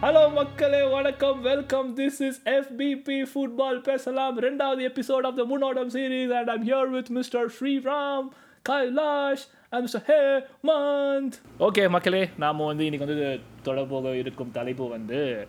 [0.00, 1.38] Hello மக்களே வணக்கம்.
[1.40, 4.34] Welcome this is எஃபிபி football பேசலாம்.
[4.40, 8.26] ரெண்டாவது episode of the முன்னோடம் series and I'm here with mister Sriram
[8.68, 10.04] Kailash and mister
[10.70, 15.46] Hemanth okay மக்களே நாம் வந்து இன்னைக்கு வந்து தொடர்போக இருக்கும் தலைப்பு வந்து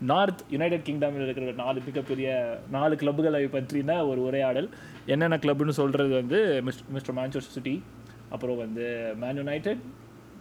[0.00, 4.70] நார்த் யுனைடெட் கிங்டமில் இருக்கிற நாலு மிகப்பெரிய நாலு கிளப்புகளை பற்றின ஒரு உரையாடல்.
[5.06, 7.82] என்னென்ன கிளப்னு சொல்கிறது வந்து மிஸ்டர் மேன்செஸ்டர் சிட்டி
[8.30, 9.82] அப்புறம் வந்து மேன் யுனைடெட்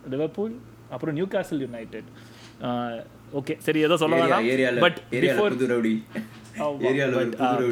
[0.10, 0.56] லிவர்பூல்
[0.90, 2.10] அப்புறம் நியூ காசல் யுனைடெட்
[3.40, 4.80] ஓகே சரி ஏதோ சொல்ல வேணாம்.
[4.86, 5.54] But before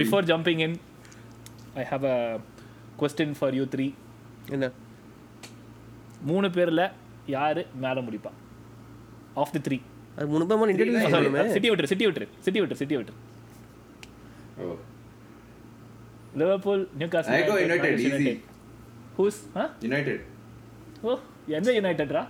[0.01, 0.75] before jumping in
[1.81, 2.17] I have a
[3.01, 3.87] question for you three
[4.55, 4.65] என்ன?
[6.29, 6.83] மூணு பேரில்
[7.35, 8.31] யார் மேலே முடிப்பா?
[9.43, 9.77] ஆஃப் தி த்ரீ
[10.15, 13.17] அது மூணு பேர் சிட்டி விட்டுரு சிட்டி விட்டுரு சிட்டி விட்டுரு சிட்டி விட்டுரு.
[16.39, 16.83] Liverpool
[17.13, 18.33] Newcastle I go United, easy.
[19.17, 20.21] Who's a United
[21.07, 21.13] oh
[21.57, 22.23] எந்த யுனைடெட்ரா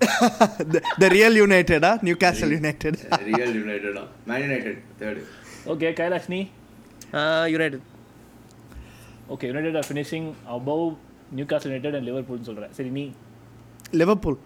[0.00, 1.98] the real United, huh?
[2.06, 2.94] Newcastle United.
[3.28, 5.20] Real யுனைடெடா Man United third
[5.72, 6.40] okay Kailash நீ
[7.54, 7.86] United
[9.34, 10.84] okay United are finishing above
[11.50, 13.04] Newcastle United and லிவர்பூல்னு சொல்கிறேன் சரி நீ?
[14.00, 14.36] Liverpool.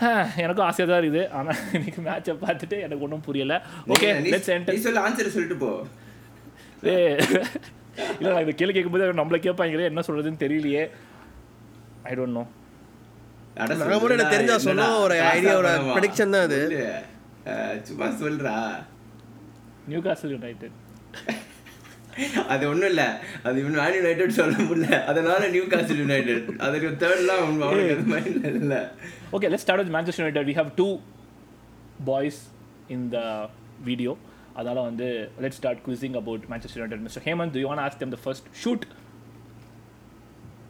[0.44, 1.22] எனக்கும் ஆசையாக தான் இருக்குது.
[1.38, 3.54] ஆனால் இன்னைக்கு மேட்சை பார்த்துட்டு எனக்கு ஒன்றும் புரியல.
[3.94, 5.70] ஓகே லெட்ஸ் என்டர் சொல்ல ஆன்சர் சொல்லிட்டு போ.
[6.90, 6.94] ஏ
[8.18, 10.84] இல்லை நான் இந்த கேள்வி கேட்கும்போது நம்மளை கேட்பாங்களே என்ன சொல்கிறதுன்னு தெரியலையே.
[12.10, 12.44] ஐ டோன்ட் நோ
[14.02, 15.16] கூட எனக்கு தெரிஞ்சா சொன்னோம், ஒரு
[15.96, 16.60] prediction தான் அது.
[17.88, 18.54] சும்மா சொல்றா
[19.90, 20.76] நியூ காசல் யுனைடெட்
[22.52, 23.02] அது ஒண்ணும் இல்ல
[23.46, 28.52] அது இவன் மேன் யுனைடெட் சொல்ல முடியல அதனால நியூ காசல் யுனைடெட் அதுக்கு தேர்ட்லாம் அவனுக்கு அது மைண்ட்ல
[28.62, 28.76] இல்ல
[29.36, 30.44] Okay, let's start with Manchester United.
[30.50, 30.92] We have two
[32.10, 32.36] boys
[32.94, 33.26] in the
[33.88, 34.12] video.
[34.60, 35.08] அதனால் வந்து
[35.44, 36.98] let's start quizzing about Manchester United.
[37.06, 37.20] Mr.
[37.26, 38.82] Hemant, do you want to ask them the first shoot?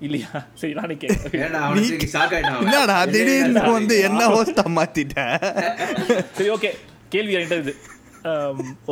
[0.06, 0.30] இல்லையா?
[0.60, 1.32] சரி நானே கேட்குறேன்.
[3.14, 3.96] திடீர்னு வந்து?
[4.08, 5.34] என்ன ஹோஸ்டா மாத்திட்டேன்
[6.38, 6.70] சரி ஓகே
[7.14, 7.74] கேள்வி என்கிட்ட இது.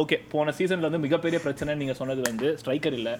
[0.03, 3.15] ஓகே போன சீசனில் வந்து மிகப்பெரிய பிரச்சனை நீங்கள் சொன்னது வந்து ஸ்ட்ரைக்கர் இல்லை.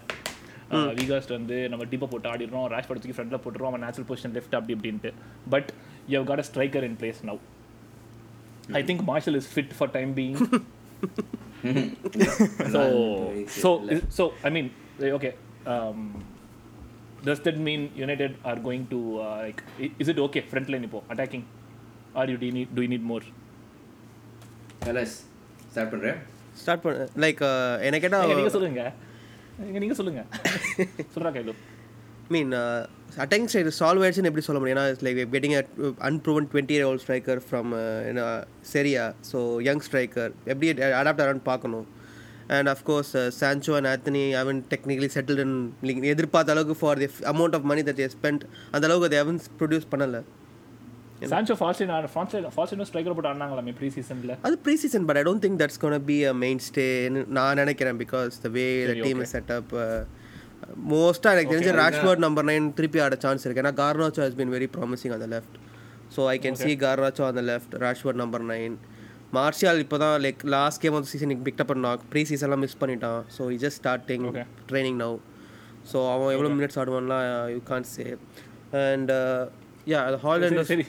[1.01, 4.75] விகாஸ்ட் வந்து நம்ம டீப்பை போட்டு ஆடிடுறோம் ரேஷ் படத்துக்கு ஃப்ரண்டில் போட்டுருவோம் அவன் நேச்சுரல் பொசிஷன் லெஃப்ட் அப்படி
[4.79, 5.13] இப்படின்ட்டு.
[5.55, 5.71] But
[6.15, 7.41] you got a striker in place now
[8.81, 10.13] I think Martial is fit for time
[12.73, 13.71] so
[14.17, 14.67] so i mean
[15.05, 15.33] eh, okay
[15.73, 15.99] um
[17.27, 19.61] does that mean united are going to uh, like
[20.03, 21.45] is it okay front line இப்போ attacking?
[22.19, 23.25] Or you do you need do you need more?
[25.73, 26.19] Start பண்றேன்.
[26.61, 27.41] Start பண்ண like
[27.87, 28.85] என்ன கேட்டால் ஏங்க, நீங்க சொல்லுங்க.
[29.65, 30.23] நீங்க நீங்க சொல்லுங்க.
[31.15, 31.55] சொல்றா Kailu
[32.35, 32.51] mean
[33.25, 34.79] attacking side solve ஆயிடுச்சுன்னு எப்படி சொல்ல முடியும்?
[34.79, 35.55] ஏன்னா like getting
[36.09, 37.71] unproven twenty year old striker from
[38.73, 40.69] Serie A so young striker எப்படி
[41.01, 41.87] அடாப்ட் ஆகிறான்னு பார்க்கணும்.
[42.57, 45.57] And of course Sancho and Antony அவன் டெக்னிக்கலி செட்டில்ட் இன்
[46.15, 48.45] எதிர்பார்த்த அளவுக்கு for the amount of money that spent
[48.75, 50.21] அந்த அளவுக்கு அதை அவன் ப்ரொடியூஸ் பண்ணலை.
[51.33, 51.93] சான்சோ ஃபால்சின்
[52.57, 55.97] ஃபால்சின் ஸ்ட்ரைக்கர் போட்டு ஆடினாங்களாமே ப்ரீ சீசன்ல அது pre season but I don't think that's gonna
[56.11, 59.23] be a main ஸ்டேன்னு நான் நினைக்கிறேன் because the way the team.
[59.25, 59.73] Is set up
[60.93, 63.63] மோஸ்ட்டாக எனக்கு தெரிஞ்ச ராஷ்வர்ட் நம்பர் நைன் திருப்பி ஆட சான்ஸ் இருக்கு.
[63.65, 65.57] ஏன்னா Garnacho has been very promising அந்த left
[66.15, 68.77] so I can see Garnacho அந்த left Rashford number nine
[69.37, 73.21] Martial இப்போ தான் like last game of season pick up பண்ணான் ப்ரீ சீசன்லாம் மிஸ் பண்ணிட்டான்.
[73.37, 74.27] So he just starting.
[74.71, 75.17] Training now
[75.91, 77.25] so அவன் எவ்வளோ minutes ஆடுவான்லாம்
[77.55, 78.07] you can say
[78.85, 79.13] and
[79.93, 80.87] yeah அது Hojlund சரி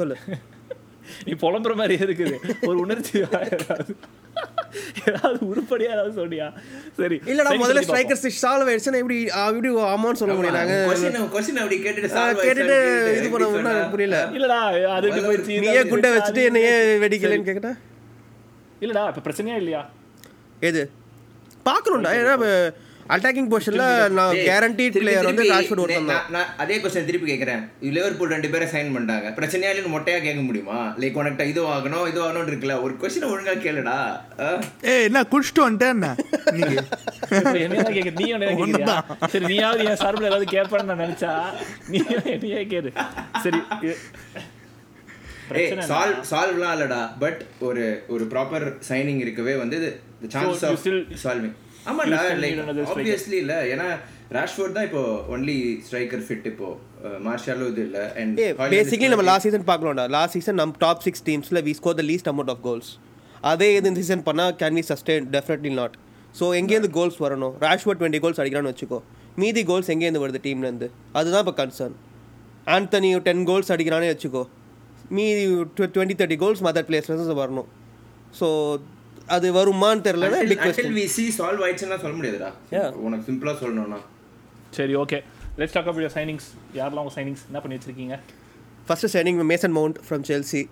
[0.00, 0.16] சொல்லு.
[1.26, 2.36] நீ புலம்புற மாதிரி இருக்குது.
[2.68, 3.18] ஒரு உணர்ச்சி
[5.02, 6.46] ஏதாவது உருப்படியா ஏதாவது சொன்னியா
[6.98, 7.16] சரி.
[7.26, 7.82] இல்லடா முதல்ல.
[7.86, 9.16] ஸ்ட்ரைக்கர்ஸ் சால்வ் ஆயிடுச்சுன்னா எப்படி
[9.50, 10.58] எப்படி ஆமான்னு சொல்ல முடியும்?
[10.58, 11.78] நாங்க அப்படி
[12.46, 12.76] கேட்டுட்டு
[13.18, 14.18] இது பண்ண ஒன்றும் புரியல.
[14.36, 14.58] இல்லடா
[14.96, 17.72] அதுக்கு போயிடுச்சு நீயே குண்டை வச்சுட்டு என்ன ஏன் வெடிக்கலன்னு கேட்டா?
[18.82, 19.82] இல்லடா இப்ப பிரச்சனையா இல்லையா?
[20.62, 20.82] எது?
[21.66, 22.12] பார்க்கணும்டா.
[22.18, 22.34] ஏன்னா
[23.14, 23.84] அட்டாக்கிங் பொசிஷன்ல
[24.16, 27.62] நான் கேரண்டீட் திருப்பி பிளேயர் வந்து டேய், ஒருத்தன் தான் நான் அதே கொஸ்டின் திருப்பி கேட்கறேன்
[27.96, 29.28] லிவர்பூல் ரெண்டு பேரும் சைன் பண்ணிட்டாங்க.
[29.38, 30.78] பிரச்சனையா இல்லைன்னு மொட்டையா கேட்க முடியுமா?
[31.02, 32.76] லைக் உனக்கு இது ஆகணும் இது ஆகணும் இருக்குல்ல.
[32.86, 33.96] ஒரு கொஸ்டின் ஒழுங்கா கேளுடா?
[34.92, 36.10] ஏய் என்ன குடிச்சிட்டு வந்துட்டேன் என்ன?
[37.64, 38.14] என்னதான் கேக்குற?
[38.20, 38.96] நீ என்ன கேக்குறியா?
[39.34, 41.32] சரி நீயாவது என் சார்பில் ஏதாவது கேட்பேன்னு நான் நினைச்சா
[41.92, 42.00] நீ
[42.34, 42.92] என்னையே கேரு
[43.46, 43.60] சரி
[45.60, 47.00] ஏய் சால்வ் சால்வ்லாம் இல்லடா.
[47.24, 47.84] பட் ஒரு
[48.14, 49.78] ஒரு ப்ராப்பர் சைனிங் இருக்கவே வந்து
[50.22, 50.84] தி சான்ஸ் ஆஃப்
[51.24, 51.56] சால்விங்
[51.90, 52.60] ஆமாடா still லைக்.
[52.92, 53.54] ஆப்வியஸ்லி இல்ல.
[53.72, 53.88] ஏன்னா
[54.36, 55.02] ராஷ்ஃபோர்ட் தான் இப்போ
[55.34, 56.70] ஒன்லி ஸ்ட்ரைக்கர் ஃபிட் இப்போ.
[57.26, 57.98] மார்ஷாலும் இது இல்ல.
[58.20, 58.40] அண்ட்
[58.74, 62.28] பேசிக்கலி நம்ம லாஸ்ட் சீசன் பார்க்கலாம்டா லாஸ்ட் சீசன் நம்ம top six டீம்ஸில் we score the least
[62.32, 62.90] amount of goals
[63.52, 65.96] அதே இது இந்த சீசன் பண்ணால் can we sustain definitely not
[66.38, 67.54] so எங்கேருந்து கோல்ஸ் வரணும்?
[67.66, 68.98] ராஷ்வர்ட் டுவெண்ட்டி கோல்ஸ் அடிக்கிறான்னு வச்சுக்கோ.
[69.42, 70.88] மீதி கோல்ஸ் எங்கேருந்து வருது டீம்லேருந்து
[71.18, 71.96] அதுதான் இப்போ கன்சர்ன்
[72.76, 74.42] ஆண்டனி டென் கோல்ஸ் அடிக்கிறானே வச்சுக்கோ.
[75.16, 75.44] மீதி
[75.94, 77.68] டுவெண்ட்டி தேர்ட்டி கோல்ஸ் மதர் பிளேஸ்லேருந்து வரணும்.
[78.38, 78.46] ஸோ
[79.34, 82.50] அது வருமான்னு தெரியல big until we see solve ஆயிடுச்சுன்னா சொல்ல முடியாதுடா.
[83.06, 83.98] உனக்கு சிம்பிளா சொல்லணும்னா.
[84.78, 85.18] சரி okay
[85.60, 86.48] let's talk about your signings
[86.78, 88.16] யாரெல்லாம் உங்க சைனிங்ஸ் என்ன பண்ணி வச்சிருக்கீங்க?
[88.88, 90.62] First signing Mason Mount from Chelsea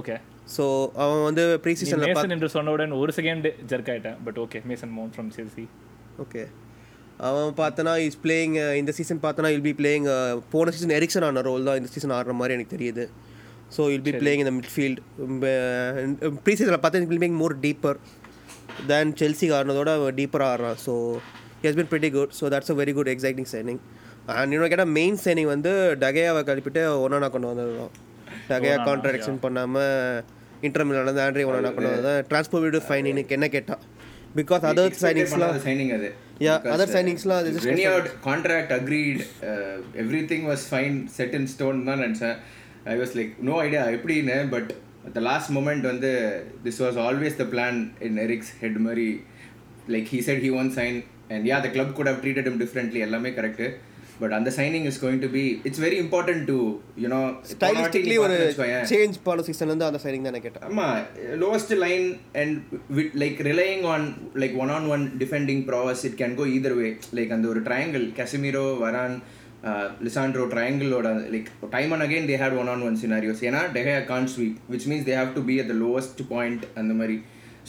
[0.00, 0.16] okay
[0.56, 0.64] so
[1.02, 4.18] அவன் வந்து ப்ரீ சீசனில் மேசன் என்று சொன்னவுடன் ஒரு செகண்ட் ஜெர்க் ஆயிட்டேன்.
[4.26, 5.64] But okay Mason Mount from Chelsea
[6.24, 6.42] okay
[7.28, 10.06] அவன் பார்த்தனா இஸ் பிளேயிங் இந்த சீசன் பார்த்தனா இல் பி பிளேயிங்
[10.54, 13.04] போன சீசன் எரிக்சன் ஆன ரோல் தான் இந்த சீசன் ஆடுற மாதிரி எனக்கு தெரியுது.
[13.76, 15.00] ஸோ இல் பி பிளேயிங் இந்த மிட்ஃபீல்ட்
[16.44, 17.98] ப்ரீ சீசனில் பார்த்தா he'll playing more deeper
[18.90, 20.78] than Chelsea ஆடினதோட டீப்பராக ஆடுறான்.
[20.86, 20.94] So
[21.64, 23.80] has been pretty good so that's a very good exciting signing
[24.38, 25.72] and இன்னொரு கேட்டால் மெயின் சைனிங் வந்து
[26.04, 27.92] டகையாவை கழிப்பிட்டு ஒன்னா கொண்டு வந்ததுதான்
[28.50, 30.22] டகையா கான்ட்ராக்ட் எக்ஸ்டெண்ட் பண்ணாமல்
[30.68, 33.82] இன்டர்மில் நடந்து ஆண்ட்ரி ஒன்னா கொண்டு வந்தது டிரான்ஸ்போர்ட் ஃபைன் எனக்கு என்ன கேட்டால்
[34.40, 36.10] பிகாஸ் அதர் சைனிங்ஸ்லாம் சைனிங் அது.
[36.44, 39.20] Yeah, other signings-லாம் அது just renewed contract agreed
[40.30, 42.38] everything was fine set in stone தான் நினச்சேன்.
[42.86, 44.70] I was like no idea எப்படின்னு பட்
[45.14, 46.10] த லாஸ்ட் மூமெண்ட் வந்து
[46.64, 49.08] this was always the plan in Erik's head மாதிரி.
[49.88, 50.98] Like he said he want sign
[51.30, 53.66] and yeah the club கூட treated him differently எல்லாமே correct
[54.20, 56.56] but அந்த signing is going to be it's very important to
[57.04, 57.20] you know
[57.52, 58.36] stylistically ஒரு
[58.92, 60.66] change போன season வந்து அந்த signing தான் கேட்டேன்.
[60.68, 60.86] ஆமா
[61.42, 62.06] lowest line
[62.42, 62.54] and
[62.98, 64.06] with like relying on
[64.42, 66.88] like one on one defending prowess it can go either way
[67.18, 69.16] like அந்த ஒரு triangle Casemiro Varane
[70.06, 74.28] Lisandro ட்ரையாங்கிளோட like time and again they had one on one scenarios ஏன்னா De Gea can't
[74.34, 77.16] sweep which means they have to be at the lowest point அந்த மாதிரி.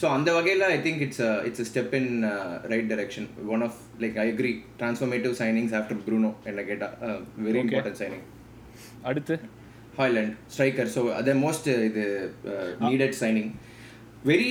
[0.00, 2.10] So அந்த வகையில் I think it's it's a step in
[2.72, 6.96] right direction one of like I agree transformative signings after Bruno என்ன கேட்டால்
[7.46, 8.24] very important signing
[9.02, 9.34] அடுத்து?
[9.98, 12.04] Hojlund striker so அதை most இது
[12.86, 13.50] needed signing
[14.24, 14.50] very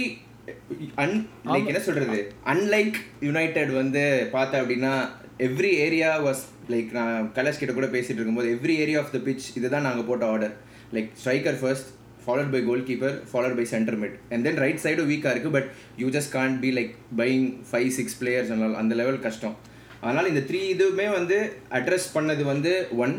[1.04, 1.16] un
[1.54, 2.18] like என்ன சொல்றது?
[2.54, 2.98] Unlike
[3.28, 4.94] United வந்து பார்த்தேன் அப்படின்னா
[5.40, 9.46] எவ்ரி ஏரியா வாஸ் லைக் நான் கலர்ஸ் கிட்ட கூட பேசிட்டு இருக்கும்போது every area of the pitch
[9.58, 10.54] இதுதான் நாங்கள் போட்ட order
[10.96, 11.90] like striker first
[12.26, 15.68] followed by goalkeeper followed by centre mid and then right சைடும் வீக்காக இருக்குது but
[16.02, 18.52] you just can't be like buying five six players
[18.82, 19.56] அந்த லெவல் கஷ்டம்.
[20.02, 21.38] அதனால் இந்த த்ரீ இதுவுமே வந்து
[21.72, 23.16] அட்ரஸ் பண்ணது வந்து ஒன்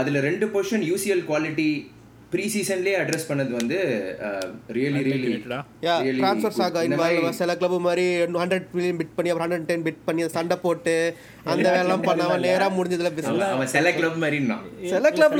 [0.00, 1.68] அதில் ரெண்டு பொசிஷன் யூசிஎல் குவாலிட்டி
[2.32, 3.76] ப்ரீ சீசன்லேயே அட்ரஸ் பண்ணது வந்து
[4.76, 5.28] really really
[5.84, 8.04] yeah transfer saga involve சில கிளப் மாதிரி
[8.40, 10.94] ஹண்ட்ரட் மில்லியன் பிட் பண்ணி அப்புறம் ஹண்ட்ரட் டென் பிட் பண்ணி சண்டை போட்டு
[11.52, 14.56] அந்த வேலைலாம் பண்ணாம நேரா முடிஞ்சதுல பிசினஸ் அவன் சில கிளப் மாதிரின்னா.
[14.92, 15.36] சில கிளப்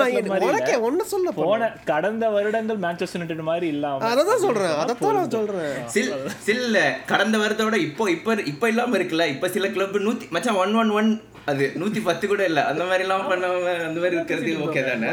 [0.48, 1.70] உனக்கே ஒன்னு சொல்ல போன.
[1.90, 4.00] கடந்த வருடங்கள் மேன்செஸ்டர் யுனைடெட் மாதிரி இல்லாம.
[4.10, 5.74] அதை தான் சொல்றேன் அதைத்தான் நான் சொல்றேன்.
[5.96, 6.12] சில்
[6.48, 6.76] சில்ல
[7.12, 11.10] கடந்த வருத்தோட இப்போ இப்போ இப்போ இல்லாம இருக்குல்ல இப்போ சில கிளப் நூத்தி மச்சான் ஒன் ஒன் ஒன்
[11.52, 15.12] அது நூத்தி பத்து கூட இல்ல அந்த மாதிரி எல்லாம் பண்ணாம அந்த மாதிரி இருக்கிறது ஓகே தானே.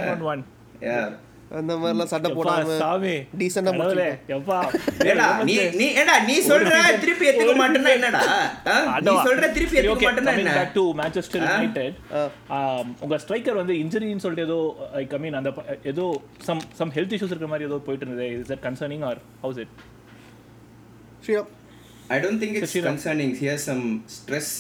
[0.88, 1.06] Yeah.
[1.60, 3.14] அந்த மாதிரிலாம் சண்டை போடாம சாமி.
[3.40, 4.58] டீசெண்டா கடவுளே, எப்பா
[5.12, 6.72] ஏடா நீ நீ ஏடா நீ சொல்ற
[7.04, 8.22] திருப்பி ஏத்துக்க மாட்டேன்னா என்னடா?
[9.08, 10.56] நீ சொல்ற திருப்பி ஏத்துக்க மாட்டேன்னா என்ன?
[11.02, 11.92] Manchester United.
[12.58, 14.60] Um, உங்க ஸ்ட்ரைக்கர் வந்து இன்ஜுரின்னு சொல்லிட்டு ஏதோ
[15.02, 15.52] ஐ மீன் அந்த
[15.94, 16.06] ஏதோ
[16.48, 18.30] சம் சம் ஹெல்த் இஷ்யூஸ் இருக்கிற மாதிரி ஏதோ போயிட்டு இருந்தது.
[18.38, 19.74] Is that concerning or how's it
[21.26, 21.44] Shreya.
[22.14, 23.84] I don't think it's concerning here some
[24.18, 24.54] stress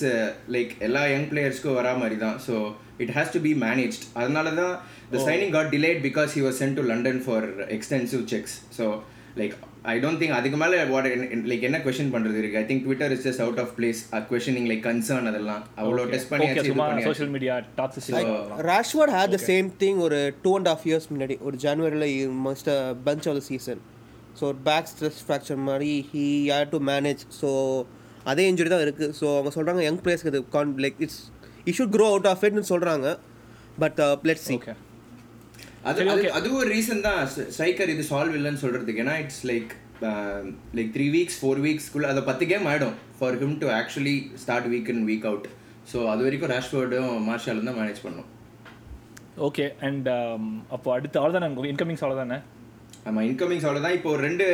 [0.55, 2.55] like எல்லா யங் பிளேயர்ஸ்க்கும் வரா மாதிரி தான் so
[3.03, 4.73] it has to be managed அதனால தான்
[5.13, 7.45] the signing got delayed because he was sent to London for
[7.77, 8.85] extensive checks so
[9.39, 9.53] like
[9.91, 11.07] I don't think அதுக்கு மேலே what
[11.51, 14.83] like என்ன கொஷின் பண்ணுறது இருக்கு I think Twitter is just out of place questioning like
[14.87, 15.63] concern அதெல்லாம்.
[15.81, 16.73] அவ்வளோ test பண்ணியாச்சு
[17.07, 18.21] social media toxicity
[18.69, 21.37] Rashford had the same thing ஒரு two and half years முன்னாடி.
[21.47, 22.07] ஒரு ஜனவரியில்
[22.47, 22.69] must
[23.07, 23.81] punch of the season
[24.39, 27.49] so back stress fracture மாதிரி he had to manage so
[28.25, 31.21] அதே injury தான் இருக்குது ஸோ அவங்க சொல்கிறாங்க யங் பிளேயர்ஸ்க்கு இது can like it's
[31.67, 33.07] he should grow out of இட்னு சொல்கிறாங்க
[33.79, 34.73] பட் லெட் சி ஓகே
[35.89, 36.03] அது
[36.37, 37.21] அது ஒரு ரீசன் தான்.
[37.55, 39.01] ஸ்ட்ரைக்கர் இது சால்வ் இல்லைன்னு சொல்றதுக்கு.
[39.05, 39.71] ஏன்னா it's like
[40.77, 44.89] like three weeks four வீக்ஸ்க்குள்ள அதை பத்து கேம் ஆயிடும் for him to actually start week
[44.93, 45.47] in week out
[45.91, 48.29] so அது வரைக்கும் ரேஷ்வர்டும் மார்ஷாலும் தான் மேனேஜ் பண்ணும்.
[49.47, 50.43] ஓகே அண்ட் um,
[50.75, 52.39] அப்போ அடுத்து அவ்வளோதானே உங்க இன்கமிங்ஸ் அவ்வளோதானே
[53.07, 54.47] ஆமாம் இன்கமிங்ஸ் அவ்வளோதான் இப்போ ஒரு ரெண்டு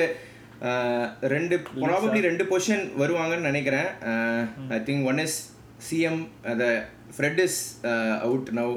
[1.33, 3.89] ரெண்டு ப்ராபப்ளி ரெண்டு பொசிஷன் வருவாங்கன்னு நினைக்கிறேன்.
[4.75, 5.38] I think one is
[5.88, 6.21] CM
[6.51, 6.65] அந்த
[7.17, 7.59] Fred is
[8.25, 8.74] out now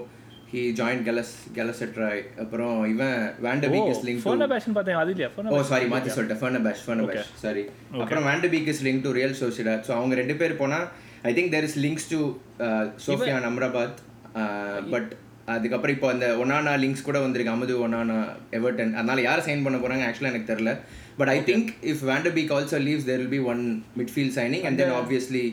[0.52, 3.14] he join கெலஸ் Galatasaray அப்புறம் இவன்
[3.46, 5.28] van de Beek is link Fenerbahce பார்த்தேன் அது இல்லையா?
[5.52, 6.40] ஓ சாரி மாத்தி சொல்லிட்டேன்.
[6.42, 7.62] ஃபர்னபேஷ் ஃபர்னபேஷ் சாரி
[8.02, 10.78] அப்புறம் van de Beek is link to Real Sociedad so அவங்க ரெண்டு பேர் போனா
[11.28, 12.18] I think there is links to
[13.06, 13.98] Sofyan Amrabat
[14.94, 15.10] but
[15.54, 17.54] அதுக்கப்புறம் இப்போ அந்த ஒனானா லிங்க்ஸ் கூட வந்திருக்கு.
[17.54, 18.18] அமுது ஒனானா
[18.58, 20.72] எவர்டன் அதனால யார் சைன் பண்ண போறாங்க ஆக்சுவலாக எனக்கு தெரியல.
[21.18, 23.64] But I think if van de Beek also leaves there will be one
[24.00, 25.44] midfield signing and then obviously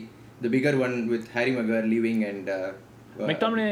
[0.44, 2.50] the bigger one with Harry Maguire leaving and
[3.30, 3.66] McTominay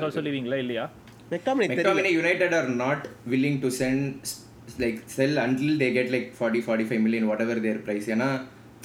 [0.00, 0.84] also லீவிங்களா இல்லையா?
[1.30, 4.36] McTominay McTominay United are not willing to send s-
[4.78, 8.06] like sell until they get like 40 45 million whatever their price.
[8.14, 8.28] ஏன்னா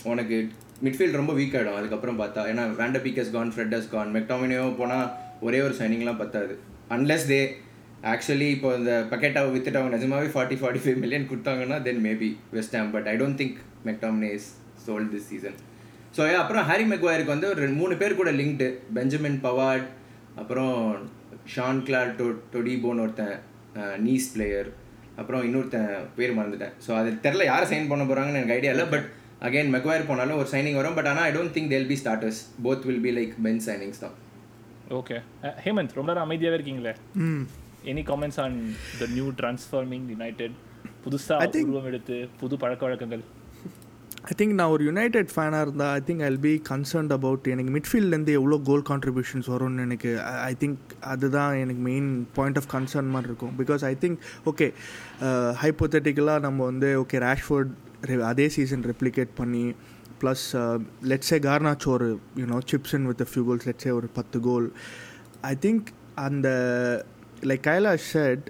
[0.05, 0.37] உனக்கு
[0.83, 5.07] midfield ரொம்ப week ஆகிடும் அதுக்கப்புறம் பார்த்தா ஏன்னா van de Beek has gone Fred has gone மெக்டாமினியோ போனால்
[5.39, 6.53] ஒரே ஒரு சைனிங்லாம் பத்தாது.
[6.89, 7.41] அன்லெஸ் தே
[8.11, 12.75] ஆக்சுவலி இப்போ இந்த பக்கெட்டாவை வித்துட்டு அவங்க நிஜமாவே ஃபார்ட்டி ஃபார்ட்டி ஃபைவ் மில்லியன் கொடுத்தாங்கன்னா then maybe West
[12.75, 14.49] Ham but I don't think McTominay is
[14.87, 15.57] sold this season
[16.15, 19.87] so அப்புறம் ஹாரி மெக்வாயருக்கு வந்து ஒரு ரெண்டு மூணு பேர் கூட லிங்க்டு பெஞ்சமின் பவார்ட்
[20.41, 20.75] அப்புறம்
[21.53, 23.37] ஷான் கிளார் டொ டொடிபோன்னு ஒருத்தன்
[24.07, 24.69] நீஸ் பிளேயர்
[25.21, 26.73] அப்புறம் இன்னொருத்தன் பேர் மறந்துட்டேன்.
[26.85, 29.07] ஸோ அது தெரில யாரை சைன் பண்ண போகிறாங்கன்னு எனக்கு ஐடியா இல்லை பட்
[29.47, 30.95] அகைன் மெக்வயர் போனாலும் ஒரு சைனிங் வரும்.
[30.97, 34.15] பட் ஆனால் I don't think they'll be starters both will be like bench signings தான்.
[34.99, 35.17] ஓகே
[35.65, 36.93] ஹேமந்த் ரொம்ப நேரம் அமைதியாகவே இருக்கீங்களே?
[37.91, 38.57] Any comments on
[39.01, 40.57] the new transforming United
[41.05, 43.23] புதுசாக உருவம் எடுத்து புது பழக்க வழக்கங்கள்?
[44.23, 48.29] ஐ திங்க் நான் ஒரு யுனைடெட் ஃபேனாக இருந்தால் I think I be concerned about எனக்கு மிட்ஃபீல்ட்லேருந்து
[48.29, 53.53] எவ்வளோ கோல் கான்ட்ரிபியூஷன்ஸ் வரும்னு எனக்கு ஐ திங்க் அதுதான் எனக்கு மெயின் பாயிண்ட் ஆஃப் கன்சர்ன் மாதிரி இருக்கும்.
[53.57, 54.67] பிகாஸ் ஐ திங்க் ஓகே
[55.63, 59.73] ஹைப்போத்தட்டிக்கலாக நம்ம வந்து ஓகே ரேஷ்ஃபோர்ட் அதே சீசன் ரெப்ளிகேட் பண்ணி
[60.21, 60.45] ப்ளஸ்
[61.03, 62.59] லெட்ஸே கார்னாச் ஒரு you know
[62.93, 64.71] in with few goals let's say ஒரு பத்து கோல்
[65.41, 66.47] ஐ திங்க் அந்த
[67.41, 68.45] லைக் கைலாஷ் ஷெட்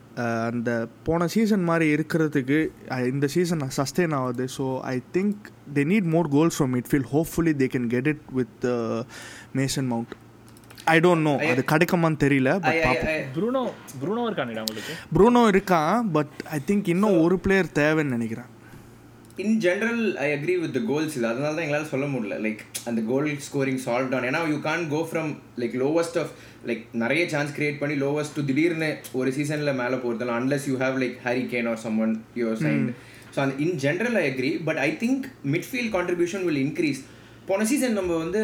[0.47, 0.71] அந்த
[1.03, 2.59] போன சீசன் மாதிரி இருக்கிறதுக்கு
[2.91, 7.53] uh, இந்த சீசன் சஸ்டெயின் ஆகுது so I think they need more goals from midfield hopefully
[7.61, 8.67] they can get it with
[9.55, 10.15] Mason Mount
[10.85, 13.03] I don't know அது கிடைக்குமான்னு தெரியல பட்
[13.35, 13.61] ப்ரூனோ
[14.01, 14.93] ப்ரூனோ உங்களுக்கு?
[15.15, 18.49] ப்ரூனோ இருக்கான் பட் ஐ திங்க் இன்னும் ஒரு பிளேயர் தேவைன்னு நினைக்கிறேன்.
[19.43, 22.37] In general I agree with the goals இது அதனால தான் எங்களால் சொல்ல முடியல.
[22.45, 26.33] லைக் அந்த கோல் ஸ்கோரிங் சால்வ் டவுன் ஏன்னா you can go from like lowest of
[26.69, 28.89] like நிறைய சான்ஸ் கிரியேட் பண்ணி லோவஸ்ட் டு திடீர்னு
[29.19, 32.83] ஒரு சீசனில் மேலே போகிறதுலாம் unless you have like Harry Kane or someone your sign
[33.35, 35.25] so அந்த in general I agree but I think
[35.55, 37.01] midfield contribution will increase
[37.49, 38.41] போன season நம்ம வந்து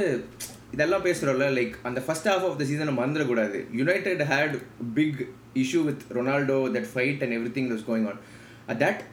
[0.75, 3.57] இதெல்லாம் பேசுகிறோம்ல லைக் அந்த ஃபர்ஸ்ட் ஹாஃப் ஆஃப் த சீசனை மறந்துடக்கூடாது.
[3.81, 4.55] United had
[4.97, 5.19] big
[5.63, 8.19] issue with Ronaldo that fight and everything was going on
[8.83, 9.03] that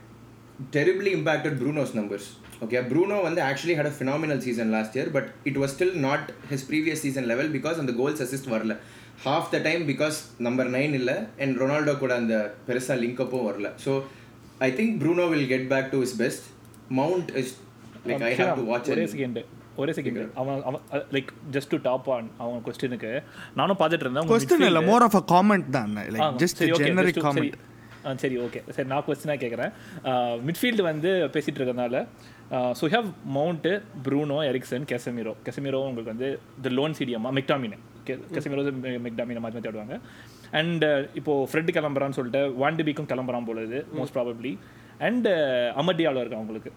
[0.74, 2.24] terribly impacted Bruno's numbers.
[2.64, 6.20] Okay, Bruno வந்து actually had a phenomenal season last year, but it was still not
[6.50, 8.74] his previous season level because அந்த goals assist வரல
[9.24, 10.16] half the time because
[10.46, 12.36] number nine இல்லை and Ronaldo கூட அந்த
[12.68, 13.92] பெருசா link upும் வரல so
[14.60, 16.42] I think Bruno will get back to his best
[17.00, 17.50] Mount is
[18.08, 19.38] like I have to watch ஒரே second
[19.82, 20.82] ஒரே second அவன் அவன்
[21.14, 23.10] like just to top on அவன் கொஸ்டினுக்கு
[23.60, 27.56] நானும் பார்த்துட்டு இருந்தேன் கொஸ்டின் இல்லை மோர் ஆஃப் அ காமெண்ட் தான் லைக் ஜஸ்ட் ஜெனரிக் காமெண்ட்
[28.22, 28.36] சரி.
[28.46, 29.70] ஓகே சரி நான் கொஸ்டினாக கேட்குறேன்
[30.48, 32.00] மிட்ஃபீல்டு வந்து பேசிகிட்டு இருக்கறனால
[32.78, 33.72] so have Mount
[34.04, 36.28] Bruno Eriksen Casemiro Casemiro உங்களுக்கு வந்து
[36.62, 37.78] த லோன் சிடியம்மா மெக்டாமினே
[38.34, 38.62] கெசமிரோ
[39.06, 39.96] மெக்டாமினை மாற்றி மாற்றி ஆடுவாங்க
[40.52, 40.84] அண்ட்
[41.14, 44.52] இப்போது ஃப்ரெட் கிளம்புறான்னு சொல்லிட்டு வாண்டிபிக்கும் கிளம்புறான் போல இது மோஸ்ட் ப்ராபப்ளி
[45.00, 45.28] அண்ட்
[45.76, 46.70] அமர்டியாவில் இருக்கான் உங்களுக்கு.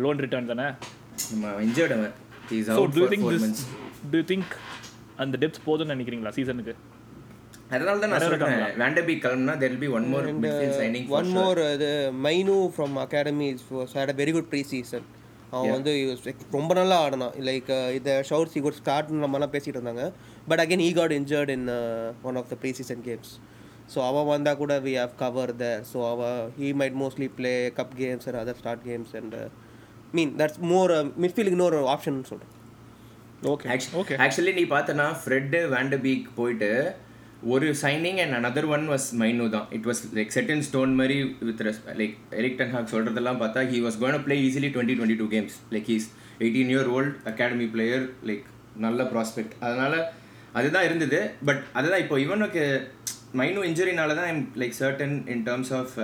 [0.00, 0.66] லோன் ரிட்டர்ன் தானே?
[1.96, 2.14] அவன்.
[2.70, 3.62] So do think this
[4.10, 4.54] do think
[5.16, 6.74] அந்த டெப்த் போதும்னு நினைக்கிறீங்களா சீசனுக்கு
[7.72, 8.62] அதனால தான் நான் சொல்றேன்?
[8.82, 11.30] வேண்டபி கிளம்புனா there will be one more midfield signing for one.
[11.36, 11.90] More இது
[12.26, 13.48] Mainoo from academy
[13.94, 15.06] had a very good pre season
[15.56, 15.92] அவன் வந்து
[16.56, 17.34] ரொம்ப நல்லா ஆடினான்.
[17.48, 17.68] லைக்
[17.98, 20.04] இந்த ஷவுட்ஸ் ஈ குட் ஸ்டார்ட் நம்மலாம் பேசிட்டு இருந்தாங்க.
[20.50, 21.68] But again he got injured in
[22.28, 23.32] one of the pre season games
[23.92, 27.94] so அவன் வந்தால் கூட we have cover the so அவன் he might mostly play cup
[28.02, 29.36] games and other start games and
[30.18, 30.92] mean that's more
[31.24, 32.52] மிட்ஃபீல்டுக்கு இன்னொரு option சொல்கிறேன்
[33.52, 36.70] okay actually நீ பார்த்தனா Fred van de Beek போயிட்டு
[37.52, 39.66] ஒரு signing and another one was Mainoo தான்.
[39.76, 41.16] It was like set in stone மாதிரி
[41.48, 41.62] with
[42.00, 45.88] like Erik ten Hag சொல்கிறதெல்லாம் பார்த்தா he was gonna play easily twenty twenty two games like
[45.92, 46.06] he's
[46.44, 48.46] eighteen year old academy player like
[48.84, 49.98] நல்ல prospect அதனால்
[50.58, 51.20] அதுதான் இருந்தது.
[51.48, 52.64] But அதுதான் இப்போ இவனுக்கு
[53.40, 55.94] மைனு இன்ஜுரினால தான் I'm like certain in terms of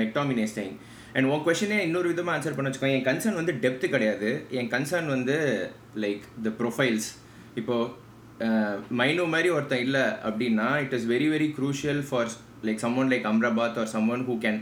[0.00, 0.76] McTominay staying
[1.14, 4.28] and உன் கொஷனே இன்னொரு விதமாக ஆன்சர் பண்ண வச்சுக்கோங்க என் கன்சர்ன் வந்து டெப்த்து கிடையாது.
[4.58, 5.36] என் கன்சர்ன் வந்து
[6.04, 7.08] லைக் த ப்ரொஃபைல்ஸ்
[7.60, 7.88] இப்போது
[8.98, 12.30] மைனோ மாதிரி ஒருத்தன் இல்லை அப்படின்னா it is very very crucial for
[12.64, 14.60] like someone like Amrabat or someone who can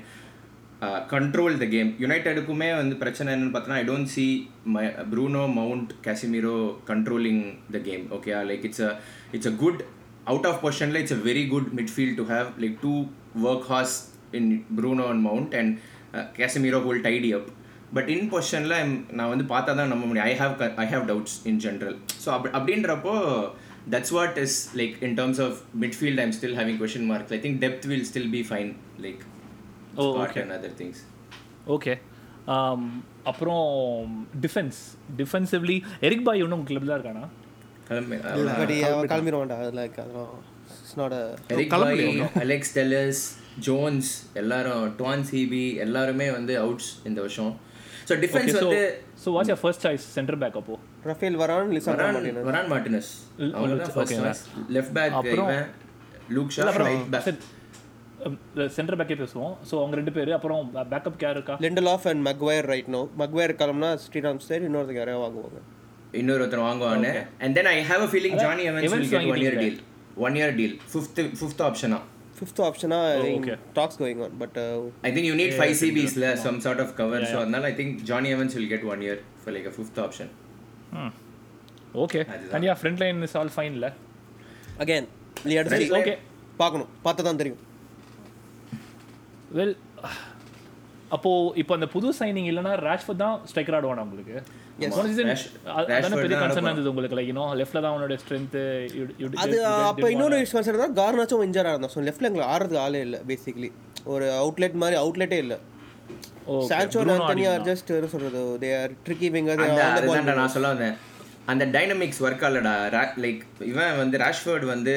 [1.12, 4.26] control the game யுனைடெடுக்குமே வந்து பிரச்சனை என்னன்னு பார்த்தோன்னா I don't see
[4.74, 6.56] my Bruno Mount Casemiro
[6.90, 7.42] controlling
[7.72, 8.90] the game okay like it's a
[9.32, 9.80] it's a good
[10.24, 12.94] out of பொசிஷனில் it's a very good midfield to have like two
[13.66, 13.96] workhorse
[14.32, 15.72] in Bruno and Mount and
[16.36, 17.48] Casemiro hold tidy up
[17.94, 18.76] but in பொசிஷனில்
[19.10, 20.26] நான் வந்து பார்த்தா தான் நம்ப முடியும்.
[20.26, 23.14] I have I have doubts in general so up அப்படின்றப்போ
[23.94, 27.58] that's what is like in terms of midfield I'm still having question marks I think
[27.64, 28.70] depth will still be fine
[29.06, 29.22] like
[29.96, 30.98] oh Scott okay and other things.
[31.76, 31.94] Okay
[33.30, 33.64] அப்புறம்
[34.44, 34.78] defence
[35.20, 35.76] defensively
[36.08, 37.24] Eric Bailly இன்னும் club தான் இருக்கானா?
[39.08, 39.56] கிளம்பிடுவான்டா.
[42.42, 43.22] Alex Telles
[43.66, 47.52] Jones எல்லாரும் Dwayne CP எல்லாருமே வந்து outs இந்த வருஷம்.
[48.08, 48.82] ஸோ டிஃபென்ஸ் வந்து
[49.22, 50.74] so what's your first choice centre back அப்போ
[51.10, 52.00] Raphael Varane Lisandro
[52.48, 53.10] Varane Martinez
[54.76, 55.70] left back அப்புறம் இவன்
[56.36, 57.40] Luke Shaw right back
[58.76, 59.52] centre பேக்கே பேசுவோம்.
[59.68, 61.54] ஸோ அவங்க ரெண்டு பேர் அப்புறம் பேக்கப் கேர் இருக்கா?
[61.64, 65.58] Lindelof and Maguire right no Maguire கிளம்புனா ஸ்ரீராம் ஸ்டேட் இன்னொருத்தங்க யாரையா வாங்குவாங்க.
[66.20, 67.12] இன்னொருத்தர் வாங்குவானு
[67.44, 69.58] and then I have a feeling Johnny Evans Evans will get one year.
[69.62, 69.78] Deal
[70.26, 71.98] one year deal fifth fifth ஆப்ஷனா
[72.38, 72.98] fifth ஆப்ஷனா.
[73.78, 74.58] Talks going on but
[75.08, 77.20] I think you need five CBs la, some sort of cover.
[77.32, 80.28] So அதனால I think Johnny Evans will get one year for like a fifth option.
[82.04, 82.20] Okay.
[82.54, 83.86] And yeah front line is all ஃபைன்ல
[84.82, 85.06] again
[85.48, 86.14] நீ அடுத்து okay
[86.62, 87.62] பார்க்கணும் பார்த்தா தான் தெரியும்
[89.58, 89.74] well
[91.10, 94.34] அப்போ இப்போ அந்த புது சைனிங் இல்லைன்னா ராஷ்ஃபோர்ட் தான் ஸ்ட்ரைக்கர் ஆடுவானா உங்களுக்கு
[94.88, 95.06] போன
[95.76, 96.68] அதானே பெரிய தான் கன்சர்ன்.
[96.68, 98.58] இருந்தது உங்களுக்கு லைக் லெஃப்ட்ல தான் அவனோட ஸ்ட்ரென்த்
[99.38, 103.70] அது அப்போ இன்னொரு விஷயம் சொல்கிறதா கார்னாச்சும் இன்ஜர் இருந்தான் ஸோ லெஃப்ட்ல எங்களுக்கு ஆடுறதுக்கு ஆளே இல்லை பேசிக்கலி
[104.06, 105.58] ஒரு அவுட்லெட் மாதிரி அவுட்லெட்டே இல்லை
[106.68, 109.62] சான்சோ ஆண்டனி ஆர் ஜஸ்ட் என்ன சொல்றது தே ஆர் ட்ரிக்கி விங்கர்
[110.34, 110.96] நான் சொல்ல வந்தேன்
[111.52, 112.74] அந்த டைனமிக்ஸ் ஒர்க் ஆகலடா
[113.22, 114.94] லைக் இவன் வந்து ராஷ்ஃபோர்ட் வந்து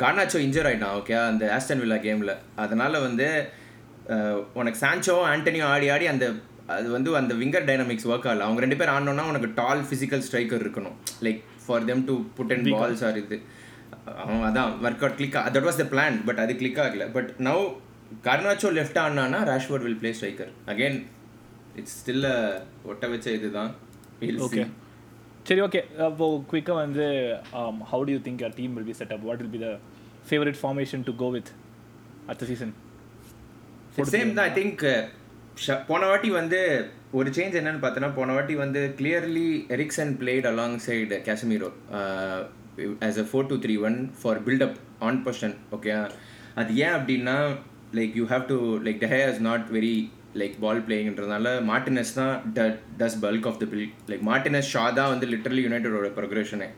[0.00, 3.28] கார்னாச்சோ இன்ஜர் ஆயிட்டான் ஓகே அந்த ஆஸ்டன் வில்லா கேமில் அதனால வந்து
[4.60, 6.26] உனக்கு சான்சோ ஆண்டனியும் ஆடி ஆடி அந்த
[6.74, 8.44] அது வந்து அந்த விங்கர் டைனமிக்ஸ் ஒர்க் ஆகல.
[8.46, 10.96] அவங்க ரெண்டு பேர் ஆடணும்னா உனக்கு டால் ஃபிசிக்கல் ஸ்ட்ரைக்கர் இருக்கணும்.
[11.26, 13.38] Like for them to put and balls or இது.
[14.22, 17.06] அவன் அதான் work out click that was the plan but அது கிளிக் ஆகல.
[17.16, 17.62] But now
[18.26, 20.98] Garnacho left ஆனானா Rashford will play striker again
[21.80, 22.26] it's still
[22.90, 23.70] ஒட்ட வச்ச இதுதான்.
[24.46, 24.64] Okay.
[25.48, 27.04] சரி ஓகே அப்போ குயிக்காக வந்து
[27.90, 29.70] how do you think your team will be set up what will be the
[30.30, 31.50] favourite formation to go with
[32.28, 32.74] அடுத்த season
[33.96, 34.82] same தான் I think
[35.88, 36.58] போன வாட்டி வந்து
[37.12, 40.46] ஒரு சேஞ்ச் என்னன்னு பார்த்தோன்னா போன வாட்டி வந்து clearly Eriksen played
[40.86, 41.70] alongside Casemiro
[43.06, 45.92] as a four two three one for buildup on possession okay
[46.54, 47.36] அது ஏன் அப்படின்னா
[47.92, 49.96] like you have to like de Gea is not very
[50.34, 52.34] like ball பிளேயிங்கிறதுனால Martinez தான்
[52.98, 56.68] does bulk of the build like Martinez Shaw தான் வந்து literally யுனைடோட ப்ரொக்ரஷனே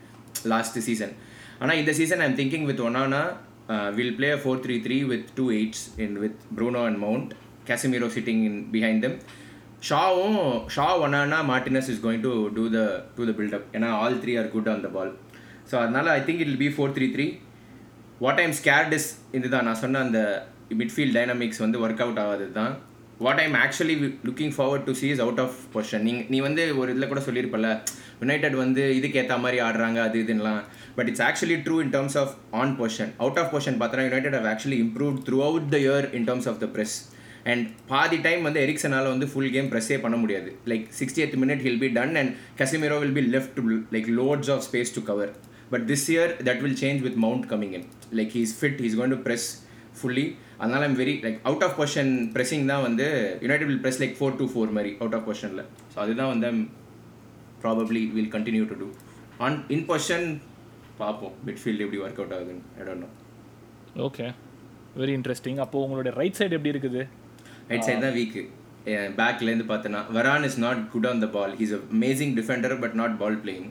[0.44, 1.14] last season
[1.60, 3.22] ஆனால் இந்த season I'm thinking with Onana
[3.96, 7.32] will play four three three with two eights in with Bruno and Mount
[7.68, 9.16] Casemiro sitting in behind them
[9.88, 12.78] ஷாவும் Shaw Onana Martinez is going to do the
[13.16, 15.12] do the buildup ஏன்னா all three are good on the ball
[15.70, 17.26] so அதனால I think it be four three three
[18.20, 20.20] what I'm scared is இதுதான் நான் சொன்ன அந்த
[20.78, 22.72] midfield dynamics வந்து work out ஆகாது தான்
[23.24, 23.94] what I'm actually
[24.26, 27.68] looking forward to see out of possession நீ நீ வந்து ஒரு இதில் கூட சொல்லியிருப்பல
[28.20, 30.60] யுனைடெட் வந்து இதுக்கு ஏற்ற மாதிரி ஆடுறாங்க அது இதுலாம்
[30.96, 34.48] but it's actually true in terms of on possession out of possession பார்த்தோன்னா United have
[34.52, 35.16] actually improve
[35.48, 36.96] throughout the year in terms of the press
[37.52, 40.50] and பாதி டைம் வந்து எரிக்சனால் வந்து ஃபுல் கேம் ப்ரெஸ்ஸே பண்ண முடியாது.
[40.70, 43.60] Like sixty eighth minute he'll be done and Casemiro will be left
[43.96, 45.32] like lots of space to cover
[45.72, 47.86] but this year that will change with Mount coming in
[48.20, 49.48] like he's fit he's going to press
[50.00, 50.26] fully
[50.60, 53.06] அதனால I'm very like out of position pressing தான் வந்து
[53.44, 56.50] United will press like four two four மாதிரி out of பொசிஷனில் so அதுதான் வந்து
[57.64, 58.88] probably will continue to do
[59.46, 60.26] on in position
[61.00, 61.34] பார்ப்போம்.
[61.46, 62.64] Midfield எப்படி work out ஆகுதுன்னு.
[62.78, 63.08] I know
[64.06, 64.26] okay
[65.00, 67.02] very interesting அப்போ உங்களோட ரைட் சைடு எப்படி இருக்குது?
[67.70, 68.42] ரைட் சைடு தான் வீக்கு
[69.18, 73.38] பேக்லேருந்து பார்த்தோன்னா Varane is not good on the ball he's amazing defender but not ball
[73.44, 73.68] playing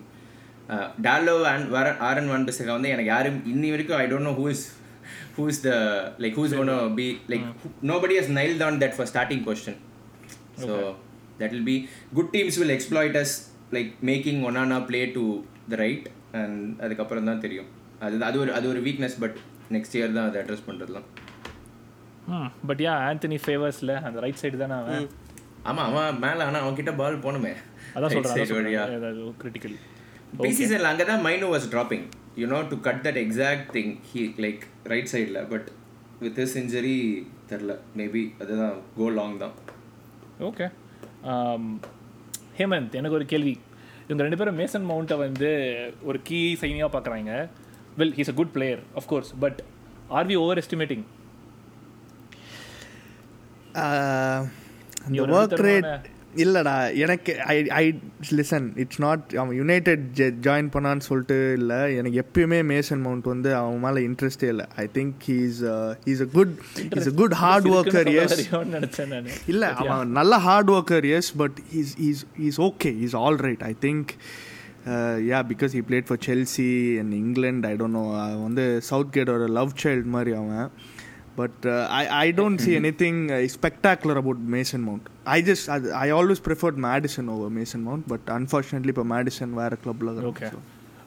[1.06, 4.46] Dalot and வர ஆரன் வான் பிசகா வந்து எனக்கு யாரும் இன்னி வரைக்கும் I don't know who
[4.56, 4.66] is
[5.36, 5.72] who is the
[6.24, 7.46] like who is one be like
[8.02, 9.80] nobody has nailed on that for starting question
[10.62, 10.72] so
[11.40, 11.78] that will be
[12.14, 13.36] good teams will exploit us
[13.74, 15.24] like making Onana play to
[15.70, 17.70] the right and அதுக்கப்புறம் தான் தெரியும்.
[18.02, 19.38] அது அது ஒரு அது ஒரு weakness but
[19.72, 21.08] next year தான் அதை அட்ரஸ் பண்ணுறதுலாம்
[22.32, 25.08] ம் பட் யா ஆந்தனி ஃபேவர்ஸில் அந்த ரைட் சைடு தானே அவன்?
[25.66, 27.54] ஆமா அவன் மேல ஆனா அவன் கிட்ட பால் போணுமே
[27.94, 29.78] அதான் Right சொல்கிறேன் கிரிட்டிக்கலி
[30.34, 34.24] ப்ரீ சீசன்ல அங்க தான் Mainoo was dropping you know to cut that exact thing he
[34.38, 35.68] like right சைடில் பட்
[36.20, 36.98] வித் திஸ் இன்ஜரி
[37.50, 39.56] தெரில மேபி அதுதான் கோ லாங் தான்.
[40.40, 40.66] ஓகே
[42.58, 43.54] ஹேமந்த் எனக்கு ஒரு கேள்வி.
[44.04, 45.50] இவங்க ரெண்டு பேரும் மேசன் மவுண்ட்டை வந்து
[46.04, 47.32] ஒரு கீ சைனியாக பார்க்குறாங்க.
[47.98, 49.60] Well he's a good player of course but
[50.10, 51.06] are we overestimating
[55.06, 56.74] அந்த ஒரு ஒர்க் ரேட் நடுத்தரமான- இல்லைடா
[57.04, 57.84] எனக்கு I I
[58.38, 60.04] listen it's not அவன் யுனைடெட்
[60.48, 61.80] ஜாயின் பண்ணான்னு சொல்லிட்டு இல்லை.
[62.00, 64.66] எனக்கு எப்பயுமே மேசன் மவுண்ட் வந்து அவன் மேலே இன்ட்ரெஸ்டே இல்லை.
[64.84, 65.62] I think he's
[66.08, 66.54] he's a good
[66.98, 68.38] is a good hard worker yes
[69.54, 73.74] இல்லை அவன் நல்ல hard worker yes but he's is is okay is all right I
[73.88, 74.14] think
[75.32, 76.70] yeah because he played for Chelsea
[77.00, 80.70] and England I don't know அவன் வந்து சவுத் கேட்டோட love child மாதிரி அவன்.
[81.38, 82.72] But I I don't see
[83.02, 83.20] anything
[83.56, 85.68] spectacular about Mason Mount I just
[86.00, 90.50] I always preferred Madison over Mason Mount but unfortunately இப்போ Madison வேறு கிளப்பில் okay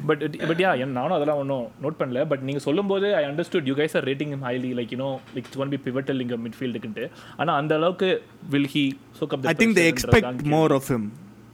[0.00, 2.20] but but யா நானும் அதெல்லாம் ஒன்றும் நோட் பண்ணல.
[2.28, 5.80] பட் நீங்கள் சொல்லும்போது I understood you guys are rating highly like you know like one p
[5.88, 7.04] pivotal இங்கே மிட்ஃபீல்டுக்குன்ட்டு
[7.36, 8.08] ஆனால் அந்த அளவுக்கு
[8.50, 8.84] will he
[9.20, 11.08] choke up I think they expect more of him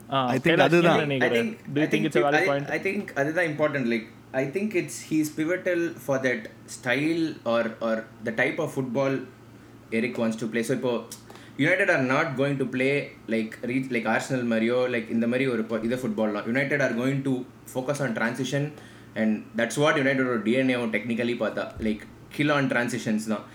[0.08, 1.00] I think அதுதான்.
[1.16, 2.66] I think Do you I think it's a valid I- point?
[2.70, 4.04] I think அதுதான் important like
[4.40, 6.42] I think it's he's pivotal for that
[6.74, 7.94] style or or
[8.26, 9.14] the type of football
[9.98, 10.62] Eric wants to play.
[10.68, 10.92] So இப்போ
[11.62, 12.88] United are not going to play
[13.34, 17.34] like reach like Arsenal மாதிரியோ like இந்த மாதிரி ஒரு இது ஃபுட்பால்லாம் United are going to
[17.72, 18.66] focus on transition
[19.22, 21.64] and that's what யுனைடோட டிஎன்ஏவும் technically பார்த்தா.
[21.86, 22.04] Like
[22.36, 23.46] kill on transitions தான்.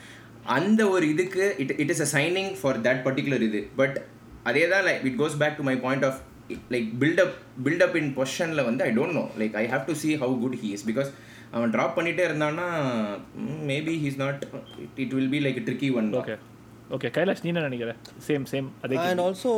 [0.57, 3.61] அந்த ஒரு இதுக்கு it it is a signing for that particular இது.
[3.81, 3.99] பட்
[4.51, 6.19] அதே தான் like it goes back to my point of
[6.71, 10.35] like buildup buildup in பொசிஷனில் வந்து I don't know like I have to see how
[10.41, 11.09] good he is because
[11.53, 12.67] அவன் drop பண்ணிட்டே இருந்தான்னா
[13.69, 14.43] maybe he's not
[14.97, 16.35] it will be like tricky one okay
[16.89, 17.91] okay Kailash நீ என்ன நினைக்கிற?
[18.27, 19.51] Same same அதே and also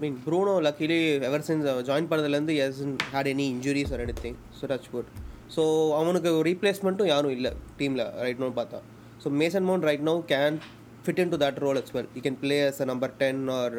[0.00, 2.80] mean Bruno luckily ever since join பண்ணதுலேருந்து he's
[3.12, 5.10] had any injuries or anything so touch wood
[5.56, 5.62] so
[5.98, 8.78] அவனுக்கு ரீப்ளேஸ்மெண்ட்டும் யாரும் இல்லை டீமில் ரைட் நோ பார்த்தா.
[9.24, 10.56] So Mason Mount right now can
[11.10, 13.76] fit in to that role as well you can play as a number ten or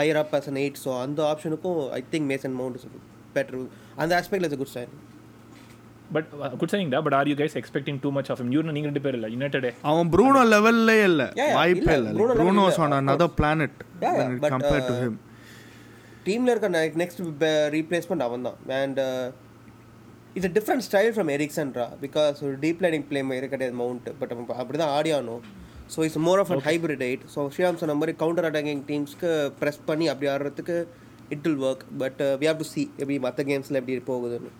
[0.00, 2.88] higher up as an eight so அந்த ஆப்ஷனுக்கும் I think Mason Mount is
[3.38, 3.62] better
[4.02, 4.92] அந்த aspect is good sign
[6.14, 6.28] but
[6.60, 9.28] good signing but are you guys expecting too much of இவரு நீங்க ரெண்டு பேர் இல்லை?
[9.34, 11.26] யுனைடெடே அவன் Bruno லெவல்லே இல்லை.
[11.40, 13.74] Yeah, yeah, வாய்ப்பே இல்ல, இல்ல, on another planet
[14.54, 15.14] compared to uh, him.
[16.26, 16.68] டீமில் இருக்க
[17.02, 17.20] நெக்ஸ்ட்
[17.76, 18.58] ரீப்ளேஸ்மெண்ட் அவன் தான்.
[18.80, 19.00] And
[20.36, 24.78] it's different style from எரிக்சன்ரா because ஒரு டீப் லைனிங் பிளே மாதிரி கிடையாது மவுண்ட் பட் அப்படி
[24.82, 25.42] தான் ஆடி ஆகணும்
[25.90, 29.80] so it's more of a hybrid eight so Sriram சொன்ன மாதிரி கவுண்டர் அட்டாக்கிங் டீம்ஸ்க்கு ப்ரெஸ்
[29.86, 30.78] பண்ணி அப்படி ஆடுறதுக்கு
[31.30, 34.50] it will work but we have to see எப்படி மற்ற கேம்ஸில் எப்படி போகுதுன்னு.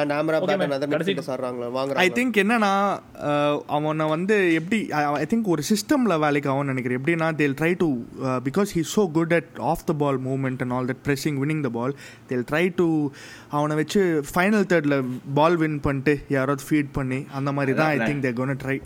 [0.00, 1.66] And Amrabat and other கடைசி- ஆடுறாங்களா?
[1.66, 2.70] ஐ வாங்குறாங்க திங்க் என்னன்னா
[3.28, 4.78] அஹ், அவனை வந்து எப்படி
[5.16, 6.98] ஐ திங்க் ஒரு சிஸ்டமில் வேலைக்கு அவன் நினைக்கிறேன்.
[7.00, 7.88] எப்படின்னா they'll try to
[8.46, 11.72] because he so good at off the ball movement and all that pressing winning the
[11.76, 11.94] ball
[12.28, 12.86] they'll try to
[13.52, 14.96] அவனை வச்சு ஃபைனல் தேர்டில்
[15.34, 18.78] பால் வின் பண்ணிட்டு யாராவது ஃபீட் பண்ணி அந்த மாதிரி தான் I think they gonna try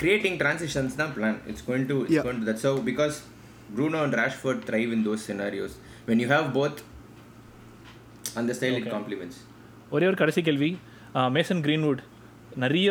[0.00, 2.26] creating transitions தான் plan it's going to it's Yeah.
[2.26, 3.16] going to that's how because
[3.76, 5.72] Bruno and Rashford thrive in those scenarios
[6.08, 6.76] when you have both
[8.40, 9.36] அந்த style it complements
[9.96, 10.70] ஒரே ஒரு கடைசி கேள்வி
[11.36, 12.00] Mason Greenwood
[12.64, 12.88] நிறைய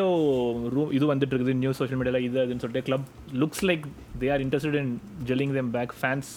[0.75, 3.05] room இது வந்துட்டு இருக்குது நியூஸ் சோஷியல் மீடியாவில் இது அதுன்னு சொல்லிட்டு club
[3.41, 3.85] looks like
[4.21, 4.91] they are interested in
[5.29, 6.29] jelling them back fans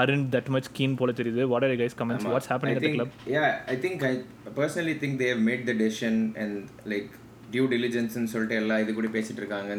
[0.00, 3.14] aren't that much keen போல தெரியுது what are guys comments what's happening at think, club
[3.36, 4.14] yeah, I think I
[4.60, 6.54] personally think they have made the decision and
[6.92, 7.10] like
[7.54, 9.76] due diligence ன்னு சொல்லிட்டு எல்லாம் இது கூட பேசிட்டு இருக்காங்க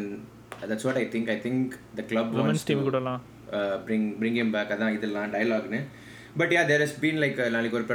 [0.86, 1.26] what I think.
[1.28, 3.20] I think the club wants women's team கூடலாம்
[3.56, 5.74] uh, bring bring him back அதான் இதெல்லாம்
[6.40, 7.86] but yeah there has been like a, நாளைக்கு ஒரு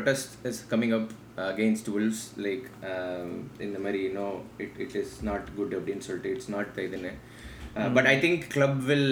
[0.74, 1.08] coming up
[1.40, 3.30] uh, against wolves like um,
[3.66, 4.30] இந்த மாதிரி know
[4.66, 7.14] it, it is not good அப்படின்னு சொல்லிட்டு it's not இதுன்னு
[7.80, 9.10] uh, but I think club will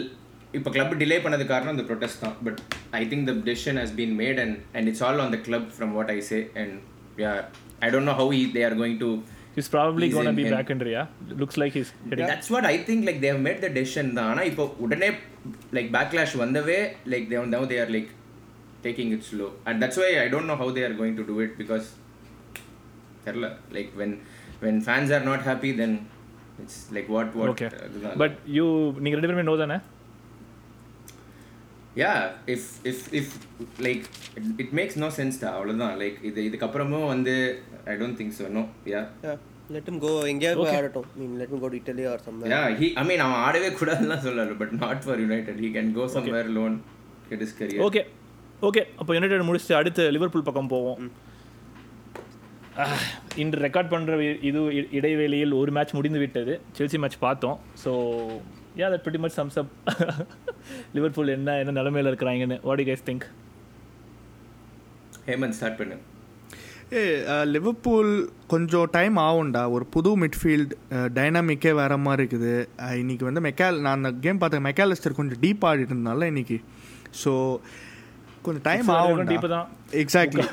[0.58, 2.60] இப்போ கிளப் டிலே பண்ணது காரணம் இந்த ப்ரொட்டஸ்ட் தான் but
[3.00, 5.94] I think the decision has been made and and it's all on the club from
[5.98, 6.76] what I say and
[7.24, 7.32] yeah
[7.86, 9.10] I don't know how they are going to
[9.56, 11.02] is probably He's gonna be back இன்ட்ரியா
[11.42, 11.92] looks like is
[12.24, 15.10] that's what I think like they've made the decision தான் ஆனால் இப்போ உடனே
[15.74, 16.80] like backlash வந்தவே
[17.14, 18.10] like they've now they are like
[18.86, 21.38] taking it slow and that's why I don't know how they are going to do
[21.46, 21.88] it because
[23.26, 24.16] தெரில like when
[24.62, 25.96] when fans are not happy then
[26.60, 27.70] it's like what what okay
[28.18, 28.66] but you
[29.00, 29.78] நீங்கள் ரெண்டு பேருமே no தானே?
[31.96, 32.12] Yeah
[32.54, 33.34] if if if
[33.82, 34.06] like
[34.64, 37.36] it makes no sense தான் அவ்வளோதான் like இது இதுக்கப்புறமும் வந்து
[37.86, 39.02] I don't think so no yeah
[39.70, 40.10] let him go.
[40.26, 41.06] எங்கேயாவது போய் ஆடட்டும்.
[41.16, 42.50] Mean let him go to Italy or somewhere.
[42.52, 46.06] Yeah he I mean அவன் ஆடவே கூடாதுலாம் சொல்லல but not for United he can go
[46.16, 46.76] somewhere loan
[47.30, 48.04] get his career okay
[48.62, 51.00] okay அப்போ United முடிச்சுட்டு அடுத்து லிவர்பூல் பக்கம் போவோம்.
[53.36, 56.54] இன்று ரெக்கார்ட் பண்ணுற இது இ- இடைவேளையில் ஒரு மேட்ச் முடிந்து விட்டது.
[56.78, 57.58] செல்சி மேட்ச் பார்த்தோம்.
[57.84, 57.92] So
[58.78, 59.72] yeah that pretty much sums up
[60.94, 62.58] Liverpool என்ன என்ன நிலமையில இருக்கிறாங்கன்னு.
[62.62, 63.26] What you guys think
[65.26, 65.98] Hemanth start பண்ணு.
[66.94, 67.04] ஏ
[67.54, 68.12] லிவர்பூல்
[68.52, 69.62] கொஞ்சம் டைம் ஆகும்டா.
[69.76, 70.74] ஒரு புது மிட்ஃபீல்ட்
[71.18, 72.54] டைனாமிக்கே வேற மாதிரி இருக்குது.
[73.02, 74.66] இன்னைக்கு வந்து மெக்கால் நான் அந்த கேம் பார்த்தேன்.
[74.70, 76.58] மெக்காலிஸ்டர் கொஞ்சம் டீப் ஆடிட்டு இருந்தால இன்னைக்கு.
[77.22, 77.34] ஸோ
[78.46, 79.68] கொஞ்சம் டைம் ஆகும் டீப்பு தான்.
[80.04, 80.46] எக்ஸாக்ட்லி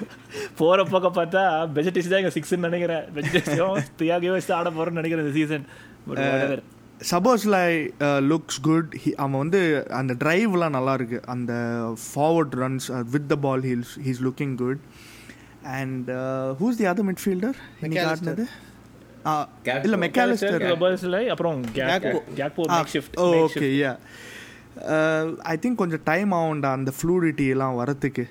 [0.61, 1.43] போகிற பக்கம் பார்த்தா
[1.77, 3.05] பெஜட்டிஸ் தான் இங்கே சிக்ஸ்ன்னு நினைக்கிறேன்.
[3.17, 5.67] பெஜட்டிஸும் தியாகியோ ஆட போகிறோம்னு நினைக்கிறேன் இந்த season
[6.09, 6.65] but
[7.13, 7.57] Szoboszlai
[8.33, 8.93] looks good
[9.23, 9.61] அவன் வந்து
[10.01, 11.19] அந்த டிரைவ்லாம் நல்லா இருக்கு.
[11.35, 11.53] அந்த
[12.09, 14.83] forward runs with the ball heels he's looking good
[15.79, 16.11] and
[16.61, 18.07] who's the other midfielder இன்னைக்கு.
[18.11, 18.47] ஆடினது.
[19.87, 20.65] இல்ல மெக்காலிஸ்டர்
[21.35, 21.59] அப்புறம்.
[21.79, 23.93] Gakpo shift okay yeah
[25.53, 28.25] I think கொஞ்சம் டைம் ஆகும்டா அந்த ஃப்ளூடிட்டி எல்லாம் வரத்துக்கு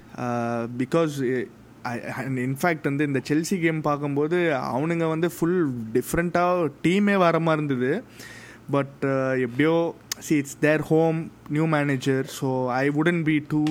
[0.82, 1.16] பிகாஸ்
[2.48, 4.38] இன்ஃபேக்ட் வந்து இந்த செல்சி கேம் பார்க்கும்போது
[4.74, 5.62] அவனுங்க வந்து ஃபுல்
[5.96, 7.92] டிஃப்ரெண்ட்டாக டீமே வர மாதிரி இருந்தது.
[8.76, 9.02] பட்
[9.46, 9.76] எப்படியோ
[10.26, 11.20] see it's their home
[11.56, 12.50] new manager so
[12.82, 13.62] I wouldn't be too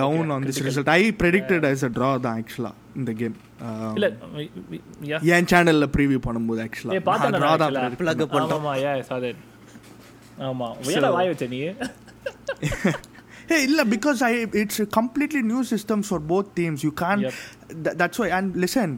[0.00, 3.36] down on this result I predicted as a draw தான் ஆக்சுவலாக இந்த கேம்
[3.98, 4.08] இல்ல
[5.10, 6.66] யா என் சேனலில் ப்ரீவியூ பண்ணும்போது
[7.10, 7.76] பார்த்தேன் ட்ரா தான்
[8.86, 9.38] யா saw that
[10.48, 11.60] ஆமா ஏன்டா வாய் வச்ச நீ
[13.48, 16.82] Hey, illa, because I it's a completely new systems for both teams.
[16.86, 17.22] You can't.
[17.22, 17.36] Yep.
[17.84, 18.28] Th- that's why.
[18.28, 18.90] And listen,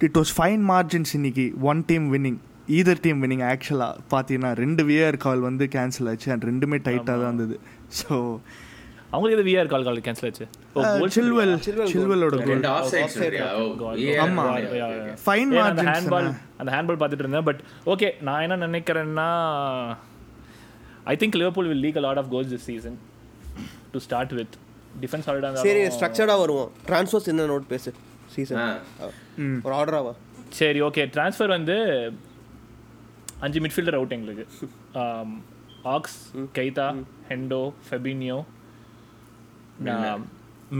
[0.00, 2.36] it was fine margins இன்னைக்கு one team winning.
[2.68, 7.28] either team winning ஆக்சுவலாக பார்த்தீங்கன்னா ரெண்டு VR கால் வந்து cancel ஆச்சு and ரெண்டுமே டைட்டாக தான்
[7.30, 7.56] இருந்தது
[8.00, 8.16] ஸோ
[9.12, 10.46] அவங்களுக்கு எது விஆர் கால் கால் கேன்சல் ஆச்சு
[11.16, 11.52] சில்வெல்.
[11.94, 13.36] சில்வெலோட கோல் ரெண்டு ஆஃப் சைட்
[14.24, 14.44] ஆமா.
[15.24, 16.28] ஃபைன் மார்ஜின்ஸ் ஹேண்ட்பால்
[16.60, 17.60] அந்த ஹேண்ட்பால் பார்த்துட்டு இருந்தேன் பட்
[17.94, 19.28] ஓகே நான் என்ன நினைக்கிறேன்னா
[21.12, 22.96] I think Liverpool will leak a lot of goals this season
[23.92, 24.54] to start with
[25.02, 26.70] defence சரி ஆல்ரெடி ஸ்ட்ரக்சர்டாக வருவோம்.
[26.88, 27.90] ட்ரான்ஸ்ஃபர்ஸ் என்ன நோட் பேசு.
[28.34, 28.60] சீசன்.
[29.66, 30.12] ஒரு ஆர்டராவா
[30.60, 31.76] சரி ஓகே ட்ரான்ஸ்ஃபர் வந்து
[33.46, 34.44] அஞ்சு மிட்ஃபீல்டர் அவுட் எங்களுக்கு.
[35.94, 36.18] Ox
[36.58, 36.86] Keita
[37.30, 38.38] Hendo Fabinho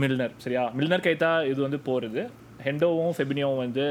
[0.01, 2.21] Milner சரியா மில்னர் கைத்தா இது வந்து போகிறது
[2.65, 3.83] ஹெண்டோவும் ஃபெபினியோவும் வந்து.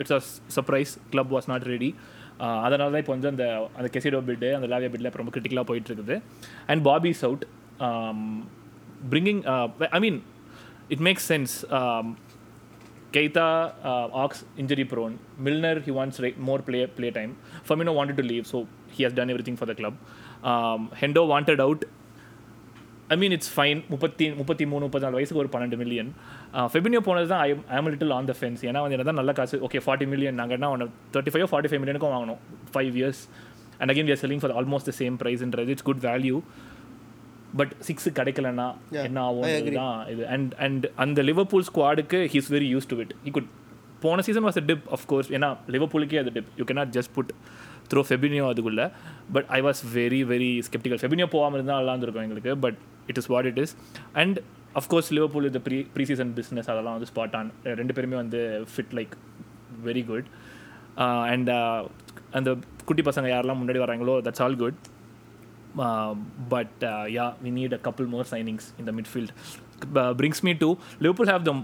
[0.00, 0.20] It's a
[0.56, 1.90] surprise club was not ready
[2.66, 3.44] அதனால தான் இப்போ வந்து அந்த
[3.78, 6.16] அந்த கெசிடோ பிட்டு அந்த லாவியா பிட்டில் ரொம்ப கிரிட்டிக்கலாக போயிட்டு இருக்குது
[6.72, 7.44] and Bobby சவுட்
[9.12, 9.42] bringing
[9.96, 10.20] I mean
[10.94, 11.54] it makes sense
[14.22, 15.18] Ox injury prone.
[15.38, 17.36] Milner, he wants right, more play play time.
[17.68, 18.58] Firmino wanted to leave, so
[18.88, 19.94] he has done everything for the club.
[20.42, 21.80] Um, Hendo wanted out.
[23.14, 26.10] I mean it's fine முப்பத்தி முப்பத்தி மூணு முப்பத்தி நாலு வயசுக்கு ஒரு பன்னெண்டு million
[26.72, 29.56] Fabinho போனது தான் I I'm little on the fence ஏன்னா வந்து என்ன தான் நல்ல காசு.
[29.66, 32.40] ஓகே ஃபார்ட்டி மில்லியன் நாங்கள் என்ன ஒன்று தேர்ட்டி ஃபைவ் ஃபார்ட்டி ஃபைவ் மில்லியனுக்கும் வாங்கணும்
[32.74, 33.22] five years
[33.80, 36.36] and again we're selling for almost the same ப்ரைஸ்ன்றது it's good value
[37.60, 38.66] but six கிடைக்கலன்னா
[39.06, 39.72] என்ன ஆகும்.
[39.80, 40.22] தான் இது.
[40.34, 43.48] அண்ட் அண்ட் அந்த Liverpool ஸ்குவாடுக்கு he's very used to it he could
[44.04, 47.32] போன season was a dip course ஏன்னா லிவர்பூலுக்கே அது dip you cannot just put
[47.90, 48.82] throw Fabinho அதுக்குள்ள.
[49.34, 52.52] But I was very very sceptical Fabinho போகாமல் இருந்தால் நல்லா இருந்திருக்கும் எங்களுக்கு.
[52.64, 52.78] But
[53.10, 53.74] it is what it is
[54.22, 54.38] and
[54.74, 58.40] of course Liverpool இந்த ப்ரீ ப்ரீ சீசன் பிஸ்னஸ் அதெல்லாம் வந்து ஸ்பாட் ஆன் ரெண்டு பேருமே வந்து
[58.72, 59.14] fit like
[59.88, 60.28] very good
[61.32, 61.50] and
[62.38, 62.50] அந்த
[62.88, 64.80] குட்டி பசங்க யாரெல்லாம் முன்னாடி வராங்களோ that's all good
[66.54, 66.82] but
[67.16, 69.30] yeah we need a couple more signings in the midfield.
[69.94, 70.68] Uh, brings me to
[71.00, 71.54] liverpool have the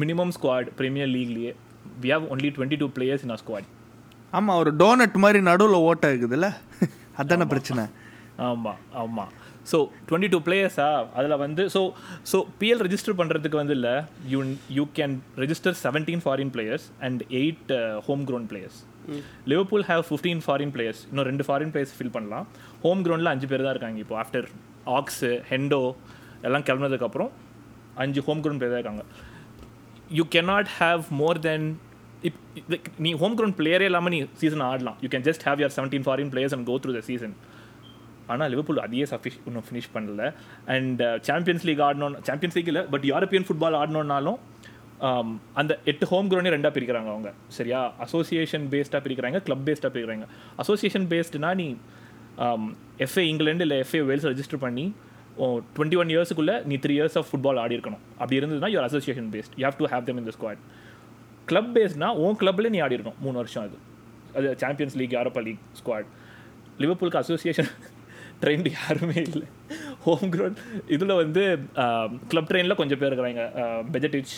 [0.00, 1.52] minimum squad premier leagueலயே
[2.02, 3.64] we have only 22 players in our squad.
[4.32, 6.48] ஆமாம் ஒரு donut மாதிரி நடுவில் ஓட்டை இருக்குதுல்ல
[7.20, 7.84] அதானே பிரச்சனை.
[8.48, 9.30] ஆமாம் ஆமாம்
[9.70, 11.80] ஸோ டுவெண்ட்டி டூ பிளேயர்ஸா அதில் வந்து ஸோ
[12.32, 13.94] ஸோ பிஎல் ரெஜிஸ்டர் பண்ணுறதுக்கு வந்து இல்லை.
[14.32, 14.40] You
[14.78, 17.72] you can register seventeen foreign players and eight
[18.08, 18.78] home ground players
[19.52, 22.46] Liverpool have fifteen foreign players இன்னும் ரெண்டு ஃபாரின் பிளேயர்ஸ் ஃபில் பண்ணலாம்.
[22.84, 24.16] ஹோம் கிரவுண்டில் அஞ்சு பேர் தான் இருக்காங்க இப்போ.
[24.22, 24.46] ஆஃப்டர்
[24.98, 25.82] ஆக்ஸு ஹெண்டோ
[26.46, 27.30] எல்லாம் கிளம்புனதுக்கப்புறம்
[28.04, 29.04] அஞ்சு ஹோம் கிரவுண்ட் பிளேயர் தான் இருக்காங்க.
[30.18, 31.62] You cannot have more than
[32.28, 32.36] இப்
[33.04, 34.96] நீ ஹோம் கிரவுண்ட் பிளேயரே இல்லாமல் நீ சீசன் ஆடலாம்.
[35.02, 37.34] You can just have your seventeen foreign players and go through the season
[38.32, 40.22] ஆனால் லிவர்பூல் அதையே சஃபிஷ் இன்னும் ஃபினிஷ் பண்ணல.
[40.74, 44.38] அண்ட் சாம்பியன்ஸ் லீக் ஆடணும் சாம்பியன்ஸ் லீக் இல்லை பட் யூரோப்பியன் ஃபுட்பால் ஆடணுன்னாலும்
[45.60, 47.30] அந்த எட்டு ஹோம் க்ரௌண்டே ரெண்டாக பிரிக்கிறாங்க அவங்க.
[47.56, 47.80] சரியா?
[48.04, 50.26] அசோசியேஷன் பேஸ்டாக பிரிக்கிறாங்க கிளப் பேஸ்டாக பிரிக்கிறாங்க.
[50.62, 51.66] அசோசியேஷன் பேஸ்டுனா நீ
[53.06, 54.86] எஃப்ஏ இங்கிலாந்து இல்லை எஃப்ஏ வேல்ஸ் ரெஜிஸ்டர் பண்ணி
[55.76, 59.54] டுவெண்ட்டி ஒன் இயர்ஸுக்குள்ளே நீ த்ரீ இயர்ஸ் ஆஃப் ஃபுட்பால் ஆடி இருக்கணும் அப்படி இருந்ததுன்னா your association based
[59.60, 60.60] you have to have them in the squad
[61.50, 63.76] club பேஸ்னா உன் கிளப்ல நீ ஆடி இருக்கணும் மூணு வருஷம் அது.
[64.38, 66.08] அது Champions League Europa League squad
[66.82, 67.70] லிவர்பூலுக்கு association
[68.42, 69.46] trained யாருமே இல்லை.
[70.04, 70.58] ஹோம் க்ரௌண்ட்
[70.94, 71.42] இதில் வந்து
[72.32, 73.44] கிளப் ட்ரெயினில் கொஞ்சம் பேர் இருக்கிறாங்க.
[73.94, 74.34] Bajcetic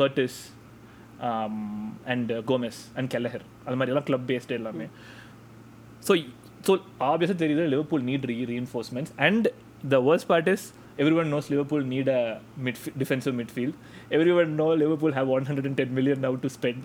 [0.00, 0.38] Curtis
[2.12, 4.88] and Gomez and Kelleher அது மாதிரி எல்லாம் கிளப் பேஸ்டு எல்லாமே.
[6.08, 6.12] ஸோ
[6.66, 6.72] ஸோ
[7.12, 9.46] ஆப்வியஸாக தெரியுது Liverpool need re reinforcements and
[9.94, 10.66] the worst part is
[11.22, 12.22] everyone knows Liverpool need a
[12.66, 13.76] mid defensive midfield
[14.40, 16.84] everyone know Liverpool have one hundred and ten million now to spend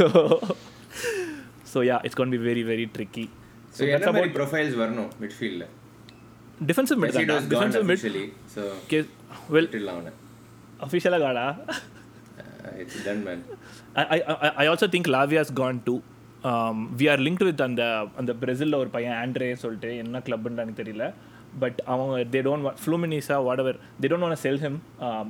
[0.00, 0.08] so
[1.72, 3.26] so yeah it's gonna be very very tricky
[3.78, 5.66] so என்ன மாதிரி profiles வரணும் மிட்ஃபீல்டில்
[6.70, 8.04] defensive mid gone defensive mid
[8.54, 8.62] so
[9.54, 10.12] well விட்டுடலாம் அவனை
[10.86, 11.46] அஃபிஷியலாக காடா
[12.82, 13.44] it's done man
[14.62, 15.98] I also think Lavia's gone too.
[16.50, 17.82] Um, we are linked with அந்த
[18.20, 21.04] அந்த பிரேசிலில் ஒரு பையன் ஆண்ட்ரே சொல்லிட்டு என்ன கிளப்னு எனக்கு தெரியல.
[21.62, 24.78] பட் அவங்க they don't ஃப்ளூமினிஸா whatever they don't want sell him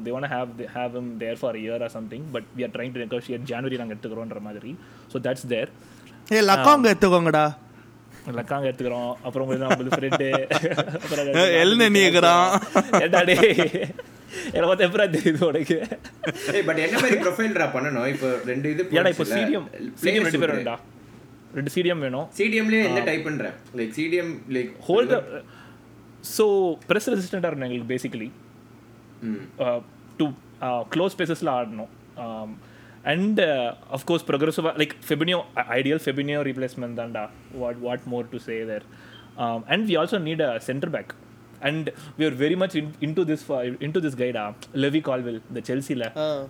[0.04, 3.02] they want have have him there for year or something but we are trying to
[3.04, 4.72] negotiate January நாங்கள் எடுத்துக்கிறோன்ற மாதிரி.
[5.12, 5.70] ஸோ தட்ஸ் தேர்
[6.37, 7.44] ஏ லக்காங்க எடுத்துக்கோங்கடா.
[8.38, 9.12] லக்காங்க எடுத்துக்கிறோம்.
[9.26, 10.28] அப்புறம் உங்களுக்கு நம்மளுக்கு ஃப்ரெண்டு
[11.62, 12.48] எல்னு நீக்குறான்.
[13.04, 13.37] என்னடே
[14.52, 15.76] எனக்கு பார்த்து எப்பரா தெரியுது உனக்கு?
[16.68, 18.06] பட் என்ன மாதிரி ப்ரொஃபைல்ரா பண்ணணும்?
[18.14, 19.66] இப்போ ரெண்டு இது ஏன்னா இப்போ சீடியம்
[20.04, 20.76] சீடியம் ரெண்டு பேர் வேணும்டா
[21.58, 21.72] ரெண்டு?
[21.76, 22.26] சீடியம் வேணும்.
[22.38, 25.14] சிடிஎம்லயே எந்த டைப்ன்றேன் like CDM like hold
[26.37, 26.44] so
[26.90, 28.28] press ரெசிஸ்டண்ட்டாக இருக்கணும் எங்களுக்கு பேசிக்கலி
[30.20, 30.26] டு
[30.94, 31.92] க்ளோஸ் ஸ்பேசஸில் ஆடணும்.
[33.04, 33.40] And
[33.96, 35.38] of course ப்ரொக்ரெசிவாக like Fabinho
[35.78, 38.86] ideal Fabinho replacement தான்டா what what more to say there
[39.66, 41.12] and we also need a centre back
[41.68, 41.86] and
[42.18, 42.74] we are very much
[43.18, 43.44] into this
[43.96, 44.44] into this கைடா
[44.84, 46.06] Levi Colwill இந்த செல்சியில்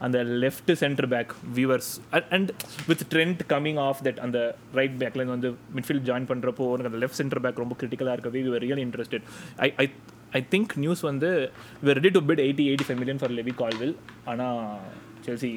[0.07, 1.91] அந்த left centre back viewers
[2.33, 2.51] and
[2.89, 4.41] with Trent coming off that அந்த
[4.75, 8.61] right பேக்ல வந்து midfield join பண்ணுறப்போ உனக்கு அந்த left centre back ரொம்ப கிரிட்டிக்கலாக இருக்கவே we
[8.67, 9.27] real interested
[9.59, 9.87] I I
[10.33, 11.31] I think news வந்து
[11.85, 14.61] we ready to bid eighty eighty five million for Levi Colwill ஆனால்
[15.27, 15.53] செல்சி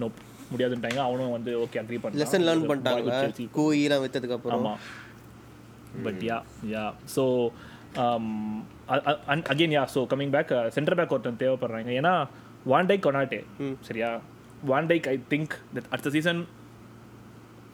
[0.00, 0.08] நோ
[0.50, 3.20] முடியாதுன்ட்டாங்க அவனும் வந்து ஓகே அக்ரி பண்ணி லெசன் லேர்ன் பண்ணிட்டாங்களா
[3.56, 4.66] கூயிலாம் வித்ததுக்கு அப்புறம்
[6.06, 6.38] but yeah
[6.74, 6.84] yeah
[7.16, 7.24] so
[9.52, 11.90] again yeah so coming back centre back ஒருத்தன் தேவைப்படுறாங்க.
[12.00, 12.12] ஏன்னா
[12.66, 13.40] வான் டைக் கொனாட்டே
[13.88, 14.10] சரியா?
[14.70, 16.40] Van Dijk I think that அடுத்த சீசன்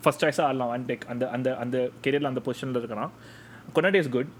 [0.03, 3.13] ஃபர்ஸ்ட் சாய்ஸாக ஆடலாம் வான் டைக் அந்த அந்த அந்த கெரியரில் அந்த பொசிஷனில் இருக்கிறான்
[3.75, 4.31] கொனாட்டே இஸ் குட்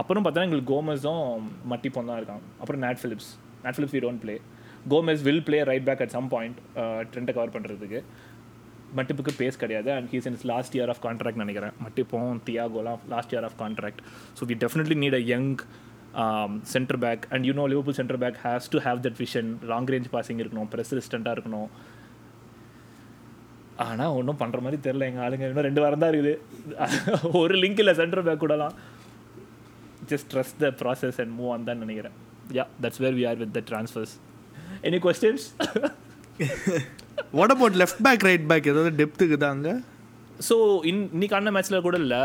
[0.00, 1.24] அப்புறம் பார்த்தா எங்களுக்கு கோமஸும்
[1.72, 2.44] மட்டிப்போம் தான் இருக்கான்.
[2.60, 3.30] அப்புறம் Nat Phillips
[3.64, 4.36] Nat Phillips we don't play
[4.92, 6.58] Gomez will play right back at some point
[7.12, 8.00] ட்ரெண்டை cover பண்ணுறதுக்கு
[8.98, 11.74] மட்டிப்புக்கு பேஸ் கிடையாது and he's in his last year of contract நினைக்கிறேன்.
[11.84, 14.00] மட்டிப்பும் தியாகோலாம் last year of contract
[14.38, 15.50] so we definitely need a young
[16.74, 20.08] centre back and you know Liverpool centre back has to have that vision long range
[20.14, 21.68] passing இருக்கணும் ப்ரெசிஸ்டண்ட்டாக இருக்கணும்.
[23.88, 26.34] ஆனால் ஒன்றும் பண்ணுற மாதிரி தெரில எங்கள் ஆளுங்க இன்னும் ரெண்டு வாரம் தான் இருக்குது.
[27.42, 28.74] ஒரு லிங்க் இல்லை சென்டர் பேக் கூடலாம்.
[30.10, 32.16] Just trust the process and move on தான் நினைக்கிறேன்.
[32.58, 34.14] Yeah that's where we are with the transfers
[34.84, 35.46] any questions
[37.34, 39.68] what about left back right back ஏதாவது டெப்த்துக்கு தாங்க
[40.40, 40.56] ஸோ
[40.90, 42.22] இன் இன்னைக்கு ஆன மேட்ச்சில் கூட இல்லை.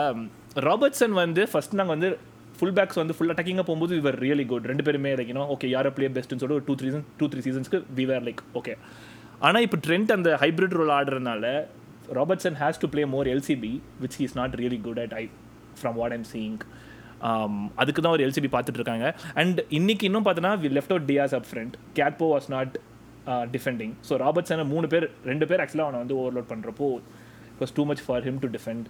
[0.66, 2.10] ராபர்ட்சன் வந்து ஃபர்ஸ்ட் நாங்கள் வந்து
[2.58, 5.90] ஃபுல் பேக்ஸ் வந்து ஃபுல் அட்டாக்கிங்காக போகும்போது விவர் ரியலி குட் ரெண்டு பேருமே லைக் யூனோ ஓகே யாரை
[5.92, 8.74] பிளே பெஸ்ட்னு சொல்லிட்டு ஒரு two three season two three சீசன்ஸ்க்கு we were like okay
[9.40, 11.46] ஆனால் இப்போ ட்ரெண்ட் அந்த hybrid role ஆடுறதுனால
[12.12, 15.24] Robertson has to play more LCB which is not really good at I
[15.80, 16.58] from what I'm seeing
[17.82, 19.08] அதுக்கு தான் ஒரு எல்சிபி பார்த்துட்டு இருக்காங்க.
[19.42, 22.76] அண்ட் இன்னைக்கு இன்னும் பார்த்தோன்னா we left out Diaz up front Gakpo was not
[23.56, 26.88] defending so ராபர்ட்சனை மூணு பேர் ரெண்டு பேர் ஆக்சுவலாக அவனை வந்து ஓவர்லோட் பண்ணுறப்போ
[27.50, 28.88] it was too much for him to defend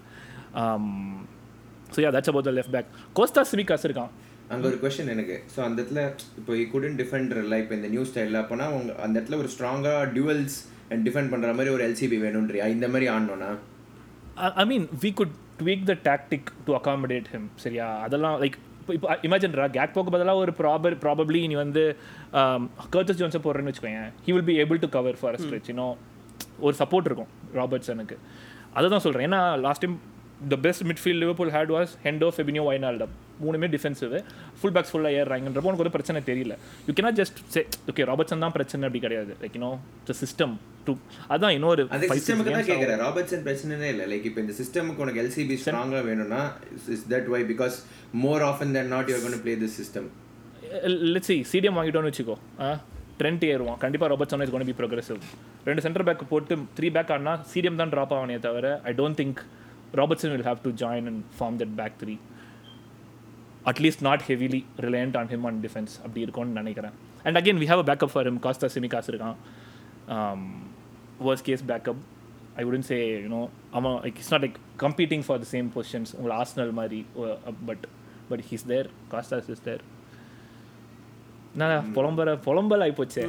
[1.95, 4.11] so yeah that's about the left back Kostas Tsimikas இருக்கான்.
[4.53, 5.35] அங்க ஒரு கொஸ்டின் எனக்கு.
[5.53, 6.01] ஸோ அந்த இடத்துல
[6.39, 10.57] இப்போ குடன் டிஃபெண்டர் இல்லை இப்போ இந்த நியூ ஸ்டைலில் அப்போனா உங்க அந்த இடத்துல ஒரு ஸ்ட்ராங்காக டியூவல்ஸ்
[10.91, 12.67] அண்ட் டிஃபெண்ட் பண்ணுற மாதிரி ஒரு எல்சிபி வேணும்ன்றியா?
[12.75, 13.49] இந்த மாதிரி ஆடணும்னா?
[14.61, 17.87] I mean we could tweak the tactic to accommodate him சரியா?
[18.05, 18.57] அதெல்லாம் லைக்
[18.89, 21.83] இப்போ இமேஜின்ரா கேக் போக்கு பதிலாக ஒரு ப்ராபர் ப்ராபப்ளி நீ வந்து
[22.93, 25.95] கர்ச்சஸ் ஜோன்ஸை போடுறேன்னு வச்சுக்கோங்க he will be able to cover for stretch இன்னும்
[26.59, 28.17] ஒரு சப்போர்ட் இருக்கும் ராபர்ட்ஸனுக்கு
[28.73, 29.97] அதை தான் சொல்கிறேன் ஏன்னா last time
[30.51, 34.13] the best midfield Liverpool had was Hendo Fabinho Wijnaldum மூணுமே டிஃபென்சிவ்
[34.59, 36.53] ஃபுல் பேக்ஸ் ஃபுல்லாக ஏறுறாங்கன்றப்போ உனக்கு ஒரு பிரச்சனை தெரியல.
[36.87, 39.33] You cannot just say okay Robertson தான் பிரச்சனை அப்படி கிடையாது.
[39.41, 39.71] Like you know
[40.09, 40.53] the system
[40.87, 40.93] to
[41.35, 41.83] அதான் இன்னொரு
[42.15, 42.67] சிஸ்டமுக்கு தான்.
[42.71, 44.05] கேட்குறேன் ராபர்ட்சன் பிரச்சனையே இல்லை.
[44.11, 46.41] லைக் இப்போ இந்த சிஸ்டமுக்கு உனக்கு எல்சிபி ஸ்ட்ராங்காக வேணும்னா
[46.95, 47.77] is that why because
[48.25, 50.07] more often than not you're gonna play this system
[51.15, 52.37] let's see CDM வாங்கிட்டோம்னு வச்சுக்கோ.
[53.19, 53.77] ட்ரெண்ட் ஏறுவான்.
[53.83, 55.19] கண்டிப்பாக Robertson is gonna be progressive
[55.67, 59.39] ரெண்டு சென்டர் பேக் போட்டு த்ரீ பேக் ஆனா சிடிஎம் தான் ட்ராப் ஆவானே தவிர I don't think
[59.99, 62.15] Robertson will have to join and form that back three
[63.71, 66.95] at least not heavily reliant on him on defence அப்படி இருக்கும்னு நினைக்கிறேன்.
[67.25, 69.37] And again we have a backup for him Kostas Tsimikas இருக்கான்.
[71.27, 72.01] Worst case backup
[72.61, 73.41] I would say you know
[73.77, 76.99] அவன் like it's not like competing for the same positions உங்களை Arsenal மாதிரி
[77.69, 77.85] but
[78.29, 79.83] but he's there Kostas is there
[81.59, 83.21] நான் புலம்பர புலம்பல் ஆயிப்போச்சே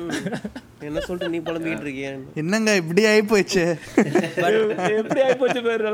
[0.86, 2.08] என்ன சொல்லிட்டு நீ புலம்பிக்கிட்டு இருக்கிய
[2.42, 3.62] என்னங்க இப்படி ஆகி போச்சு
[5.00, 5.84] எப்படி ஆயிப்போச்சு பேர்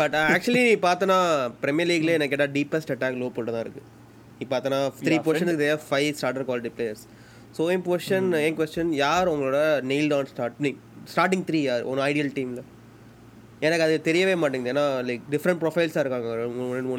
[0.00, 1.18] பட் ஆக்சுவலி நீ பார்த்தனா
[1.62, 3.82] பிரீமியர் லீக்ல எனக்கு கேட்டால் டீப்பஸ்ட் அட்டாக் லோ போட்டு தான் இருக்கு.
[4.40, 7.04] நீ பார்த்தனா த்ரீ பொசிஷனுக்கு தேவை five starter quality players
[7.56, 9.60] so என் பொசிஷன் என் கொஸ்டின் யார் உங்களோட
[9.92, 10.78] nail down starting
[11.14, 12.62] starting three யார் உன் ஐடியல் டீமில்
[13.66, 14.72] எனக்கு அது தெரியவே மாட்டேங்குது.
[14.74, 16.28] ஏன்னா லைக் டிஃப்ரெண்ட் ப்ரொஃபைல்ஸாக இருக்காங்க.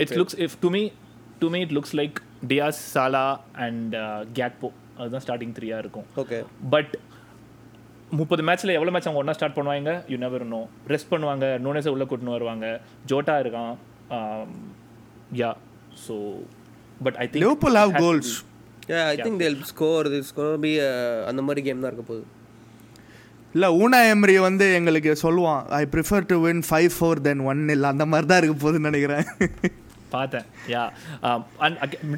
[0.03, 0.81] It's looks if to me
[1.39, 2.17] to me it looks like
[2.49, 3.25] Diaz Salah
[3.65, 3.95] and
[4.37, 6.07] Gakpo அதுதான் ஸ்டார்டிங் த்ரீயாக இருக்கும்.
[6.21, 6.39] ஓகே
[6.73, 6.93] பட்
[8.19, 9.91] முப்பது மேட்ச்சில் எவ்வளோ மேட்ச் அவங்க ஒன்றா ஸ்டார்ட் பண்ணுவாங்க?
[10.11, 10.61] யூ நெவர் நோ
[10.93, 11.45] ரெஸ்ட் பண்ணுவாங்க.
[11.65, 12.67] நோனேஸை உள்ளே கூட்டின்னு வருவாங்க.
[13.11, 13.73] ஜோட்டா இருக்கான்.
[15.41, 15.51] Yeah
[16.05, 16.15] so
[17.05, 18.33] but I think Liverpool have goals
[19.11, 20.71] I think they'll score this score be
[21.31, 22.25] அந்த மாதிரி கேம் தான் இருக்க போகுது.
[23.55, 27.87] இல்லை ஊனா எம்ரி வந்து எங்களுக்கு சொல்லுவான் I prefer to win five four then one இல்லை
[27.93, 29.25] அந்த மாதிரி தான் இருக்க போகுதுன்னு நினைக்கிறேன்.
[30.15, 30.45] பார்த்தேன்.
[30.73, 30.83] யா
[31.65, 31.77] அண்ட்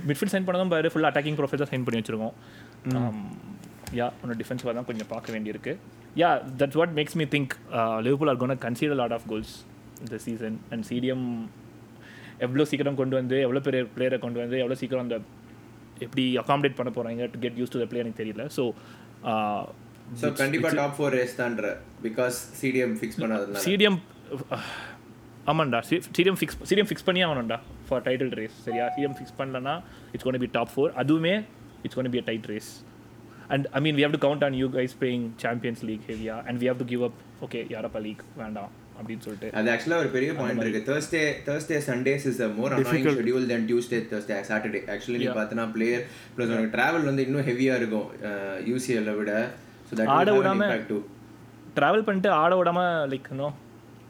[0.09, 2.35] மிட்ஃபீல்ட் சைன் பண்ணதும் பாரு ஃபுல் அட்டாக்கிங் ப்ரொஃபைல் சைன் பண்ணி வச்சிருக்கோம்.
[3.99, 5.73] யா உன்னோட டிஃபென்சிவாக தான் கொஞ்சம் பார்க்க வேண்டியிருக்கு.
[6.21, 6.29] Yeah
[6.61, 7.53] that's what makes me think
[8.07, 9.53] Liverpool are gonna consider lot of goals
[10.05, 11.27] இந்த சீசன் அண்ட் சிடிஎம்
[12.45, 15.17] எவ்வளோ சீக்கிரம் கொண்டு வந்து எவ்வளோ பெரிய பிளேயரை கொண்டு வந்து எவ்வளோ சீக்கிரம் அந்த
[16.05, 18.45] எப்படி அகாமடேட் பண்ண போகிறாங்க to get used to the play எனக்கு தெரியல.
[18.57, 18.63] ஸோ
[20.21, 21.67] ஸோ கண்டிப்பாக டாப் ஃபோர் ரேஸ் தான்ற
[22.05, 23.63] பிகாஸ் சிடிஎம் ஃபிக்ஸ் பண்ணாததுனால.
[23.67, 23.99] சிடிஎம்
[25.47, 25.79] ஆமாண்டா
[26.09, 28.85] சிடிஎம் ஃபிக்ஸ் சிடிஎம் ஃபிக்ஸ் பண்ணி ஆகணும்டா ஃபார் டைட்டில் ரேஸ் சரியா?
[28.93, 29.73] சிடிஎம் ஃபிக்ஸ் பண்ணலன்னா
[30.13, 31.33] it's gonna be top four அதுவுமே
[31.83, 32.69] it's gonna be a tight race
[33.49, 36.59] and I mean we have to count on you guys playing Champions League ஹெவியா and
[36.61, 39.47] we have to give up okay யாரப்பா league வேண்டாம் அப்படின்னு சொல்லிட்டு.
[39.53, 40.81] அது ஆக்சுவலாக ஒரு பெரிய பாயிண்ட் இருக்கு.
[40.89, 45.65] Thursday Thursday Sundays is a more annoying schedule then Tuesday Thursday Saturday actually நீ பார்த்தனா
[45.71, 46.03] பிளேயர்
[46.35, 48.07] ப்ளஸ் உனக்கு டிராவல் வந்து இன்னும் ஹெவியாக இருக்கும்
[48.69, 49.31] யூசிஎல்ல விட.
[49.87, 50.69] ஸோ தட் ஆட விடாம-
[51.75, 52.79] ட்ராவல் பண்ணிட்டு ஆட விடாம
[53.11, 53.55] லைக் இன்னும்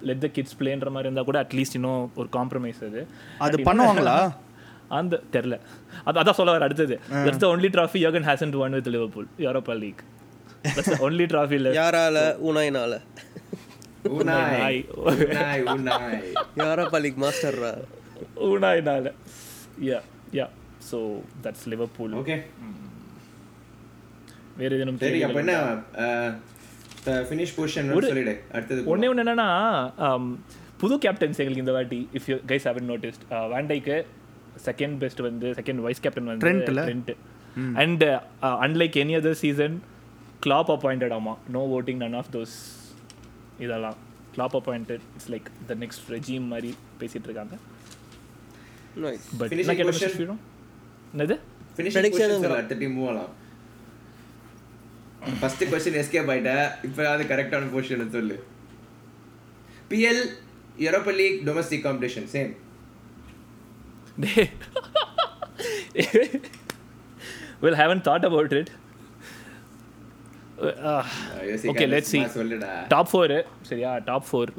[0.04, 3.02] லெட் த கிட்ஸ் பிளேன்ற மாதிரி இருந்தால் கூட அட்லீஸ்ட் இன்னும் ஒரு காம்ப்ரமைஸ் அது.
[3.42, 4.18] அது பண்ணுவாங்களா?
[4.98, 5.56] அந்த தெரில
[6.06, 6.96] அது அதான் சொல்ல வர அடுத்தது.
[7.26, 10.02] That's the only trophy Yogan hasn't won with Liverpool Europa League
[11.06, 12.18] only trophy இல்லை யாரால?
[12.48, 12.94] ஊனாயினால
[14.12, 14.80] ஊனாய்
[15.18, 16.20] ஊனாய் ஊனாய்
[16.62, 17.72] யாரா பலிக் மாஸ்டர்ரா?
[18.48, 19.12] ஊனாயினால
[19.90, 20.00] yeah
[20.38, 20.48] yeah
[20.90, 20.98] so
[21.46, 22.38] that's Liverpool okay
[24.58, 25.56] வேற எதுவும் சரி அப்போ என்ன?
[27.30, 28.34] ஃபினிஷ் பொசிஷன் சொல்லிடு.
[28.56, 29.48] அடுத்தது ஒன்னே ஒன்று என்னன்னா
[30.82, 33.98] புது கேப்டன்ஸ் எங்களுக்கு இந்த வாட்டி if you guys haven't noticed வேண்டைக்கு
[34.68, 36.46] second best வந்து செகண்ட் வைஸ் கேப்டன் வந்து?
[36.46, 37.14] Trent
[37.84, 38.06] and
[38.66, 39.76] unlike any other season
[40.46, 41.34] Klopp appointed ஆமா.
[41.56, 42.56] No voting none of those
[43.66, 43.98] இதெல்லாம்.
[44.36, 47.56] Klopp appointed it's like the next regime மாதிரி பேசிட்டு இருக்காங்க.
[49.06, 49.26] Nice.
[49.40, 49.54] பட்
[51.14, 51.36] என்னது
[51.76, 52.60] finishing Prediction questions ங்கறோம்.
[52.60, 53.32] அடுத்த டீம் மூவ் ஆகலாம்
[55.42, 56.54] ஃபர்ஸ்ட் கொஸ்டின் எஸ்கேப் ஆயிட்ட?
[56.88, 58.38] இப்போ அது கரெக்டான பொசிஷன் சொல்லு.
[59.92, 60.22] PL
[60.86, 62.52] Europa League domestic competition same
[67.64, 68.70] well haven't thought about it.
[70.92, 71.04] Uh,
[71.72, 72.24] okay let's see.
[72.94, 73.34] Top four
[73.70, 73.92] சரியா?
[74.10, 74.52] Top four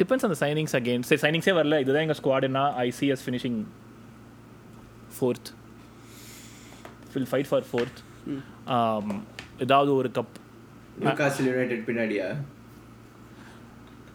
[0.00, 1.78] depends on the signings again சரி சைனிங்ஸே வரல.
[1.84, 3.60] இதுதான் எங்கள் ஸ்குவாடுனா I see us finishing
[5.16, 5.50] fourth
[7.14, 7.98] will fight for fourth
[8.76, 9.06] Um,
[9.58, 10.34] ஏதாவது ஒரு cup
[11.86, 12.26] பின்னாடியா?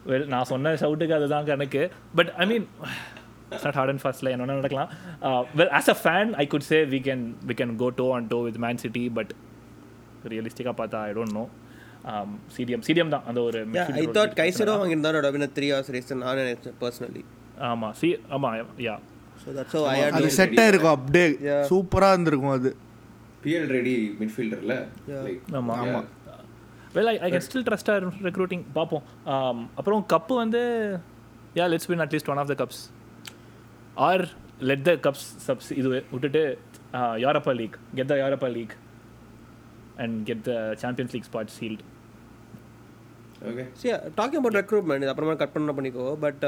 [0.10, 1.82] Well நான் சொன்ன ஷவுட்டுக்கு அதுதான் கணக்கு.
[2.16, 2.66] But I mean
[3.64, 4.90] not hard and ஃபாஸ்ட்ல என்ன நடக்கலாம்.
[5.60, 8.40] Well as a fan I could say we can we can go toe and toe
[8.48, 9.32] with Man City but
[10.34, 11.46] ரியலிஸ்டிக்காக பார்த்தா I don't know
[12.58, 13.26] CDM CDM தான்.
[13.26, 16.12] அந்த ஒரு Yeah, midfield I role thought play Kaisedo வாங்கியிருந்தாரு win a three hours race
[16.22, 17.24] நான் நினைச்சேன் personally.
[17.70, 18.56] ஆமாம் C ஆமாம்
[18.88, 18.96] யா
[19.38, 21.28] So that's how I had அது to- செட்டாக இருக்கும் அப்படியே.
[21.70, 22.72] சூப்பராக இருந்திருக்கும் அது.
[23.44, 24.74] பிஎல் ரெடி மிட்ஃபீல்டர்ல
[25.54, 26.06] ஆமாம் ஆமாம்
[26.96, 29.04] well I I can still trust our recruiting பார்ப்போம்
[29.34, 30.62] Um, அப்புறம் கப்பு வந்து
[31.56, 32.82] yeah let's win at least one of the cups
[34.04, 34.24] or
[34.64, 36.44] let the cups subs இது விட்டுட்டு
[37.22, 38.76] Europa League get the Europa League
[39.98, 41.84] and get the Champions League spot sealed
[43.50, 43.64] okay
[44.20, 46.06] talking about recruitment இது அப்புறமா cut பண்ண பண்ணிக்கோ.
[46.26, 46.44] But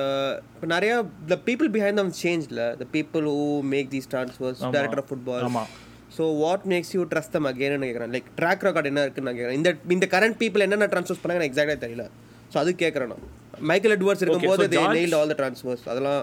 [0.54, 0.92] இப்போ நிறைய
[1.32, 3.42] the people behind them changedல the people who
[3.74, 4.72] make these transfers ஆமா.
[4.76, 5.42] director of football.
[5.50, 5.70] ஆமாம்
[6.18, 9.60] so what makes you trust them அகேன்னு கேட்குறேன் லைக் ட்ராக் ரெக்கார்ட் என்ன இருக்குன்னு நான் கேட்குறேன்
[9.62, 12.06] இந்த இந்த கரண்ட் பீப்புள் என்னென்ன ட்ரான்ஸ்ஃபர்ஸ் பண்ணாங்க எனக்கு எக்ஸாக்டாக தெரியல.
[12.52, 13.26] ஸோ அது கேட்குறேன் நான்.
[13.72, 16.22] மைக்கேல் எட்வர்ட்ஸ் இருக்கும்போது they nail all the transfers அதெல்லாம்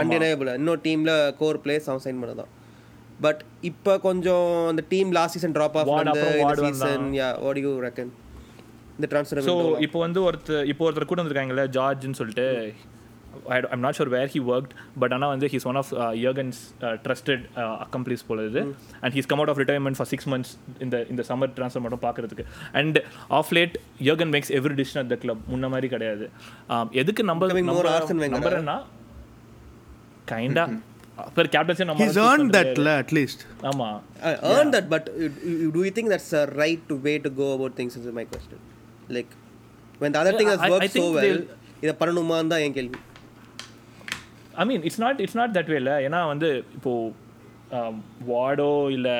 [0.00, 2.52] அன்டினேபிள் இன்னும் டீமில் கோர் பிளேஸ் அவன் சைன் பண்ணதான்.
[3.24, 8.12] பட் இப்போ கொஞ்சம் அந்த team last season drop off இந்த season yeah what you reckon
[8.98, 12.46] இந்த ட்ரான்ஸ்ஃபர் ஸோ இப்போ வந்து ஒருத்தர் இப்போ ஒருத்தர் கூட வந்திருக்காங்கல்ல ஜார்ஜ்னு சொல்லிட்டு.
[13.72, 14.68] I'm not sure where he work
[14.98, 16.58] but ஆனால் வந்து he's one of Jurgen's
[17.04, 17.42] trusted
[17.84, 18.60] accomplice போல இது.
[19.00, 22.44] And he's come out of retirement for six months இந்த இந்த சம்மர் ட்ரான்ஸ்ஃபர் மட்டும் பார்க்கறதுக்கு
[22.72, 22.98] and
[23.30, 26.26] of late Jurgen makes every decision at the club முன்ன மாதிரி கிடையாது.
[26.68, 27.22] Um, எதுக்கு
[28.22, 28.36] Wenger.
[28.36, 28.76] நம்புறேன்னா
[30.28, 30.64] கைண்டா
[31.36, 33.88] per captaincy நம்ம ஹீஸ் ஏர்ன் தட்ல அட்லீஸ்ட் ஆமா.
[34.52, 37.48] Earn that but you- you- do you think that's a right to way to go
[37.56, 38.60] about things is my question.
[39.08, 39.32] Like
[40.00, 41.46] when the other thing has I- I worked so think well they'll-
[41.82, 42.98] இதை பண்ணணுமான்னு தான் என் கேள்வி.
[44.54, 45.96] I mean it's not it's not that way இல்லை.
[46.06, 47.22] ஏன்னா வந்து இப்போது
[48.28, 49.16] வார்டோ இல்லை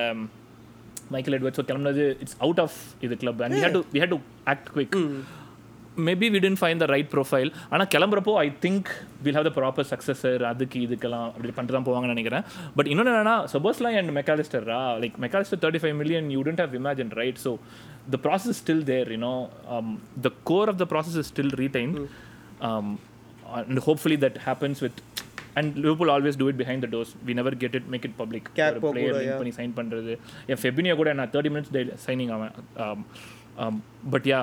[1.11, 4.19] மைக்கேல் எட்வர்ட்ஸோ கிளம்புனது இட்ஸ் அவுட் ஆஃப் இது club and we had to we had to
[4.47, 4.95] act quick
[6.01, 8.89] maybe we tend find the right profile ஆனால் கிளம்புறப்போ I think
[9.23, 12.45] will have the proper successor அதுக்கு இதுக்கெல்லாம் அப்படி பண்ணிட்டு தான் போவாங்கன்னு நினைக்கிறேன்.
[12.77, 17.13] பட் இன்னொன்று என்னன்னா சபோஸ்லாம் and மெக்காலிஸ்டரா like McAllister thirty five million you tend have imagine
[17.21, 17.53] right so
[18.13, 19.35] the process still there you know
[20.27, 21.95] the core of the process is still retain
[23.57, 24.97] and hopefully that happens with
[25.59, 27.11] and Liverpool always do it behind the doors.
[27.27, 28.45] We never get it, make it public.
[28.59, 29.39] Capo ஒரு கூட, link yeah.
[29.41, 30.13] பண்ணி sign பண்றது.
[30.51, 32.53] என் ஃபெபினியோ கூட நான் thirty minutes signing அவன்.
[34.15, 34.41] But yeah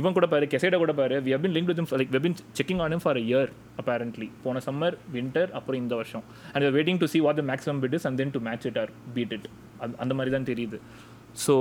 [0.00, 1.18] இவன் கூட பாரு கெசைடா கூட பாரு.
[1.26, 4.96] We have been link with like we've been checking on for year apparently போன சம்மர்
[5.16, 6.24] வின்டர் அப்புறம் இந்த வருஷம்.
[6.52, 8.92] And waiting to see what the maximum bid is and then to match it or
[9.16, 9.48] beat it
[10.02, 10.78] அந்த மாதிரி தான் தெரியுது.
[11.46, 11.54] So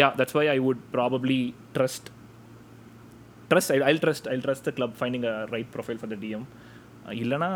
[0.00, 1.40] yeah that's why I would probably
[1.78, 2.10] trust
[3.50, 6.42] trust I, I'll trust I'll trust the club finding a right profile for the DM
[7.06, 7.48] uh, இல்லனா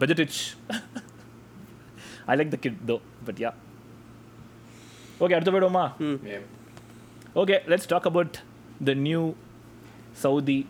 [0.00, 0.32] Bejetic
[2.30, 3.54] I like the kid though but yeah
[5.22, 5.84] okay அடுத்த போயிடுவோமா
[7.42, 8.32] okay let's talk about
[8.88, 9.22] the new
[10.22, 10.60] Saudi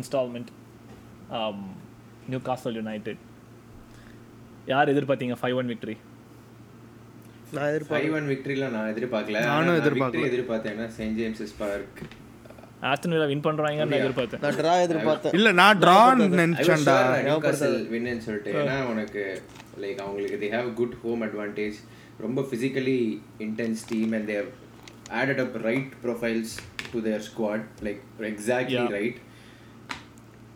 [0.00, 0.48] installment
[1.38, 1.58] um,
[2.32, 3.18] Newcastle United
[4.72, 5.96] யார் எதிர்பார்த்தீங்க five one victory
[7.56, 9.42] நான் எதிர்பார்க்க one விக்டரியில நான் எதிர்பார்க்கல.
[9.50, 10.22] நானும் எதிர்பார்க்கல.
[10.22, 12.00] victory எதிர்பார்த்தேன்னா Saint James's Park
[12.90, 14.42] Aston Villa win பண்றாங்கன்னு நான் எதிர்பார்த்தேன்.
[14.44, 15.34] நான் ட்ரா எதிர்பார்த்தேன்.
[15.38, 16.96] இல்ல நான் was நினைச்சேன்டா
[17.28, 18.52] நியூகாசல் வின்னு சொல்லிட்டு.
[18.60, 19.42] ஏன்னா உனக்கு
[19.82, 21.78] லைக் அவங்களுக்கு they have good home advantage.
[22.24, 23.00] ரொம்ப physically
[23.46, 24.50] intense team and they have
[25.20, 26.52] added up right profiles
[26.92, 27.60] to their squad.
[27.88, 28.00] Like
[28.32, 28.94] exactly Yeah.
[28.98, 29.16] right.